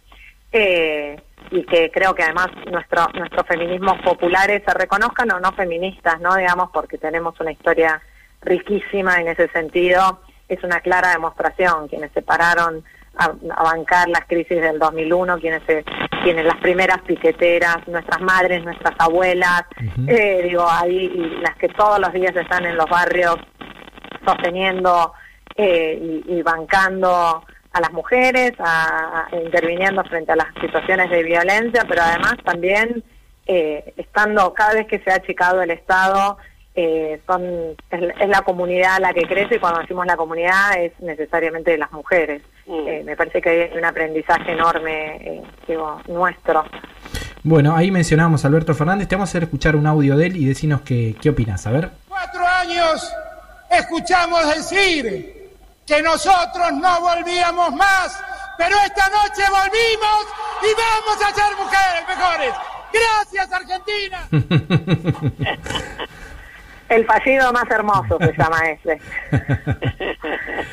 eh, 0.58 1.20
y 1.50 1.64
que 1.64 1.90
creo 1.90 2.14
que 2.14 2.22
además 2.22 2.48
nuestro, 2.70 3.06
nuestros 3.14 3.46
feminismos 3.46 4.00
populares 4.02 4.62
se 4.66 4.72
reconozcan 4.72 5.30
o 5.32 5.40
no 5.40 5.52
feministas, 5.52 6.18
¿no? 6.20 6.34
Digamos, 6.34 6.70
porque 6.72 6.96
tenemos 6.96 7.38
una 7.40 7.52
historia 7.52 8.00
riquísima 8.40 9.20
en 9.20 9.28
ese 9.28 9.48
sentido, 9.48 10.20
es 10.48 10.62
una 10.64 10.80
clara 10.80 11.10
demostración, 11.10 11.88
quienes 11.88 12.10
se 12.12 12.22
pararon 12.22 12.82
a, 13.16 13.24
a 13.24 13.62
bancar 13.62 14.08
las 14.08 14.24
crisis 14.26 14.60
del 14.60 14.78
2001, 14.78 15.38
quienes 15.40 15.62
se, 15.66 15.84
quienes 16.22 16.46
las 16.46 16.56
primeras 16.56 17.02
piqueteras, 17.02 17.86
nuestras 17.86 18.20
madres, 18.22 18.64
nuestras 18.64 18.94
abuelas, 18.98 19.64
eh, 20.06 20.40
digo, 20.42 20.66
ahí 20.68 21.12
y 21.14 21.40
las 21.42 21.54
que 21.56 21.68
todos 21.68 21.98
los 22.00 22.12
días 22.14 22.34
están 22.34 22.64
en 22.64 22.76
los 22.76 22.88
barrios 22.88 23.36
sosteniendo 24.24 25.12
eh, 25.54 26.22
y, 26.26 26.38
y 26.38 26.42
bancando 26.42 27.44
a 27.76 27.80
las 27.80 27.92
mujeres, 27.92 28.52
a, 28.58 29.26
a- 29.30 29.36
interviniendo 29.36 30.02
frente 30.04 30.32
a 30.32 30.36
las 30.36 30.48
situaciones 30.60 31.10
de 31.10 31.22
violencia, 31.22 31.84
pero 31.88 32.02
además 32.02 32.34
también 32.44 33.02
eh, 33.46 33.92
estando 33.96 34.52
cada 34.54 34.74
vez 34.74 34.86
que 34.86 34.98
se 34.98 35.10
ha 35.10 35.16
achicado 35.16 35.62
el 35.62 35.70
Estado, 35.70 36.38
eh, 36.74 37.20
son 37.26 37.42
es, 37.90 38.02
es 38.20 38.28
la 38.28 38.42
comunidad 38.42 38.98
la 39.00 39.14
que 39.14 39.22
crece 39.22 39.54
y 39.56 39.58
cuando 39.58 39.80
decimos 39.80 40.04
la 40.06 40.16
comunidad 40.16 40.78
es 40.78 40.92
necesariamente 41.00 41.70
de 41.70 41.78
las 41.78 41.90
mujeres. 41.92 42.42
Mm. 42.66 42.88
Eh, 42.88 43.02
me 43.04 43.16
parece 43.16 43.40
que 43.40 43.48
hay 43.48 43.78
un 43.78 43.84
aprendizaje 43.84 44.52
enorme 44.52 45.16
eh, 45.16 45.42
digo, 45.68 46.00
nuestro. 46.08 46.64
Bueno, 47.44 47.76
ahí 47.76 47.90
mencionábamos 47.90 48.44
a 48.44 48.48
Alberto 48.48 48.74
Fernández. 48.74 49.06
Te 49.08 49.14
vamos 49.14 49.28
a 49.28 49.32
hacer 49.32 49.44
escuchar 49.44 49.76
un 49.76 49.86
audio 49.86 50.16
de 50.16 50.26
él 50.26 50.36
y 50.36 50.44
decinos 50.46 50.80
qué, 50.82 51.14
qué 51.22 51.30
opinas. 51.30 51.66
A 51.66 51.70
ver. 51.70 51.90
Cuatro 52.08 52.44
años 52.44 53.12
escuchamos 53.70 54.46
decir 54.54 55.35
que 55.86 56.02
nosotros 56.02 56.72
no 56.72 57.00
volvíamos 57.00 57.72
más, 57.74 58.20
pero 58.58 58.76
esta 58.84 59.08
noche 59.08 59.42
volvimos 59.48 60.26
y 60.62 60.74
vamos 60.74 61.22
a 61.22 61.32
ser 61.32 61.56
mujeres 61.56 62.08
mejores. 62.08 62.52
Gracias, 62.92 63.52
Argentina. 63.52 64.28
El 66.88 67.04
fallido 67.04 67.52
más 67.52 67.68
hermoso 67.70 68.16
se 68.18 68.32
llama 68.36 68.60
ese. 68.70 69.00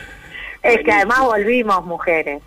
es 0.64 0.78
que 0.84 0.91
además 0.91 1.22
volvimos 1.22 1.84
mujeres. 1.86 2.41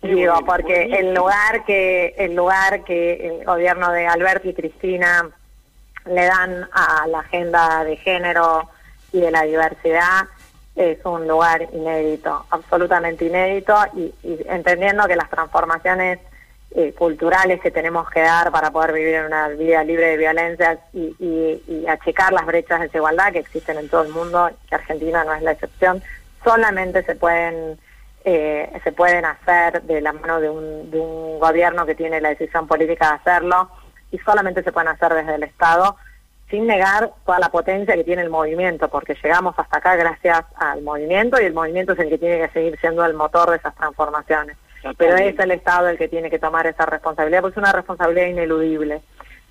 Digo, 0.00 0.42
porque 0.46 0.84
el 0.84 1.12
lugar 1.14 1.62
que 1.66 2.14
el 2.16 2.34
lugar 2.34 2.82
que 2.84 3.26
el 3.26 3.44
gobierno 3.44 3.92
de 3.92 4.06
Alberto 4.06 4.48
y 4.48 4.54
Cristina 4.54 5.28
le 6.06 6.24
dan 6.24 6.66
a 6.72 7.06
la 7.06 7.18
agenda 7.18 7.84
de 7.84 7.98
género 7.98 8.70
y 9.12 9.20
de 9.20 9.30
la 9.30 9.42
diversidad 9.42 10.26
es 10.80 10.98
un 11.04 11.28
lugar 11.28 11.68
inédito, 11.72 12.46
absolutamente 12.50 13.26
inédito 13.26 13.76
y, 13.94 14.14
y 14.22 14.38
entendiendo 14.48 15.06
que 15.06 15.16
las 15.16 15.28
transformaciones 15.28 16.18
eh, 16.72 16.94
culturales 16.96 17.60
que 17.60 17.70
tenemos 17.70 18.08
que 18.10 18.20
dar 18.20 18.50
para 18.50 18.70
poder 18.70 18.92
vivir 18.92 19.16
en 19.16 19.26
una 19.26 19.48
vida 19.48 19.84
libre 19.84 20.06
de 20.06 20.16
violencias 20.16 20.78
y, 20.92 21.14
y, 21.18 21.62
y 21.66 21.86
achicar 21.86 22.32
las 22.32 22.46
brechas 22.46 22.80
de 22.80 22.86
desigualdad 22.86 23.32
que 23.32 23.40
existen 23.40 23.76
en 23.76 23.88
todo 23.88 24.02
el 24.04 24.12
mundo, 24.12 24.50
que 24.68 24.74
Argentina 24.74 25.22
no 25.24 25.34
es 25.34 25.42
la 25.42 25.52
excepción, 25.52 26.02
solamente 26.44 27.02
se 27.04 27.14
pueden 27.14 27.78
eh, 28.24 28.70
se 28.84 28.92
pueden 28.92 29.24
hacer 29.24 29.82
de 29.82 30.00
la 30.00 30.12
mano 30.12 30.40
de 30.40 30.50
un, 30.50 30.90
de 30.90 30.98
un 30.98 31.40
gobierno 31.40 31.86
que 31.86 31.94
tiene 31.94 32.20
la 32.20 32.28
decisión 32.30 32.66
política 32.66 33.08
de 33.08 33.14
hacerlo 33.14 33.70
y 34.10 34.18
solamente 34.18 34.62
se 34.62 34.72
pueden 34.72 34.88
hacer 34.88 35.14
desde 35.14 35.34
el 35.34 35.42
Estado 35.42 35.96
sin 36.50 36.66
negar 36.66 37.12
toda 37.24 37.38
la 37.38 37.48
potencia 37.48 37.94
que 37.94 38.04
tiene 38.04 38.22
el 38.22 38.30
movimiento, 38.30 38.88
porque 38.88 39.16
llegamos 39.22 39.54
hasta 39.56 39.78
acá 39.78 39.96
gracias 39.96 40.44
al 40.56 40.82
movimiento 40.82 41.40
y 41.40 41.44
el 41.44 41.54
movimiento 41.54 41.92
es 41.92 42.00
el 42.00 42.08
que 42.08 42.18
tiene 42.18 42.38
que 42.38 42.52
seguir 42.52 42.78
siendo 42.80 43.04
el 43.04 43.14
motor 43.14 43.50
de 43.50 43.56
esas 43.56 43.74
transformaciones. 43.76 44.56
Pero 44.96 45.16
es 45.16 45.38
el 45.38 45.50
Estado 45.50 45.88
el 45.88 45.98
que 45.98 46.08
tiene 46.08 46.30
que 46.30 46.38
tomar 46.38 46.66
esa 46.66 46.86
responsabilidad, 46.86 47.42
porque 47.42 47.60
es 47.60 47.62
una 47.62 47.72
responsabilidad 47.72 48.26
ineludible. 48.26 49.02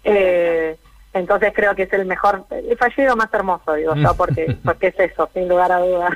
Eh, 0.03 0.77
Entonces 1.13 1.53
creo 1.55 1.73
que 1.75 1.83
es 1.83 1.93
el 1.93 2.05
mejor, 2.05 2.45
el 2.51 2.77
fallido 2.77 3.15
más 3.15 3.33
hermoso, 3.33 3.73
digo 3.73 3.95
yo, 3.95 4.13
porque, 4.17 4.57
porque 4.63 4.87
es 4.87 4.99
eso, 4.99 5.29
sin 5.33 5.47
lugar 5.47 5.71
a 5.71 5.79
dudas. 5.79 6.11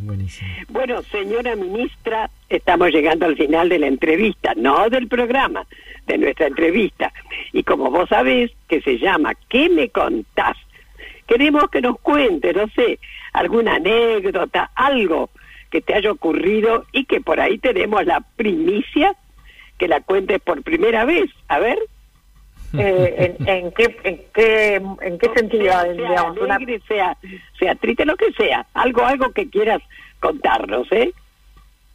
Buenísimo. 0.00 0.50
Bueno, 0.68 1.02
señora 1.02 1.56
ministra, 1.56 2.30
estamos 2.48 2.90
llegando 2.90 3.26
al 3.26 3.36
final 3.36 3.68
de 3.68 3.78
la 3.78 3.86
entrevista, 3.86 4.52
no 4.56 4.88
del 4.88 5.08
programa, 5.08 5.66
de 6.06 6.18
nuestra 6.18 6.46
entrevista. 6.46 7.12
Y 7.52 7.62
como 7.62 7.90
vos 7.90 8.08
sabés, 8.08 8.52
que 8.68 8.80
se 8.80 8.98
llama 8.98 9.32
¿Qué 9.48 9.68
me 9.68 9.88
contás? 9.88 10.56
Queremos 11.26 11.68
que 11.70 11.80
nos 11.80 11.98
cuente, 12.00 12.52
no 12.52 12.68
sé, 12.68 12.98
alguna 13.32 13.76
anécdota, 13.76 14.70
algo 14.74 15.30
que 15.70 15.80
te 15.80 15.94
haya 15.94 16.12
ocurrido 16.12 16.86
y 16.92 17.04
que 17.04 17.20
por 17.20 17.40
ahí 17.40 17.58
tenemos 17.58 18.04
la 18.04 18.20
primicia 18.36 19.14
que 19.78 19.88
la 19.88 20.00
cuentes 20.00 20.40
por 20.40 20.62
primera 20.62 21.04
vez. 21.04 21.30
A 21.48 21.58
ver. 21.58 21.78
Eh, 22.76 23.36
en, 23.38 23.48
en 23.48 23.72
qué, 23.72 23.96
en 24.04 24.22
qué, 24.34 24.74
en 24.74 25.18
qué 25.18 25.30
sentido, 25.34 25.64
sea, 25.72 25.84
digamos, 25.84 26.34
sea 26.34 26.44
una, 26.44 26.54
alegre, 26.56 26.80
sea, 26.86 27.16
sea 27.58 27.74
triste, 27.76 28.04
lo 28.04 28.16
que 28.16 28.32
sea. 28.32 28.66
Algo, 28.74 29.04
algo 29.04 29.30
que 29.30 29.48
quieras 29.48 29.80
contarnos, 30.20 30.90
¿eh? 30.92 31.12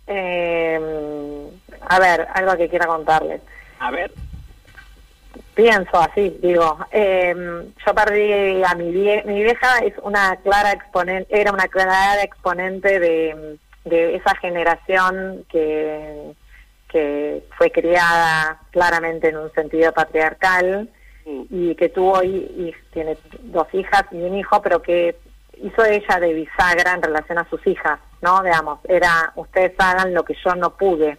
eh, 0.08 1.50
a 1.88 2.00
ver, 2.00 2.28
algo 2.34 2.58
que 2.58 2.70
quiera 2.70 2.88
contarles. 2.88 3.42
A 3.80 3.92
ver. 3.92 4.12
Pienso 5.54 6.00
así, 6.00 6.38
digo, 6.42 6.78
eh, 6.92 7.36
yo 7.86 7.94
perdí 7.94 8.64
a 8.64 8.74
mi 8.76 8.92
vieja, 8.92 9.28
mi 9.28 9.44
vieja 9.44 9.80
es 9.80 9.94
una 10.02 10.38
clara 10.38 10.72
exponente, 10.72 11.42
era 11.42 11.52
una 11.52 11.68
clara 11.68 12.24
exponente 12.24 13.00
de, 13.00 13.58
de 13.84 14.16
esa 14.16 14.34
generación 14.36 15.46
que, 15.50 16.34
que 16.92 17.44
fue 17.58 17.72
criada 17.72 18.60
claramente 18.72 19.30
en 19.30 19.38
un 19.38 19.52
sentido 19.54 19.92
patriarcal 19.94 20.90
Mm. 21.26 21.44
y 21.50 21.76
que 21.76 21.90
tuvo 21.90 22.24
y, 22.24 22.30
y 22.30 22.76
tiene 22.94 23.18
dos 23.42 23.68
hijas 23.74 24.06
y 24.12 24.18
un 24.18 24.36
hijo, 24.36 24.62
pero 24.62 24.82
que 24.82 25.16
hizo 25.62 25.86
ella 25.86 26.20
de 26.20 26.34
bisagra 26.34 26.94
en 26.94 27.02
relación 27.04 27.38
a 27.38 27.48
sus 27.50 27.66
hijas, 27.68 28.00
¿no? 28.22 28.42
Digamos, 28.42 28.80
era 28.88 29.32
ustedes 29.36 29.74
hagan 29.78 30.14
lo 30.14 30.24
que 30.24 30.36
yo 30.44 30.56
no 30.56 30.72
pude. 30.76 31.18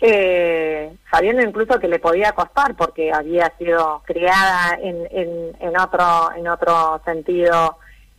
Eh, 0.00 0.94
sabiendo 1.10 1.42
incluso 1.42 1.80
que 1.80 1.88
le 1.88 1.98
podía 1.98 2.32
costar 2.32 2.76
porque 2.76 3.10
había 3.12 3.50
sido 3.58 4.02
criada 4.04 4.78
en, 4.80 5.08
en, 5.10 5.56
en 5.58 5.80
otro 5.80 6.30
en 6.36 6.46
otro 6.48 7.00
sentido 7.06 7.78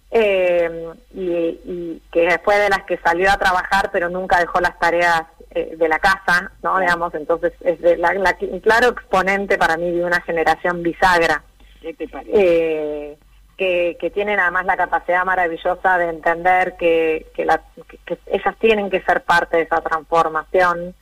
eh, 0.09 0.89
y, 1.13 1.29
y 1.29 2.01
que 2.11 2.21
después 2.21 2.57
de 2.57 2.69
las 2.69 2.81
que 2.85 2.97
salió 2.97 3.29
a 3.31 3.37
trabajar 3.37 3.91
pero 3.93 4.09
nunca 4.09 4.39
dejó 4.39 4.59
las 4.59 4.79
tareas 4.79 5.21
eh, 5.57 5.75
de 5.75 5.87
la 5.89 5.99
casa, 5.99 6.51
¿no? 6.63 6.79
Digamos, 6.79 7.13
entonces 7.15 7.53
es 7.61 7.79
de 7.81 7.97
la, 7.97 8.13
la- 8.13 8.37
un 8.41 8.59
claro 8.59 8.89
exponente 8.89 9.57
para 9.57 9.77
mí 9.77 9.91
de 9.91 10.03
una 10.03 10.21
generación 10.21 10.83
bisagra 10.83 11.43
¿Qué 11.81 11.93
te 11.93 12.07
parece? 12.07 12.31
eh, 12.33 13.17
que, 13.57 13.97
que 13.99 14.09
tienen 14.11 14.39
además 14.39 14.65
la 14.65 14.77
capacidad 14.77 15.25
maravillosa 15.25 15.97
de 15.97 16.09
entender 16.09 16.75
que, 16.77 17.27
que, 17.35 17.43
la- 17.45 17.61
que- 18.05 18.17
ellas 18.27 18.55
tienen 18.59 18.89
que 18.89 19.01
ser 19.01 19.21
parte 19.23 19.57
de 19.57 19.63
esa 19.63 19.81
transformación, 19.81 20.93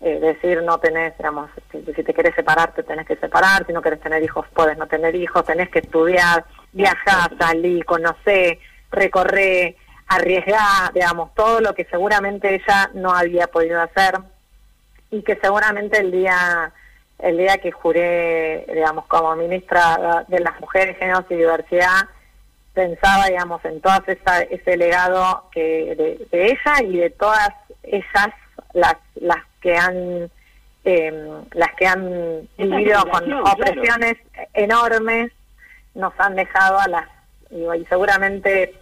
eh, 0.00 0.18
decir 0.20 0.62
no 0.62 0.78
tenés, 0.78 1.16
digamos, 1.18 1.50
si, 1.72 1.78
te 1.82 2.14
querés 2.14 2.34
separar, 2.34 2.72
te 2.74 2.82
tenés 2.82 3.06
que 3.06 3.16
separar, 3.16 3.66
si 3.66 3.72
no 3.72 3.80
querés 3.82 4.00
tener 4.00 4.22
hijos, 4.22 4.46
puedes 4.54 4.76
no 4.78 4.86
tener 4.86 5.14
hijos, 5.14 5.44
tenés 5.44 5.70
que 5.70 5.78
estudiar, 5.80 6.44
viajar, 6.72 7.30
salir, 7.38 7.84
conocer, 7.84 8.58
recorrer, 8.90 9.74
arriesgar, 10.08 10.92
digamos, 10.92 11.34
todo 11.34 11.60
lo 11.60 11.74
que 11.74 11.84
seguramente 11.86 12.54
ella 12.54 12.90
no 12.94 13.12
había 13.12 13.46
podido 13.46 13.80
hacer 13.80 14.18
y 15.10 15.22
que 15.22 15.36
seguramente 15.36 15.98
el 15.98 16.10
día 16.10 16.72
el 17.18 17.38
día 17.38 17.58
que 17.58 17.70
juré, 17.70 18.66
digamos, 18.72 19.06
como 19.06 19.34
ministra 19.36 20.24
de 20.28 20.40
las 20.40 20.60
Mujeres, 20.60 20.98
Géneros 20.98 21.24
y 21.30 21.36
Diversidad, 21.36 22.08
pensaba, 22.74 23.26
digamos, 23.26 23.64
en 23.64 23.80
todo 23.80 23.94
ese 24.06 24.76
legado 24.76 25.48
que 25.52 25.94
de, 25.96 26.26
de 26.30 26.46
ella 26.46 26.82
y 26.82 26.98
de 26.98 27.10
todas 27.10 27.50
ellas, 27.84 28.30
las 28.72 28.96
las 29.14 29.38
que 29.60 29.76
han 29.76 30.30
eh, 30.84 31.42
las 31.52 31.72
que 31.74 31.86
han 31.86 32.48
vivido 32.58 33.00
con 33.08 33.24
claro. 33.24 33.44
opresiones 33.44 34.16
enormes, 34.52 35.32
nos 35.94 36.12
han 36.18 36.34
dejado 36.34 36.78
a 36.78 36.88
las 36.88 37.08
digo, 37.48 37.74
y 37.74 37.84
seguramente 37.86 38.74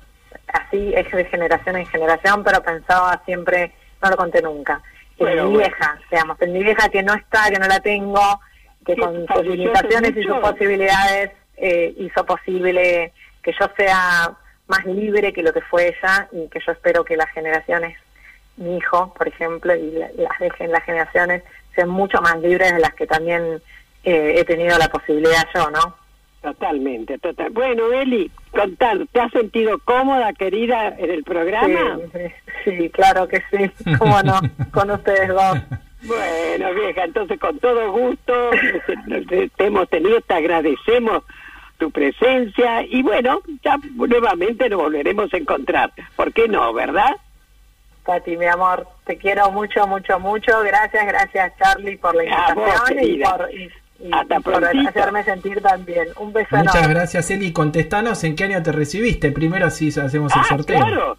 así 0.49 0.93
es 0.95 1.11
de 1.11 1.25
generación 1.27 1.77
en 1.77 1.87
generación, 1.87 2.43
pero 2.45 2.63
pensaba 2.63 3.21
siempre, 3.25 3.73
no 4.03 4.11
lo 4.11 4.17
conté 4.17 4.43
nunca, 4.43 4.81
en 5.19 5.27
Bueno, 5.27 5.45
mi 5.49 5.53
bueno. 5.55 5.59
vieja, 5.69 5.99
digamos, 6.11 6.41
en 6.43 6.53
mi 6.53 6.63
vieja 6.63 6.89
que 6.89 7.03
no 7.03 7.15
está, 7.15 7.51
que 7.51 7.59
no 7.59 7.67
la 7.67 7.81
tengo, 7.81 8.41
que 8.85 8.97
con 8.97 9.27
sus 9.27 9.47
limitaciones 9.47 10.17
y 10.17 10.23
sus 10.25 10.39
posibilidades 10.39 11.31
eh, 11.57 11.95
hizo 11.99 12.25
posible 12.27 13.13
que 13.43 13.53
yo 13.53 13.67
sea 13.77 14.33
más 14.67 14.85
libre 14.87 15.33
que 15.33 15.43
lo 15.43 15.53
que 15.53 15.61
fue 15.61 15.89
ella 15.89 16.29
y 16.33 16.49
que 16.49 16.61
yo 16.65 16.73
espero 16.73 17.05
que 17.05 17.17
las 17.17 17.31
generaciones, 17.31 17.97
mi 18.57 18.77
hijo, 18.79 19.13
por 19.15 19.29
ejemplo, 19.29 19.75
y 19.75 19.91
la- 19.93 20.11
las 20.17 20.39
dejen 20.41 20.73
las 20.73 20.83
generaciones, 20.85 21.43
sean 21.75 21.89
mucho 21.89 22.21
más 22.21 22.37
libres 22.41 22.73
de 22.73 22.81
las 22.81 22.95
que 22.95 23.07
también 23.07 23.63
eh, 24.05 24.35
he 24.39 24.45
tenido 24.45 24.77
la 24.79 24.89
posibilidad 24.89 25.47
yo, 25.55 25.71
¿no? 25.71 25.97
Totalmente, 26.43 27.19
total. 27.19 27.51
Bueno, 27.51 27.93
Eli, 27.93 28.29
contar, 28.51 28.99
¿te 29.13 29.21
has 29.21 29.31
sentido 29.31 29.79
cómoda, 29.85 30.33
querida, 30.33 30.89
en 30.99 31.11
el 31.11 31.23
programa? 31.23 31.99
Sí, 32.65 32.77
sí, 32.79 32.91
claro 32.91 33.29
que 33.29 33.41
sí, 33.51 33.71
cómo 33.97 34.21
no, 34.23 34.41
con 34.73 34.91
ustedes 34.91 35.29
dos. 35.29 35.59
Bueno, 36.03 36.75
vieja, 36.75 37.05
entonces 37.05 37.39
con 37.39 37.61
todo 37.61 37.93
gusto 37.93 38.51
te, 39.29 39.51
hemos 39.59 39.89
tenido, 39.89 40.21
te 40.21 40.35
agradecemos 40.35 41.23
tu 41.79 41.93
presencia 41.93 42.83
y 42.83 43.03
bueno, 43.03 43.41
ya 43.63 43.77
nuevamente 43.95 44.69
nos 44.69 44.81
volveremos 44.81 45.33
a 45.33 45.37
encontrar. 45.37 45.93
¿Por 46.17 46.33
qué 46.33 46.49
no, 46.49 46.73
verdad? 46.73 47.13
Pati, 48.05 48.37
mi 48.37 48.47
amor, 48.47 48.89
te 49.07 49.17
quiero 49.17 49.49
mucho, 49.53 49.87
mucho, 49.87 50.19
mucho. 50.19 50.61
Gracias, 50.65 51.07
gracias 51.07 51.53
Charlie 51.57 51.99
por 51.99 52.17
la 52.17 52.53
vos, 52.53 52.91
invitación 52.91 53.05
y 53.05 53.19
por, 53.23 53.55
y- 53.55 53.71
Hasta 54.11 54.41
por 54.41 54.65
hacerme 54.65 55.23
sentir 55.25 55.61
tan 55.61 55.85
bien. 55.85 56.09
Un 56.19 56.33
beso 56.33 56.57
Muchas 56.57 56.75
enorme. 56.77 56.95
gracias, 56.95 57.31
Eli. 57.31 57.53
Contestanos 57.53 58.25
en 58.25 58.35
qué 58.35 58.45
año 58.45 58.63
te 58.63 58.73
recibiste. 58.73 59.31
Primero 59.33 59.67
así 59.67 59.89
hacemos 59.89 60.33
el 60.35 60.41
Ah, 60.41 60.47
sorteo. 60.49 60.77
claro. 60.79 61.17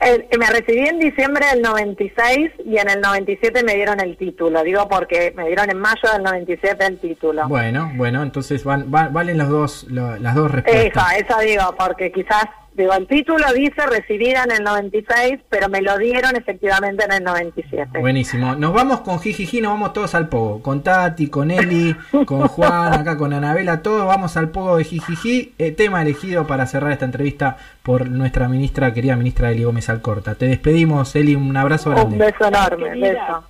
Eh, 0.00 0.28
me 0.38 0.46
recibí 0.50 0.80
en 0.86 0.98
diciembre 0.98 1.46
del 1.46 1.62
96 1.62 2.50
y 2.66 2.76
en 2.76 2.90
el 2.90 3.00
97 3.00 3.62
me 3.62 3.74
dieron 3.74 4.00
el 4.00 4.16
título. 4.18 4.62
Digo 4.62 4.86
porque 4.88 5.32
me 5.36 5.46
dieron 5.46 5.70
en 5.70 5.78
mayo 5.78 6.02
del 6.12 6.22
97 6.22 6.84
el 6.84 6.98
título. 6.98 7.48
Bueno, 7.48 7.90
bueno, 7.94 8.22
entonces 8.22 8.64
van, 8.64 8.92
va- 8.92 9.08
valen 9.08 9.38
los 9.38 9.48
dos, 9.48 9.84
lo- 9.88 10.16
las 10.16 10.34
dos 10.34 10.50
respuestas. 10.50 11.12
Esa, 11.12 11.16
esa 11.16 11.40
digo, 11.40 11.74
porque 11.78 12.10
quizás, 12.12 12.44
digo, 12.74 12.92
el 12.92 13.06
título 13.06 13.44
dice 13.54 13.86
recibida 13.86 14.44
en 14.44 14.52
el 14.52 14.64
96, 14.64 15.40
pero 15.48 15.68
me 15.68 15.80
lo 15.80 15.96
dieron 15.98 16.36
efectivamente 16.36 17.04
en 17.04 17.12
el 17.12 17.24
97. 17.24 17.98
Buenísimo. 17.98 18.54
Nos 18.54 18.72
vamos 18.72 19.00
con 19.00 19.20
Jijiji, 19.20 19.60
nos 19.60 19.72
vamos 19.72 19.92
todos 19.92 20.14
al 20.14 20.28
pogo. 20.28 20.62
Con 20.62 20.82
Tati, 20.82 21.28
con 21.28 21.50
Eli, 21.50 21.94
con 22.26 22.48
Juan, 22.48 22.92
acá 22.94 23.16
con 23.16 23.32
Anabela, 23.32 23.82
todos 23.82 24.06
vamos 24.06 24.36
al 24.36 24.50
pogo 24.50 24.76
de 24.76 24.84
Jijiji. 24.84 25.54
Eh, 25.58 25.72
tema 25.72 26.02
elegido 26.02 26.46
para 26.46 26.66
cerrar 26.66 26.92
esta 26.92 27.04
entrevista 27.04 27.56
por 27.82 28.08
nuestra 28.08 28.48
ministra, 28.48 28.92
querida 28.92 29.16
ministra 29.16 29.50
Eli 29.50 29.64
Gómez 29.64 29.88
Alcorta. 29.88 30.34
Te 30.34 30.46
despedimos, 30.46 31.14
Eli, 31.16 31.34
un 31.34 31.56
abrazo 31.56 31.90
Un 31.90 31.96
grande. 31.96 32.18
beso 32.18 32.46
enorme, 32.46 33.00
beso. 33.00 33.44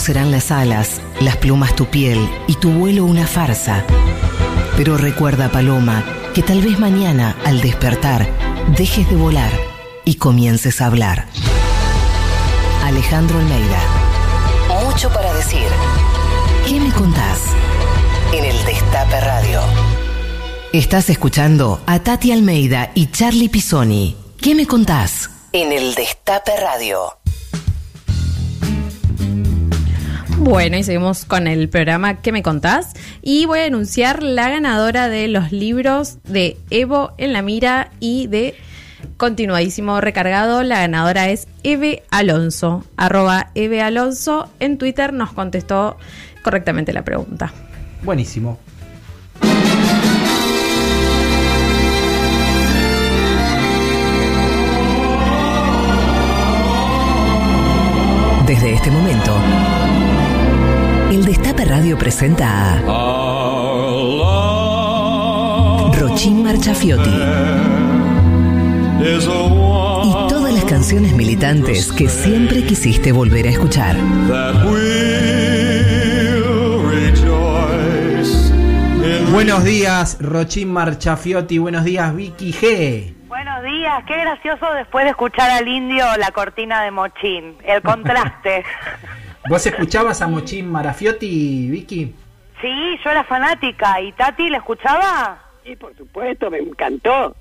Serán 0.00 0.30
las 0.30 0.50
alas, 0.50 1.00
las 1.20 1.36
plumas 1.36 1.76
tu 1.76 1.86
piel 1.86 2.28
y 2.46 2.54
tu 2.54 2.70
vuelo 2.70 3.04
una 3.04 3.26
farsa. 3.26 3.84
Pero 4.76 4.96
recuerda, 4.96 5.50
Paloma, 5.50 6.04
que 6.34 6.42
tal 6.42 6.62
vez 6.62 6.78
mañana, 6.78 7.36
al 7.44 7.60
despertar, 7.60 8.28
dejes 8.76 9.08
de 9.10 9.16
volar 9.16 9.52
y 10.04 10.14
comiences 10.14 10.80
a 10.80 10.86
hablar. 10.86 11.26
Alejandro 12.84 13.38
Almeida. 13.38 13.80
Mucho 14.84 15.10
para 15.10 15.32
decir. 15.34 15.68
¿Qué 16.66 16.80
me 16.80 16.92
contás? 16.92 17.40
En 18.32 18.44
el 18.44 18.64
Destape 18.64 19.20
Radio. 19.20 19.60
Estás 20.72 21.10
escuchando 21.10 21.80
a 21.86 21.98
Tati 21.98 22.32
Almeida 22.32 22.90
y 22.94 23.10
Charlie 23.10 23.48
Pisoni. 23.48 24.16
¿Qué 24.40 24.54
me 24.54 24.66
contás? 24.66 25.30
En 25.52 25.72
el 25.72 25.94
Destape 25.94 26.56
Radio. 26.56 27.19
Bueno, 30.50 30.76
y 30.76 30.82
seguimos 30.82 31.24
con 31.24 31.46
el 31.46 31.68
programa 31.68 32.22
¿Qué 32.22 32.32
me 32.32 32.42
contás? 32.42 32.94
Y 33.22 33.46
voy 33.46 33.60
a 33.60 33.66
anunciar 33.66 34.20
la 34.20 34.48
ganadora 34.48 35.08
de 35.08 35.28
los 35.28 35.52
libros 35.52 36.18
de 36.24 36.56
Evo 36.70 37.12
en 37.18 37.32
la 37.32 37.40
mira 37.40 37.92
y 38.00 38.26
de 38.26 38.56
Continuadísimo 39.16 40.00
Recargado. 40.00 40.64
La 40.64 40.80
ganadora 40.80 41.28
es 41.28 41.46
Eve 41.62 42.02
Alonso. 42.10 42.84
Arroba 42.96 43.52
Eve 43.54 43.80
Alonso. 43.80 44.50
En 44.58 44.76
Twitter 44.76 45.12
nos 45.12 45.32
contestó 45.32 45.96
correctamente 46.42 46.92
la 46.92 47.04
pregunta. 47.04 47.52
Buenísimo. 48.02 48.58
Desde 58.48 58.74
este 58.74 58.90
momento, 58.90 59.32
presenta 62.00 62.78
a 62.78 62.80
Rochín 65.92 66.42
Marchafiotti 66.42 67.10
y 69.00 70.28
todas 70.30 70.54
las 70.54 70.64
canciones 70.64 71.12
militantes 71.12 71.92
que 71.92 72.08
siempre 72.08 72.64
quisiste 72.64 73.12
volver 73.12 73.48
a 73.48 73.50
escuchar. 73.50 73.96
Buenos 79.30 79.62
días, 79.64 80.16
Rochín 80.20 80.72
Marchafiotti. 80.72 81.58
Buenos 81.58 81.84
días, 81.84 82.16
Vicky 82.16 82.54
G. 82.54 83.14
Buenos 83.28 83.62
días, 83.62 84.02
qué 84.06 84.16
gracioso 84.16 84.72
después 84.72 85.04
de 85.04 85.10
escuchar 85.10 85.50
al 85.50 85.68
indio 85.68 86.06
la 86.16 86.30
cortina 86.30 86.82
de 86.82 86.90
Mochín, 86.90 87.58
el 87.62 87.82
contraste. 87.82 88.64
¿Vos 89.48 89.66
escuchabas 89.66 90.20
a 90.22 90.28
Mochín 90.28 90.70
Marafiotti, 90.70 91.70
Vicky? 91.70 92.14
Sí, 92.60 92.98
yo 93.02 93.10
era 93.10 93.24
fanática. 93.24 94.00
¿Y 94.00 94.12
Tati 94.12 94.50
la 94.50 94.58
escuchaba? 94.58 95.42
Sí, 95.64 95.76
por 95.76 95.96
supuesto, 95.96 96.50
me 96.50 96.58
encantó. 96.58 97.34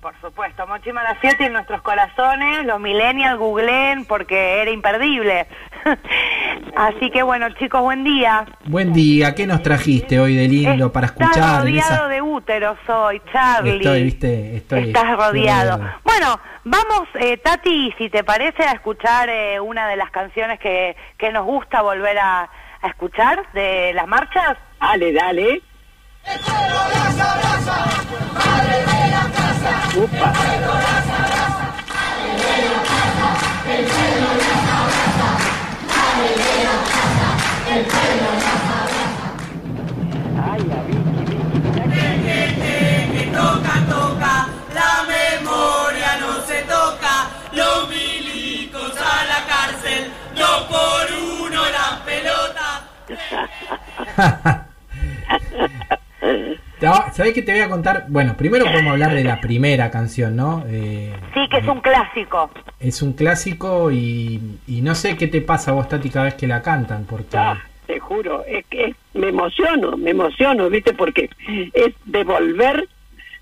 Por 0.00 0.14
supuesto, 0.20 0.64
Mochi 0.68 0.92
Malacietti 0.92 1.42
en 1.44 1.54
nuestros 1.54 1.82
corazones, 1.82 2.64
los 2.64 2.78
millennials 2.78 3.36
googleen 3.36 4.04
porque 4.04 4.62
era 4.62 4.70
imperdible. 4.70 5.48
Así 6.76 7.10
que 7.10 7.24
bueno, 7.24 7.50
chicos, 7.58 7.80
buen 7.82 8.04
día. 8.04 8.46
Buen 8.66 8.92
día, 8.92 9.34
¿qué 9.34 9.44
nos 9.48 9.60
trajiste 9.60 10.20
hoy 10.20 10.36
de 10.36 10.46
lindo 10.46 10.92
para 10.92 11.06
escuchar? 11.06 11.62
rodeado 11.62 11.94
esa- 11.94 12.08
de 12.08 12.22
úteros 12.22 12.78
hoy, 12.88 13.20
Charlie. 13.32 13.78
Estoy, 13.78 14.04
viste, 14.04 14.56
estoy. 14.58 14.80
Estás 14.88 15.16
rodeado. 15.16 15.80
Bueno, 16.04 16.38
vamos, 16.62 17.08
eh, 17.14 17.36
Tati, 17.38 17.92
si 17.98 18.08
te 18.08 18.22
parece, 18.22 18.62
a 18.62 18.72
escuchar 18.72 19.28
eh, 19.28 19.58
una 19.58 19.88
de 19.88 19.96
las 19.96 20.12
canciones 20.12 20.60
que, 20.60 20.96
que 21.18 21.32
nos 21.32 21.44
gusta 21.44 21.82
volver 21.82 22.16
a, 22.20 22.42
a 22.82 22.86
escuchar 22.86 23.50
de 23.52 23.92
las 23.94 24.06
marchas. 24.06 24.56
Dale, 24.80 25.12
dale. 25.12 25.62
Upa. 29.96 30.32
Ay, 40.50 40.62
a 40.72 40.82
Vicky, 40.86 41.24
Vicky, 41.28 41.36
mirá 41.60 41.84
que- 41.84 43.30
Toca, 43.32 43.74
toca, 43.88 44.34
la 44.74 44.92
memoria 45.06 46.10
no 46.20 46.32
se 46.46 46.62
toca. 46.62 47.28
Los 47.52 47.88
milicos 47.88 48.92
a 48.96 49.24
la 49.30 49.40
cárcel, 49.46 50.10
dos 50.34 50.62
por 50.72 51.06
uno 51.46 51.62
las 51.70 52.00
pelotas. 52.08 52.82
¿Sabés 56.80 57.34
qué 57.34 57.42
te 57.42 57.52
voy 57.52 57.60
a 57.62 57.68
contar? 57.68 58.06
Bueno, 58.08 58.36
primero 58.36 58.64
podemos 58.64 58.92
hablar 58.92 59.12
de 59.14 59.24
la 59.24 59.40
primera 59.40 59.90
canción, 59.90 60.36
¿no? 60.36 60.64
Eh, 60.68 61.12
Sí, 61.34 61.40
que 61.50 61.58
es 61.58 61.66
un 61.66 61.80
clásico. 61.80 62.50
es 62.78 63.02
un 63.02 63.12
clásico 63.14 63.90
y, 63.90 64.40
y 64.66 64.80
no 64.82 64.94
sé 64.94 65.16
qué 65.16 65.26
te 65.26 65.40
pasa 65.40 65.72
a 65.72 65.74
vos, 65.74 65.88
Tati, 65.88 66.08
cada 66.10 66.26
vez 66.26 66.34
que 66.34 66.46
la 66.46 66.62
cantan, 66.62 67.04
porque... 67.04 67.36
Ah, 67.36 67.60
te 67.86 67.98
juro, 67.98 68.44
es 68.46 68.64
que 68.66 68.94
me 69.14 69.28
emociono, 69.28 69.96
me 69.96 70.10
emociono, 70.10 70.68
¿viste? 70.70 70.92
Porque 70.92 71.30
es 71.72 71.94
devolver, 72.04 72.86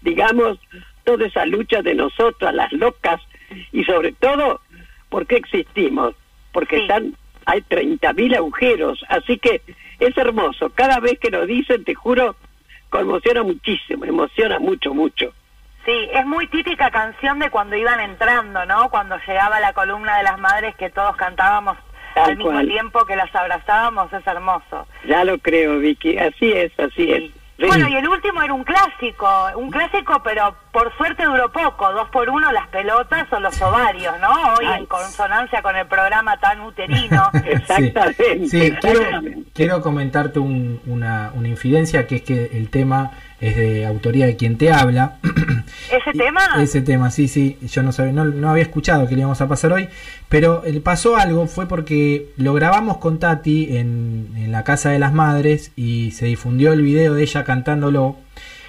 digamos, 0.02 0.58
toda 1.04 1.26
esa 1.26 1.44
lucha 1.46 1.82
de 1.82 1.94
nosotras, 1.94 2.54
las 2.54 2.72
locas, 2.72 3.20
y 3.72 3.84
sobre 3.84 4.12
todo, 4.12 4.60
¿por 5.10 5.26
qué 5.26 5.36
existimos? 5.36 6.14
Porque 6.52 6.76
Sí. 6.76 6.82
están, 6.82 7.14
hay 7.44 7.60
30.000 7.62 8.34
agujeros, 8.36 9.04
así 9.08 9.36
que 9.38 9.60
es 9.98 10.16
hermoso. 10.16 10.70
Cada 10.74 11.00
vez 11.00 11.18
que 11.18 11.30
lo 11.30 11.44
dicen, 11.46 11.84
te 11.84 11.94
juro, 11.94 12.36
conmociona 12.98 13.42
muchísimo, 13.42 14.04
emociona 14.04 14.58
mucho, 14.58 14.94
mucho. 14.94 15.32
Sí, 15.84 16.08
es 16.12 16.26
muy 16.26 16.48
típica 16.48 16.90
canción 16.90 17.38
de 17.38 17.50
cuando 17.50 17.76
iban 17.76 18.00
entrando, 18.00 18.64
¿no? 18.66 18.88
Cuando 18.90 19.16
llegaba 19.26 19.60
la 19.60 19.72
columna 19.72 20.16
de 20.18 20.24
las 20.24 20.38
madres 20.38 20.74
que 20.76 20.90
todos 20.90 21.14
cantábamos 21.16 21.76
Tal 22.14 22.30
al 22.30 22.36
mismo 22.36 22.52
cual. 22.52 22.66
tiempo 22.66 23.04
que 23.06 23.14
las 23.14 23.32
abrazábamos, 23.34 24.12
es 24.12 24.26
hermoso. 24.26 24.86
Ya 25.06 25.24
lo 25.24 25.38
creo, 25.38 25.78
Vicky, 25.78 26.18
así 26.18 26.52
es, 26.52 26.72
así 26.78 27.12
es. 27.12 27.30
Sí. 27.58 27.64
Bueno, 27.66 27.88
y 27.88 27.96
el 27.96 28.06
último 28.06 28.42
era 28.42 28.52
un 28.52 28.64
clásico, 28.64 29.26
un 29.56 29.70
clásico, 29.70 30.20
pero 30.22 30.54
por 30.72 30.94
suerte 30.98 31.24
duró 31.24 31.50
poco, 31.50 31.90
dos 31.92 32.06
por 32.10 32.28
uno 32.28 32.52
las 32.52 32.68
pelotas 32.68 33.26
o 33.32 33.40
los 33.40 33.60
ovarios, 33.62 34.12
¿no? 34.20 34.28
Hoy 34.58 34.66
Ay. 34.66 34.80
en 34.80 34.86
consonancia 34.86 35.62
con 35.62 35.74
el 35.74 35.86
programa 35.86 36.36
tan 36.38 36.60
uterino. 36.60 37.30
Exactamente, 37.46 38.46
Sí, 38.48 38.72
quiero, 38.80 39.00
exactamente. 39.00 39.50
quiero 39.54 39.80
comentarte 39.80 40.38
un- 40.38 40.82
una, 40.86 41.30
una 41.34 41.48
infidencia, 41.48 42.06
que 42.06 42.16
es 42.16 42.22
que 42.22 42.50
el 42.52 42.68
tema 42.68 43.12
es 43.40 43.56
de 43.56 43.86
autoría 43.86 44.26
de 44.26 44.36
quien 44.36 44.58
te 44.58 44.70
habla. 44.70 45.14
¿Ese 45.90 46.10
Y- 46.14 46.18
tema? 46.18 46.40
Ese 46.60 46.80
tema, 46.82 47.10
sí, 47.10 47.28
sí. 47.28 47.58
Yo 47.62 47.82
no 47.82 47.92
sabía, 47.92 48.12
no, 48.12 48.24
no 48.24 48.50
había 48.50 48.62
escuchado 48.62 49.06
que 49.08 49.14
le 49.14 49.20
íbamos 49.20 49.40
a 49.40 49.48
pasar 49.48 49.72
hoy, 49.72 49.88
pero 50.28 50.62
eh, 50.64 50.80
pasó 50.80 51.16
algo, 51.16 51.46
fue 51.46 51.66
porque 51.66 52.30
lo 52.36 52.54
grabamos 52.54 52.98
con 52.98 53.18
Tati 53.18 53.76
en, 53.76 54.32
en 54.36 54.52
la 54.52 54.64
casa 54.64 54.90
de 54.90 54.98
las 54.98 55.12
madres 55.12 55.72
y 55.76 56.10
se 56.12 56.26
difundió 56.26 56.72
el 56.72 56.82
video 56.82 57.14
de 57.14 57.22
ella 57.22 57.44
cantándolo. 57.44 58.16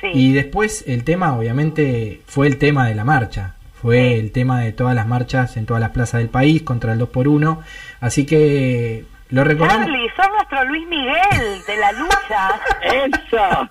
Sí. 0.02 0.08
Y 0.14 0.34
después 0.34 0.84
el 0.88 1.04
tema, 1.04 1.36
obviamente, 1.38 2.22
fue 2.28 2.48
el 2.48 2.58
tema 2.58 2.88
de 2.88 2.96
la 2.96 3.04
marcha. 3.04 3.54
Fue 3.82 3.98
Sí. 4.14 4.14
el 4.20 4.32
tema 4.32 4.62
de 4.62 4.72
todas 4.74 4.96
las 4.96 5.08
marchas 5.08 5.56
en 5.58 5.66
todas 5.66 5.82
las 5.82 5.92
plazas 5.92 6.20
del 6.20 6.30
país 6.30 6.62
contra 6.64 6.94
el 6.94 7.00
2x1. 7.00 7.60
Así 8.00 8.26
que 8.26 9.06
lo 9.30 9.44
recordamos. 9.44 9.86
Charlie, 9.88 10.10
sos 10.16 10.26
nuestro 10.36 10.64
Luis 10.66 10.88
Miguel 10.88 11.62
de 11.68 11.78
la 11.78 11.92
lucha. 11.92 12.60
Eso. 12.82 13.70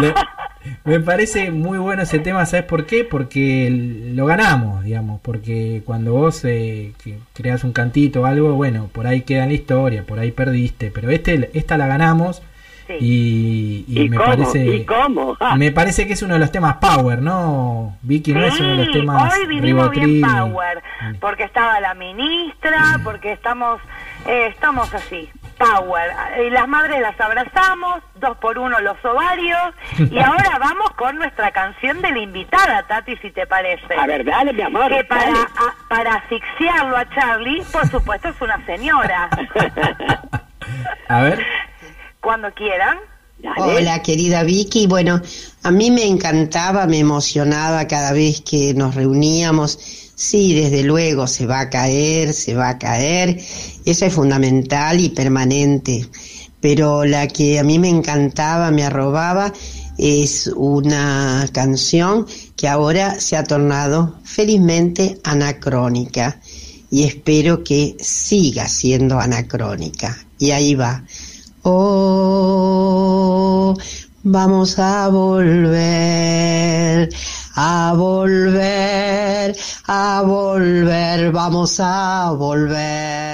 Le- 0.00 0.14
me 0.84 1.00
parece 1.00 1.50
muy 1.50 1.78
bueno 1.78 2.02
ese 2.02 2.18
tema, 2.18 2.44
¿sabes 2.46 2.64
por 2.66 2.86
qué? 2.86 3.04
Porque 3.04 3.68
lo 4.14 4.26
ganamos, 4.26 4.84
digamos, 4.84 5.20
porque 5.20 5.82
cuando 5.84 6.12
vos 6.14 6.44
eh, 6.44 6.92
creas 7.34 7.64
un 7.64 7.72
cantito 7.72 8.22
o 8.22 8.26
algo, 8.26 8.54
bueno, 8.54 8.88
por 8.92 9.06
ahí 9.06 9.22
queda 9.22 9.42
en 9.44 9.48
la 9.50 9.54
historia, 9.54 10.04
por 10.04 10.18
ahí 10.18 10.30
perdiste, 10.32 10.90
pero 10.90 11.10
este 11.10 11.50
esta 11.54 11.76
la 11.76 11.86
ganamos 11.86 12.42
Sí. 12.88 12.94
y, 13.00 13.84
y 13.86 14.00
¿Y 14.04 14.08
me 14.08 14.16
cómo? 14.16 14.28
parece 14.30 14.64
¿Y 14.64 14.84
cómo? 14.86 15.36
Ah. 15.40 15.56
me 15.58 15.70
parece 15.72 16.06
que 16.06 16.14
es 16.14 16.22
uno 16.22 16.32
de 16.32 16.40
los 16.40 16.50
temas 16.50 16.76
power, 16.76 17.20
¿no? 17.20 17.98
Vicky 18.00 18.32
no 18.32 18.42
es 18.42 18.58
uno 18.58 18.70
de 18.70 18.76
los 18.76 18.90
temas 18.92 19.34
hoy 19.36 19.46
vinimos 19.46 19.90
bien 19.90 20.22
power, 20.22 20.82
porque 21.20 21.42
estaba 21.44 21.78
la 21.80 21.92
ministra, 21.92 22.98
porque 23.04 23.32
estamos, 23.32 23.78
eh, 24.26 24.46
estamos 24.46 24.94
así, 24.94 25.28
power. 25.58 26.10
Y 26.46 26.50
las 26.50 26.66
madres 26.68 27.00
las 27.00 27.20
abrazamos, 27.20 28.00
dos 28.14 28.36
por 28.38 28.58
uno 28.58 28.78
los 28.80 29.02
ovarios, 29.04 29.74
y 29.98 30.18
ahora 30.20 30.58
vamos 30.58 30.90
con 30.92 31.16
nuestra 31.16 31.50
canción 31.50 32.00
de 32.00 32.10
la 32.12 32.18
invitada, 32.18 32.82
Tati, 32.84 33.16
si 33.18 33.30
te 33.30 33.46
parece. 33.46 33.94
A 33.94 34.06
ver, 34.06 34.24
dale, 34.24 34.52
mi 34.52 34.62
amor. 34.62 34.88
que 34.88 35.04
para, 35.04 35.32
a- 35.32 35.88
para 35.88 36.14
asfixiarlo 36.14 36.96
a 36.96 37.08
Charlie, 37.10 37.62
por 37.72 37.86
supuesto 37.88 38.28
es 38.28 38.40
una 38.40 38.64
señora. 38.66 39.28
A 41.08 41.22
ver, 41.22 41.44
Cuando 42.20 42.52
quieran. 42.52 42.98
Hola, 43.44 44.02
querida 44.02 44.42
Vicky. 44.42 44.88
Bueno, 44.88 45.22
a 45.62 45.70
mí 45.70 45.92
me 45.92 46.04
encantaba, 46.04 46.88
me 46.88 46.98
emocionaba 46.98 47.86
cada 47.86 48.12
vez 48.12 48.40
que 48.40 48.74
nos 48.74 48.96
reuníamos. 48.96 49.78
Sí, 50.16 50.54
desde 50.54 50.82
luego, 50.82 51.28
se 51.28 51.46
va 51.46 51.60
a 51.60 51.70
caer, 51.70 52.32
se 52.32 52.54
va 52.54 52.70
a 52.70 52.78
caer. 52.78 53.40
Eso 53.84 54.06
es 54.06 54.12
fundamental 54.12 55.00
y 55.00 55.10
permanente. 55.10 56.08
Pero 56.60 57.04
la 57.04 57.28
que 57.28 57.60
a 57.60 57.62
mí 57.62 57.78
me 57.78 57.88
encantaba, 57.88 58.72
me 58.72 58.82
arrobaba, 58.82 59.52
es 59.96 60.48
una 60.56 61.48
canción 61.52 62.26
que 62.56 62.66
ahora 62.66 63.20
se 63.20 63.36
ha 63.36 63.44
tornado 63.44 64.16
felizmente 64.24 65.20
anacrónica. 65.22 66.40
Y 66.90 67.04
espero 67.04 67.62
que 67.62 67.96
siga 68.00 68.66
siendo 68.66 69.20
anacrónica. 69.20 70.18
Y 70.40 70.50
ahí 70.50 70.74
va. 70.74 71.04
Oh, 71.64 73.74
vamos 74.22 74.78
a 74.78 75.08
volver, 75.08 77.08
a 77.56 77.92
volver, 77.94 79.56
a 79.86 80.22
volver, 80.22 81.32
vamos 81.32 81.80
a 81.80 82.32
volver. 82.32 83.27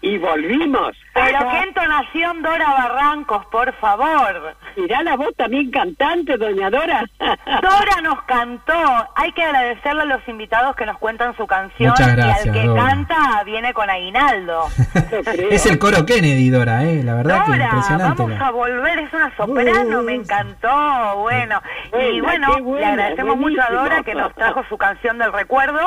Y 0.00 0.16
volvimos. 0.16 0.96
Pero 1.12 1.38
qué 1.50 1.58
entonación 1.58 2.40
Dora 2.42 2.68
Barrancos, 2.72 3.44
por 3.46 3.72
favor. 3.74 4.54
Mirá 4.76 5.02
la 5.02 5.16
voz 5.16 5.34
también 5.36 5.72
cantante, 5.72 6.36
doña 6.36 6.70
Dora. 6.70 7.04
Dora 7.18 8.00
nos 8.04 8.22
cantó. 8.22 8.74
Hay 9.16 9.32
que 9.32 9.42
agradecerle 9.42 10.02
a 10.02 10.04
los 10.04 10.28
invitados 10.28 10.76
que 10.76 10.86
nos 10.86 10.98
cuentan 10.98 11.36
su 11.36 11.48
canción. 11.48 11.90
Muchas 11.90 12.08
y 12.12 12.16
gracias, 12.16 12.46
al 12.46 12.52
que 12.52 12.62
Dora. 12.64 12.82
canta 12.84 13.42
viene 13.44 13.74
con 13.74 13.90
aguinaldo. 13.90 14.66
Es 15.50 15.66
el 15.66 15.78
coro 15.80 16.06
Kennedy, 16.06 16.48
Dora, 16.50 16.84
¿eh? 16.84 17.02
La 17.02 17.14
verdad 17.14 17.44
que 17.46 17.52
Dora, 17.52 17.64
impresionante. 17.64 18.22
vamos 18.22 18.38
la- 18.38 18.46
a 18.46 18.50
volver. 18.52 18.98
Es 19.00 19.12
una 19.12 19.36
soprano, 19.36 20.02
me 20.02 20.14
encantó. 20.14 21.16
Bueno, 21.16 21.60
y 22.12 22.20
bueno, 22.20 22.62
buena, 22.62 22.86
le 22.94 23.02
agradecemos 23.02 23.36
mucho 23.36 23.60
a. 23.62 23.72
Dora 23.72 24.02
que 24.04 24.14
nos 24.14 24.32
trajo 24.34 24.62
su 24.68 24.78
canción 24.78 25.18
del 25.18 25.32
recuerdo. 25.32 25.80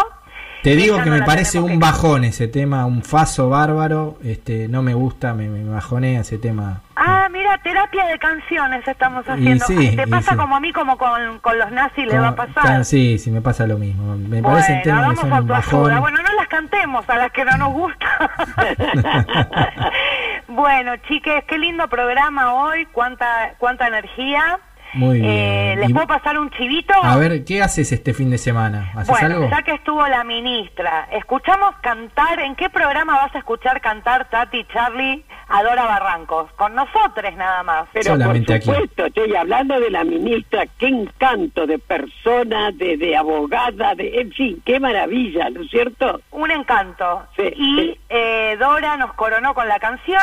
Te 0.64 0.76
digo 0.76 0.96
Esa 0.96 1.04
que 1.04 1.10
no 1.10 1.16
me 1.18 1.24
parece 1.24 1.60
un 1.60 1.70
que- 1.72 1.78
bajón 1.78 2.24
ese 2.24 2.48
tema, 2.48 2.86
un 2.86 3.02
faso 3.04 3.50
bárbaro. 3.50 4.18
Este, 4.24 4.68
no 4.68 4.84
me 4.84 4.94
gusta, 4.94 5.34
me, 5.34 5.48
me 5.50 5.68
bajonea 5.68 6.22
ese 6.22 6.38
tema. 6.38 6.82
Ah, 6.96 7.28
mira, 7.32 7.58
terapia 7.64 8.06
de 8.06 8.20
canciones 8.20 8.88
estamos 8.88 9.26
haciendo. 9.28 9.66
sí, 9.66 9.96
Te 9.96 10.04
y 10.04 10.06
pasa 10.06 10.32
sí. 10.34 10.38
como 10.38 10.56
a 10.56 10.60
mí, 10.60 10.72
como 10.72 10.98
con, 11.00 11.40
con 11.40 11.58
los 11.58 11.72
nazis 11.72 12.06
le 12.06 12.20
va 12.20 12.28
a 12.30 12.36
pasar. 12.36 12.62
claro, 12.64 12.84
sí, 12.84 13.18
sí, 13.18 13.32
me 13.32 13.42
pasa 13.42 13.66
lo 13.66 13.80
mismo. 13.80 14.16
Me 14.16 14.40
bueno, 14.42 14.64
temas 14.84 15.10
que 15.20 15.28
son 15.28 15.48
bajón. 15.48 16.00
Bueno, 16.00 16.18
no 16.22 16.34
las 16.34 16.48
cantemos 16.48 17.10
a 17.10 17.16
las 17.18 17.32
que 17.32 17.44
no 17.44 17.58
nos 17.58 17.74
gusta. 17.74 18.30
bueno, 20.48 20.92
chiques, 21.08 21.44
qué 21.48 21.58
lindo 21.58 21.88
programa 21.88 22.54
hoy, 22.54 22.86
cuánta 22.92 23.56
cuánta 23.58 23.88
energía. 23.88 24.60
Muy 24.94 25.20
bien. 25.22 25.32
Eh, 25.32 25.76
¿Les 25.80 25.90
Y- 25.90 25.94
puedo 25.94 26.08
pasar 26.08 26.38
un 26.38 26.50
chivito? 26.52 26.94
A 27.02 27.16
ver, 27.18 27.46
¿qué 27.46 27.62
haces 27.62 27.92
este 27.92 28.14
fin 28.14 28.30
de 28.30 28.38
semana? 28.38 28.92
¿Haces 28.96 29.08
Bueno, 29.08 29.36
algo? 29.38 29.50
ya 29.50 29.62
que 29.62 29.74
estuvo 29.74 30.06
la 30.08 30.24
ministra, 30.24 31.08
escuchamos 31.12 31.76
cantar, 31.82 32.40
¿en 32.42 32.56
qué 32.56 32.70
programa 32.70 33.14
vas 33.16 33.34
a 33.36 33.38
escuchar 33.40 33.80
cantar 33.82 34.30
Tati, 34.30 34.66
Charlie, 34.74 35.24
Adora 35.48 35.86
Barrancos? 35.86 36.52
Con 36.54 36.76
nosotros 36.76 37.34
nada 37.38 37.64
más. 37.64 37.88
Pero 37.94 38.12
Solamente 38.12 38.48
por 38.48 38.56
aquí. 38.58 38.66
supuesto, 38.66 39.06
estoy 39.06 39.36
hablando 39.36 39.80
de 39.80 39.90
la 39.92 40.04
ministra, 40.04 40.66
qué 40.78 40.88
encanto 40.88 41.66
de 41.66 41.80
persona, 41.80 42.72
de, 42.72 42.98
de 42.98 43.16
abogada, 43.16 43.96
de, 43.96 44.20
en 44.22 44.32
fin, 44.34 44.62
qué 44.66 44.80
maravilla, 44.80 45.50
¿no 45.50 45.62
es 45.62 45.70
cierto? 45.70 46.22
Un 46.32 46.52
encanto. 46.52 47.24
Sí, 47.38 47.44
y 47.56 47.76
sí. 47.80 48.00
eh, 48.10 48.58
Dora 48.60 48.98
nos 48.98 49.14
coronó 49.14 49.54
con 49.54 49.68
la 49.68 49.80
canción 49.80 50.22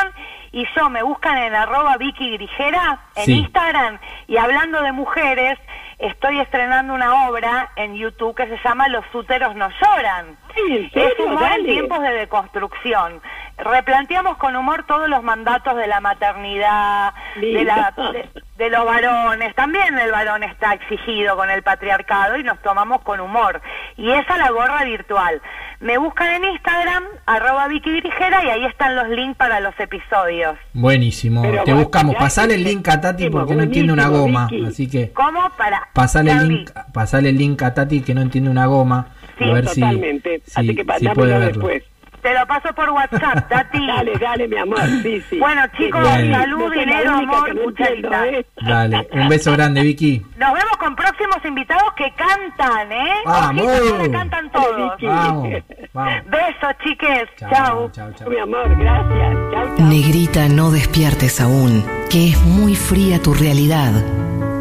y 0.51 0.65
yo 0.75 0.89
me 0.89 1.03
buscan 1.03 1.37
en 1.37 1.55
arroba 1.55 1.97
Vicky 1.97 2.31
Grigera 2.37 2.99
en 3.15 3.25
Sí. 3.25 3.33
Instagram 3.39 3.99
y 4.27 4.37
hablando 4.37 4.81
de 4.81 4.91
mujeres, 4.91 5.59
estoy 5.99 6.39
estrenando 6.39 6.93
una 6.93 7.27
obra 7.29 7.71
en 7.75 7.95
YouTube 7.95 8.35
que 8.35 8.47
se 8.47 8.57
llama 8.63 8.87
Los 8.87 9.05
úteros 9.13 9.55
no 9.55 9.69
lloran. 9.69 10.37
Sí, 10.67 10.75
¿en 10.75 10.85
Es 10.85 10.91
serio? 10.91 11.25
humor 11.25 11.51
en 11.59 11.65
tiempos 11.65 12.01
de 12.01 12.09
deconstrucción. 12.11 13.21
Replanteamos 13.57 14.37
con 14.37 14.55
humor 14.55 14.85
todos 14.87 15.09
los 15.09 15.21
mandatos 15.21 15.75
de 15.75 15.87
la 15.87 15.99
maternidad, 15.99 17.13
de, 17.35 17.63
la, 17.65 17.93
de, 18.13 18.29
de 18.57 18.69
los 18.69 18.85
varones. 18.85 19.53
También 19.55 19.99
el 19.99 20.11
varón 20.11 20.43
está 20.43 20.73
exigido 20.73 21.35
con 21.35 21.49
el 21.49 21.61
patriarcado 21.61 22.37
y 22.37 22.43
nos 22.43 22.61
tomamos 22.61 23.01
con 23.01 23.19
humor. 23.19 23.61
Y 23.97 24.11
esa 24.11 24.37
la 24.37 24.49
gorra 24.51 24.85
virtual. 24.85 25.41
Me 25.81 25.97
buscan 25.97 26.33
en 26.35 26.45
Instagram, 26.45 27.03
arroba 27.25 27.67
Vicky 27.67 27.99
Grigera, 27.99 28.43
y 28.43 28.49
ahí 28.49 28.65
están 28.65 28.95
los 28.95 29.07
links 29.09 29.37
para 29.37 29.59
los 29.59 29.77
episodios. 29.79 30.57
Buenísimo. 30.73 31.41
Pero 31.41 31.63
Te 31.63 31.73
buscamos. 31.73 32.15
Pasale 32.15 32.55
el 32.55 32.63
link 32.63 32.87
a 32.87 32.99
Tati 33.01 33.29
porque 33.29 33.55
no 33.55 33.63
entiende 33.63 33.91
una 33.93 34.07
goma. 34.07 34.47
Vicky. 34.49 34.65
Así 34.65 34.89
que 34.89 35.11
¿Cómo? 35.11 35.49
Para... 35.57 35.87
pasale 35.93 36.31
el 36.31 36.47
link, 36.47 36.71
pasale 36.93 37.29
el 37.29 37.37
link 37.37 37.61
a 37.61 37.73
Tati 37.73 38.01
que 38.01 38.13
no 38.13 38.21
entiende 38.21 38.49
una 38.49 38.65
goma. 38.67 39.07
Sí, 39.39 39.49
a 39.49 39.53
ver 39.53 39.67
si, 39.67 39.79
Totalmente, 39.81 40.41
si, 40.45 40.59
así 40.59 40.75
que 40.75 40.83
verlo. 40.83 41.39
después. 41.39 41.83
Te 42.21 42.33
lo 42.37 42.45
paso 42.47 42.73
por 42.75 42.89
WhatsApp, 42.89 43.47
Tati. 43.49 43.87
Dale, 43.87 44.11
dale, 44.19 44.45
mi 44.49 44.57
amor, 44.57 44.81
sí, 45.01 45.21
sí. 45.29 45.39
Bueno, 45.39 45.61
chicos, 45.77 46.03
salud, 46.05 46.59
No 46.59 46.69
dinero, 46.69 47.11
amor, 47.15 47.49
entiendo. 47.49 48.09
¿eh? 48.25 48.45
Dale, 48.61 49.07
un 49.13 49.29
beso 49.29 49.53
grande, 49.53 49.81
Vicky. 49.83 50.21
Nos 50.37 50.53
vemos 50.53 50.75
con 50.77 50.97
próximos 50.97 51.37
invitados 51.45 51.93
que 51.95 52.11
cantan, 52.17 52.91
¿eh? 52.91 53.13
¡Vamos! 53.25 53.65
Ahora 53.67 54.11
cantan 54.11 54.51
todos. 54.51 54.91
Vicky. 54.97 55.05
Vamos, 55.05 55.49
vamos. 55.93 56.13
Besos, 56.29 56.75
chiques. 56.83 57.29
Chao, 57.37 57.49
Chau. 57.51 57.91
chao, 57.91 58.11
chao. 58.17 58.29
Mi 58.29 58.37
amor, 58.37 58.77
gracias. 58.77 59.37
Chau, 59.53 59.77
chau. 59.77 59.87
Negrita, 59.87 60.49
no 60.49 60.71
despiertes 60.71 61.39
aún, 61.39 61.85
que 62.09 62.31
es 62.31 62.41
muy 62.43 62.75
fría 62.75 63.21
tu 63.21 63.33
realidad. 63.33 63.93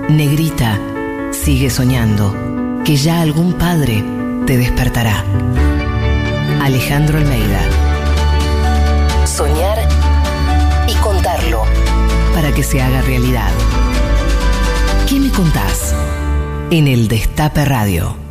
Negrita, 0.08 0.78
sigue 1.32 1.70
soñando, 1.70 2.34
que 2.84 2.94
ya 2.94 3.20
algún 3.20 3.54
padre 3.54 4.04
te 4.48 4.56
despertará. 4.56 5.26
Alejandro 6.62 7.18
Almeida. 7.18 7.60
Soñar 9.26 9.78
y 10.88 10.94
contarlo 10.94 11.64
para 12.34 12.50
que 12.52 12.62
se 12.62 12.80
haga 12.80 13.02
realidad. 13.02 13.50
¿Qué 15.06 15.20
me 15.20 15.28
contás? 15.28 15.94
En 16.70 16.88
el 16.88 17.08
Destape 17.08 17.66
Radio. 17.66 18.27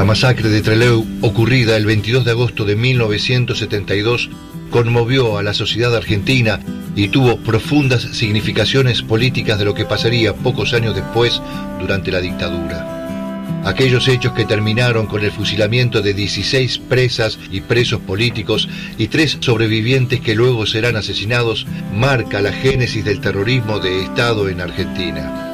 La 0.00 0.06
masacre 0.06 0.48
de 0.48 0.62
Trelew, 0.62 1.04
ocurrida 1.20 1.76
el 1.76 1.84
22 1.84 2.24
de 2.24 2.30
agosto 2.30 2.64
de 2.64 2.74
1972, 2.74 4.30
conmovió 4.70 5.36
a 5.36 5.42
la 5.42 5.52
sociedad 5.52 5.94
argentina 5.94 6.58
y 6.96 7.08
tuvo 7.08 7.36
profundas 7.36 8.00
significaciones 8.00 9.02
políticas 9.02 9.58
de 9.58 9.66
lo 9.66 9.74
que 9.74 9.84
pasaría 9.84 10.32
pocos 10.32 10.72
años 10.72 10.94
después 10.94 11.42
durante 11.78 12.10
la 12.10 12.22
dictadura. 12.22 13.60
Aquellos 13.66 14.08
hechos 14.08 14.32
que 14.32 14.46
terminaron 14.46 15.04
con 15.04 15.22
el 15.22 15.32
fusilamiento 15.32 16.00
de 16.00 16.14
16 16.14 16.78
presas 16.78 17.38
y 17.50 17.60
presos 17.60 18.00
políticos 18.00 18.70
y 18.96 19.08
tres 19.08 19.36
sobrevivientes 19.40 20.20
que 20.20 20.34
luego 20.34 20.64
serán 20.64 20.96
asesinados 20.96 21.66
marca 21.92 22.40
la 22.40 22.54
génesis 22.54 23.04
del 23.04 23.20
terrorismo 23.20 23.80
de 23.80 24.04
Estado 24.04 24.48
en 24.48 24.62
Argentina. 24.62 25.49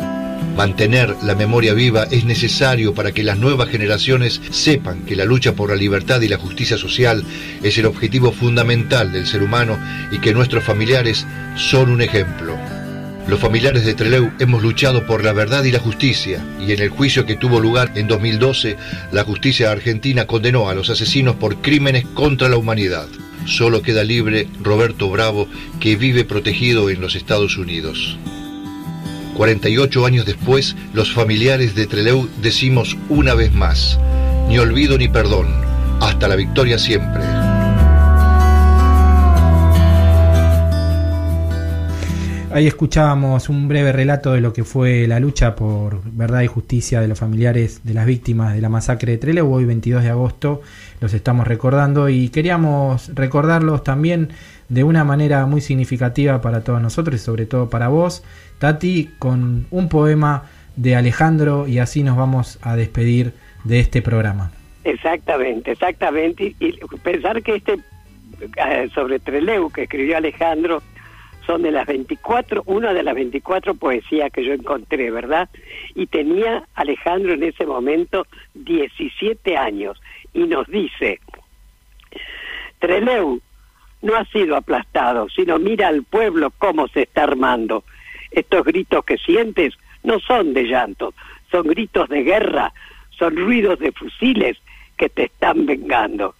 Mantener 0.57 1.14
la 1.22 1.34
memoria 1.34 1.74
viva 1.74 2.04
es 2.11 2.24
necesario 2.24 2.94
para 2.94 3.12
que 3.12 3.22
las 3.22 3.37
nuevas 3.38 3.68
generaciones 3.68 4.41
sepan 4.50 5.04
que 5.04 5.14
la 5.14 5.26
lucha 5.26 5.53
por 5.53 5.68
la 5.68 5.76
libertad 5.76 6.22
y 6.22 6.28
la 6.28 6.38
justicia 6.38 6.78
social 6.78 7.24
es 7.62 7.76
el 7.76 7.84
objetivo 7.84 8.33
fundamental 8.33 9.12
del 9.12 9.26
ser 9.26 9.42
humano 9.42 9.78
y 10.11 10.18
que 10.18 10.33
nuestros 10.33 10.64
familiares 10.64 11.26
son 11.57 11.91
un 11.91 12.00
ejemplo. 12.00 12.57
Los 13.28 13.38
familiares 13.38 13.84
de 13.84 13.92
Trelew 13.92 14.33
hemos 14.38 14.62
luchado 14.62 15.04
por 15.04 15.22
la 15.22 15.34
verdad 15.34 15.62
y 15.64 15.72
la 15.72 15.78
justicia 15.78 16.42
y 16.58 16.72
en 16.72 16.80
el 16.80 16.88
juicio 16.88 17.26
que 17.26 17.37
tuvo 17.37 17.61
lugar 17.61 17.92
en 17.95 18.08
2012, 18.08 18.78
la 19.12 19.24
justicia 19.24 19.70
argentina 19.70 20.26
condenó 20.26 20.70
a 20.70 20.74
los 20.74 20.88
asesinos 20.88 21.37
por 21.37 21.61
crímenes 21.61 22.07
contra 22.14 22.49
la 22.49 22.57
humanidad. 22.57 23.08
Solo 23.45 23.83
queda 23.83 24.04
libre 24.04 24.49
Roberto 24.62 25.11
Bravo, 25.11 25.49
que 25.80 25.96
vive 25.96 26.24
protegido 26.24 26.88
en 26.88 27.03
los 27.03 27.14
Estados 27.14 27.58
Unidos. 27.58 28.16
48 29.37 30.07
años 30.07 30.25
después, 30.25 30.75
los 30.95 31.13
familiares 31.13 31.75
de 31.75 31.87
Trelew 31.87 32.29
decimos 32.41 32.96
una 33.11 33.34
vez 33.34 33.53
más, 33.53 34.00
ni 34.49 34.58
olvido 34.58 34.96
ni 34.96 35.08
perdón, 35.08 35.46
hasta 36.00 36.26
la 36.26 36.37
victoria 36.37 36.79
siempre. 36.79 37.36
Ahí 42.57 42.66
escuchábamos 42.66 43.50
un 43.50 43.68
breve 43.68 43.92
relato 43.92 44.33
de 44.33 44.41
lo 44.41 44.54
que 44.54 44.64
fue 44.64 45.07
la 45.07 45.20
lucha 45.20 45.54
por 45.54 46.00
verdad 46.11 46.41
y 46.41 46.46
justicia 46.46 47.03
de 47.03 47.07
los 47.07 47.18
familiares 47.18 47.84
de 47.84 47.92
las 47.92 48.07
víctimas 48.07 48.54
de 48.54 48.62
la 48.62 48.70
masacre 48.70 49.12
de 49.12 49.18
Trelew. 49.18 49.53
Hoy 49.53 49.66
22 49.66 50.03
de 50.03 50.08
agosto 50.08 50.62
los 51.03 51.12
estamos 51.12 51.46
recordando 51.46 52.08
y 52.08 52.30
queríamos 52.30 53.14
recordarlos 53.14 53.84
también 53.84 54.30
de 54.70 54.84
una 54.84 55.04
manera 55.04 55.45
muy 55.45 55.61
significativa 55.61 56.41
para 56.41 56.64
todos 56.64 56.80
nosotros 56.80 57.16
y 57.16 57.18
sobre 57.22 57.45
todo 57.45 57.68
para 57.68 57.88
vos, 57.88 58.24
Tati, 58.58 59.11
con 59.18 59.66
un 59.70 59.91
poema 59.91 60.45
de 60.76 60.96
Alejandro 60.96 61.68
y 61.68 61.78
así 61.78 62.03
nos 62.03 62.16
vamos 62.16 62.58
a 62.62 62.74
despedir 62.74 63.34
de 63.64 63.80
este 63.80 64.00
programa. 64.00 64.50
Exactamente, 64.83 65.72
exactamente. 65.72 66.54
Y, 66.58 66.72
pensar 67.03 67.42
que 67.42 67.57
este 67.57 67.74
eh, 67.74 68.88
sobre 68.95 69.18
Treleu 69.18 69.68
que 69.68 69.83
escribió 69.83 70.16
Alejandro 70.16 70.83
son 71.46 71.62
de 71.62 71.70
las 71.70 71.86
24, 71.86 72.64
una 72.66 72.92
de 72.92 73.02
las 73.02 73.14
24 73.14 73.74
poesías 73.74 74.32
que 74.32 74.44
yo 74.44 74.52
encontré, 74.52 75.10
¿verdad? 75.10 75.48
Y 75.94 76.06
tenía 76.06 76.64
Alejandro 76.74 77.34
en 77.34 77.44
ese 77.44 77.64
momento 77.64 78.26
17 78.54 79.56
años 79.56 80.00
y 80.34 80.44
nos 80.44 80.66
dice, 80.66 81.20
Treleu 82.80 83.40
no 84.02 84.16
ha 84.16 84.24
sido 84.26 84.56
aplastado, 84.56 85.28
sino 85.28 85.58
mira 85.58 85.88
al 85.88 86.02
pueblo 86.02 86.52
cómo 86.58 86.88
se 86.88 87.02
está 87.02 87.22
armando. 87.22 87.84
Estos 88.30 88.64
gritos 88.64 89.04
que 89.04 89.16
sientes 89.18 89.74
no 90.02 90.20
son 90.20 90.52
de 90.52 90.64
llanto, 90.64 91.14
son 91.50 91.68
gritos 91.68 92.08
de 92.08 92.22
guerra, 92.22 92.72
son 93.10 93.36
ruidos 93.36 93.78
de 93.78 93.92
fusiles 93.92 94.58
que 94.96 95.08
te 95.08 95.24
están 95.24 95.64
vengando. 95.64 96.34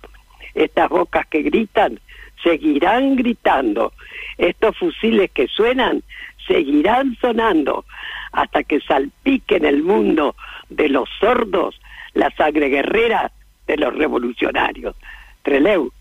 Estas 0.55 0.89
bocas 0.89 1.27
que 1.27 1.43
gritan 1.43 2.01
seguirán 2.43 3.17
gritando. 3.17 3.93
Estos 4.39 4.77
fusiles 4.77 5.31
que 5.33 5.49
suenan 5.49 6.03
seguirán 6.47 7.17
sonando 7.21 7.85
hasta 8.33 8.63
que 8.63 8.81
salpiquen 8.81 9.65
el 9.65 9.83
mundo 9.83 10.37
de 10.69 10.89
los 10.89 11.09
sordos 11.21 11.81
la 12.15 12.31
sangre 12.31 12.69
guerrera 12.69 13.31
de 13.67 13.77
los 13.77 13.95
revolucionarios. 13.95 14.97
Treleu, 15.43 15.93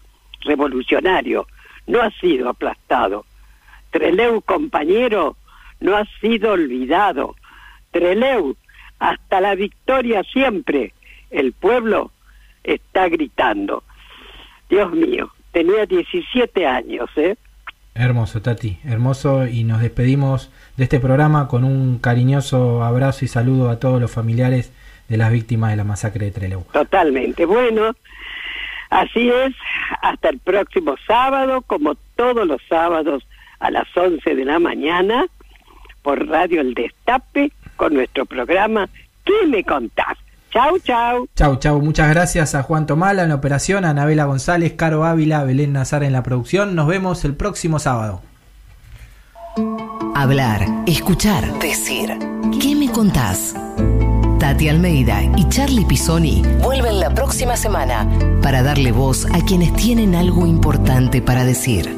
revolucionario, 0.41 1.48
no 1.88 2.02
ha 2.02 2.10
sido 2.12 2.49
aplastado. 2.49 3.26
Treleu, 3.91 4.41
compañero, 4.41 5.38
no 5.80 5.95
ha 5.95 6.06
sido 6.22 6.53
olvidado. 6.53 7.36
Treleu, 7.91 8.56
hasta 8.99 9.41
la 9.41 9.56
victoria 9.56 10.24
siempre. 10.24 10.94
El 11.30 11.53
pueblo 11.53 12.12
está 12.64 13.10
gritando. 13.10 13.84
Dios 14.70 14.91
mío, 14.94 15.32
tenía 15.56 15.86
17 15.86 16.68
años, 16.68 17.10
¿eh? 17.15 17.38
Hermoso, 17.94 18.41
Tati, 18.41 18.77
hermoso. 18.84 19.48
Y 19.48 19.64
nos 19.64 19.80
despedimos 19.80 20.52
de 20.76 20.84
este 20.84 20.99
programa 20.99 21.48
con 21.48 21.64
un 21.64 21.98
cariñoso 21.98 22.84
abrazo 22.84 23.23
y 23.23 23.30
saludo 23.30 23.69
a 23.69 23.80
todos 23.80 24.02
los 24.02 24.11
familiares 24.11 24.73
de 25.07 25.15
las 25.15 25.32
víctimas 25.32 25.72
de 25.72 25.77
la 25.77 25.86
masacre 25.86 26.26
de 26.26 26.32
Trelew. 26.32 26.65
Totalmente. 26.73 27.45
Bueno, 27.45 27.95
así 28.90 29.30
es. 29.30 29.56
Hasta 30.02 30.27
el 30.27 30.40
próximo 30.40 30.98
sábado, 31.07 31.61
como 31.61 31.95
todos 32.18 32.45
los 32.45 32.61
sábados 32.68 33.26
a 33.60 33.72
las 33.72 33.88
11 33.95 34.36
de 34.36 34.44
la 34.44 34.60
mañana, 34.60 35.26
por 36.02 36.27
Radio 36.27 36.60
El 36.60 36.73
Destape, 36.73 37.53
con 37.77 37.94
nuestro 37.94 38.26
programa 38.26 38.90
¿Qué 39.26 39.48
me 39.48 39.64
contás? 39.64 40.18
Chau, 40.56 40.80
chau. 40.80 41.27
Chau, 41.36 41.56
chau. 41.57 41.82
Muchas 41.82 42.07
gracias 42.07 42.56
a 42.56 42.64
Juan 42.64 42.86
Tomala 42.86 43.23
en 43.23 43.30
la 43.30 43.36
operación, 43.36 43.84
a 43.84 43.90
Anabela 43.90 44.23
González, 44.23 44.72
Caro 44.77 45.03
Ávila, 45.03 45.44
Belén 45.44 45.73
Nazar 45.73 46.02
en 46.06 46.14
la 46.14 46.23
producción. 46.23 46.76
Nos 46.76 46.88
vemos 46.88 47.26
el 47.26 47.36
próximo 47.36 47.77
sábado. 47.77 48.22
Hablar, 50.15 50.65
escuchar, 50.88 51.60
decir. 51.60 52.18
¿Qué 52.61 52.73
me 52.73 52.90
contás? 52.90 53.53
Tati 54.40 54.69
Almeida 54.69 55.23
y 55.36 55.49
Charlie 55.49 55.84
Pisoni 55.84 56.41
vuelven 56.64 57.02
la 57.02 57.14
próxima 57.14 57.57
semana 57.57 58.07
para 58.41 58.64
darle 58.64 58.94
voz 58.94 59.26
a 59.34 59.44
quienes 59.44 59.73
tienen 59.73 60.15
algo 60.15 60.48
importante 60.48 61.22
para 61.22 61.44
decir. 61.44 61.98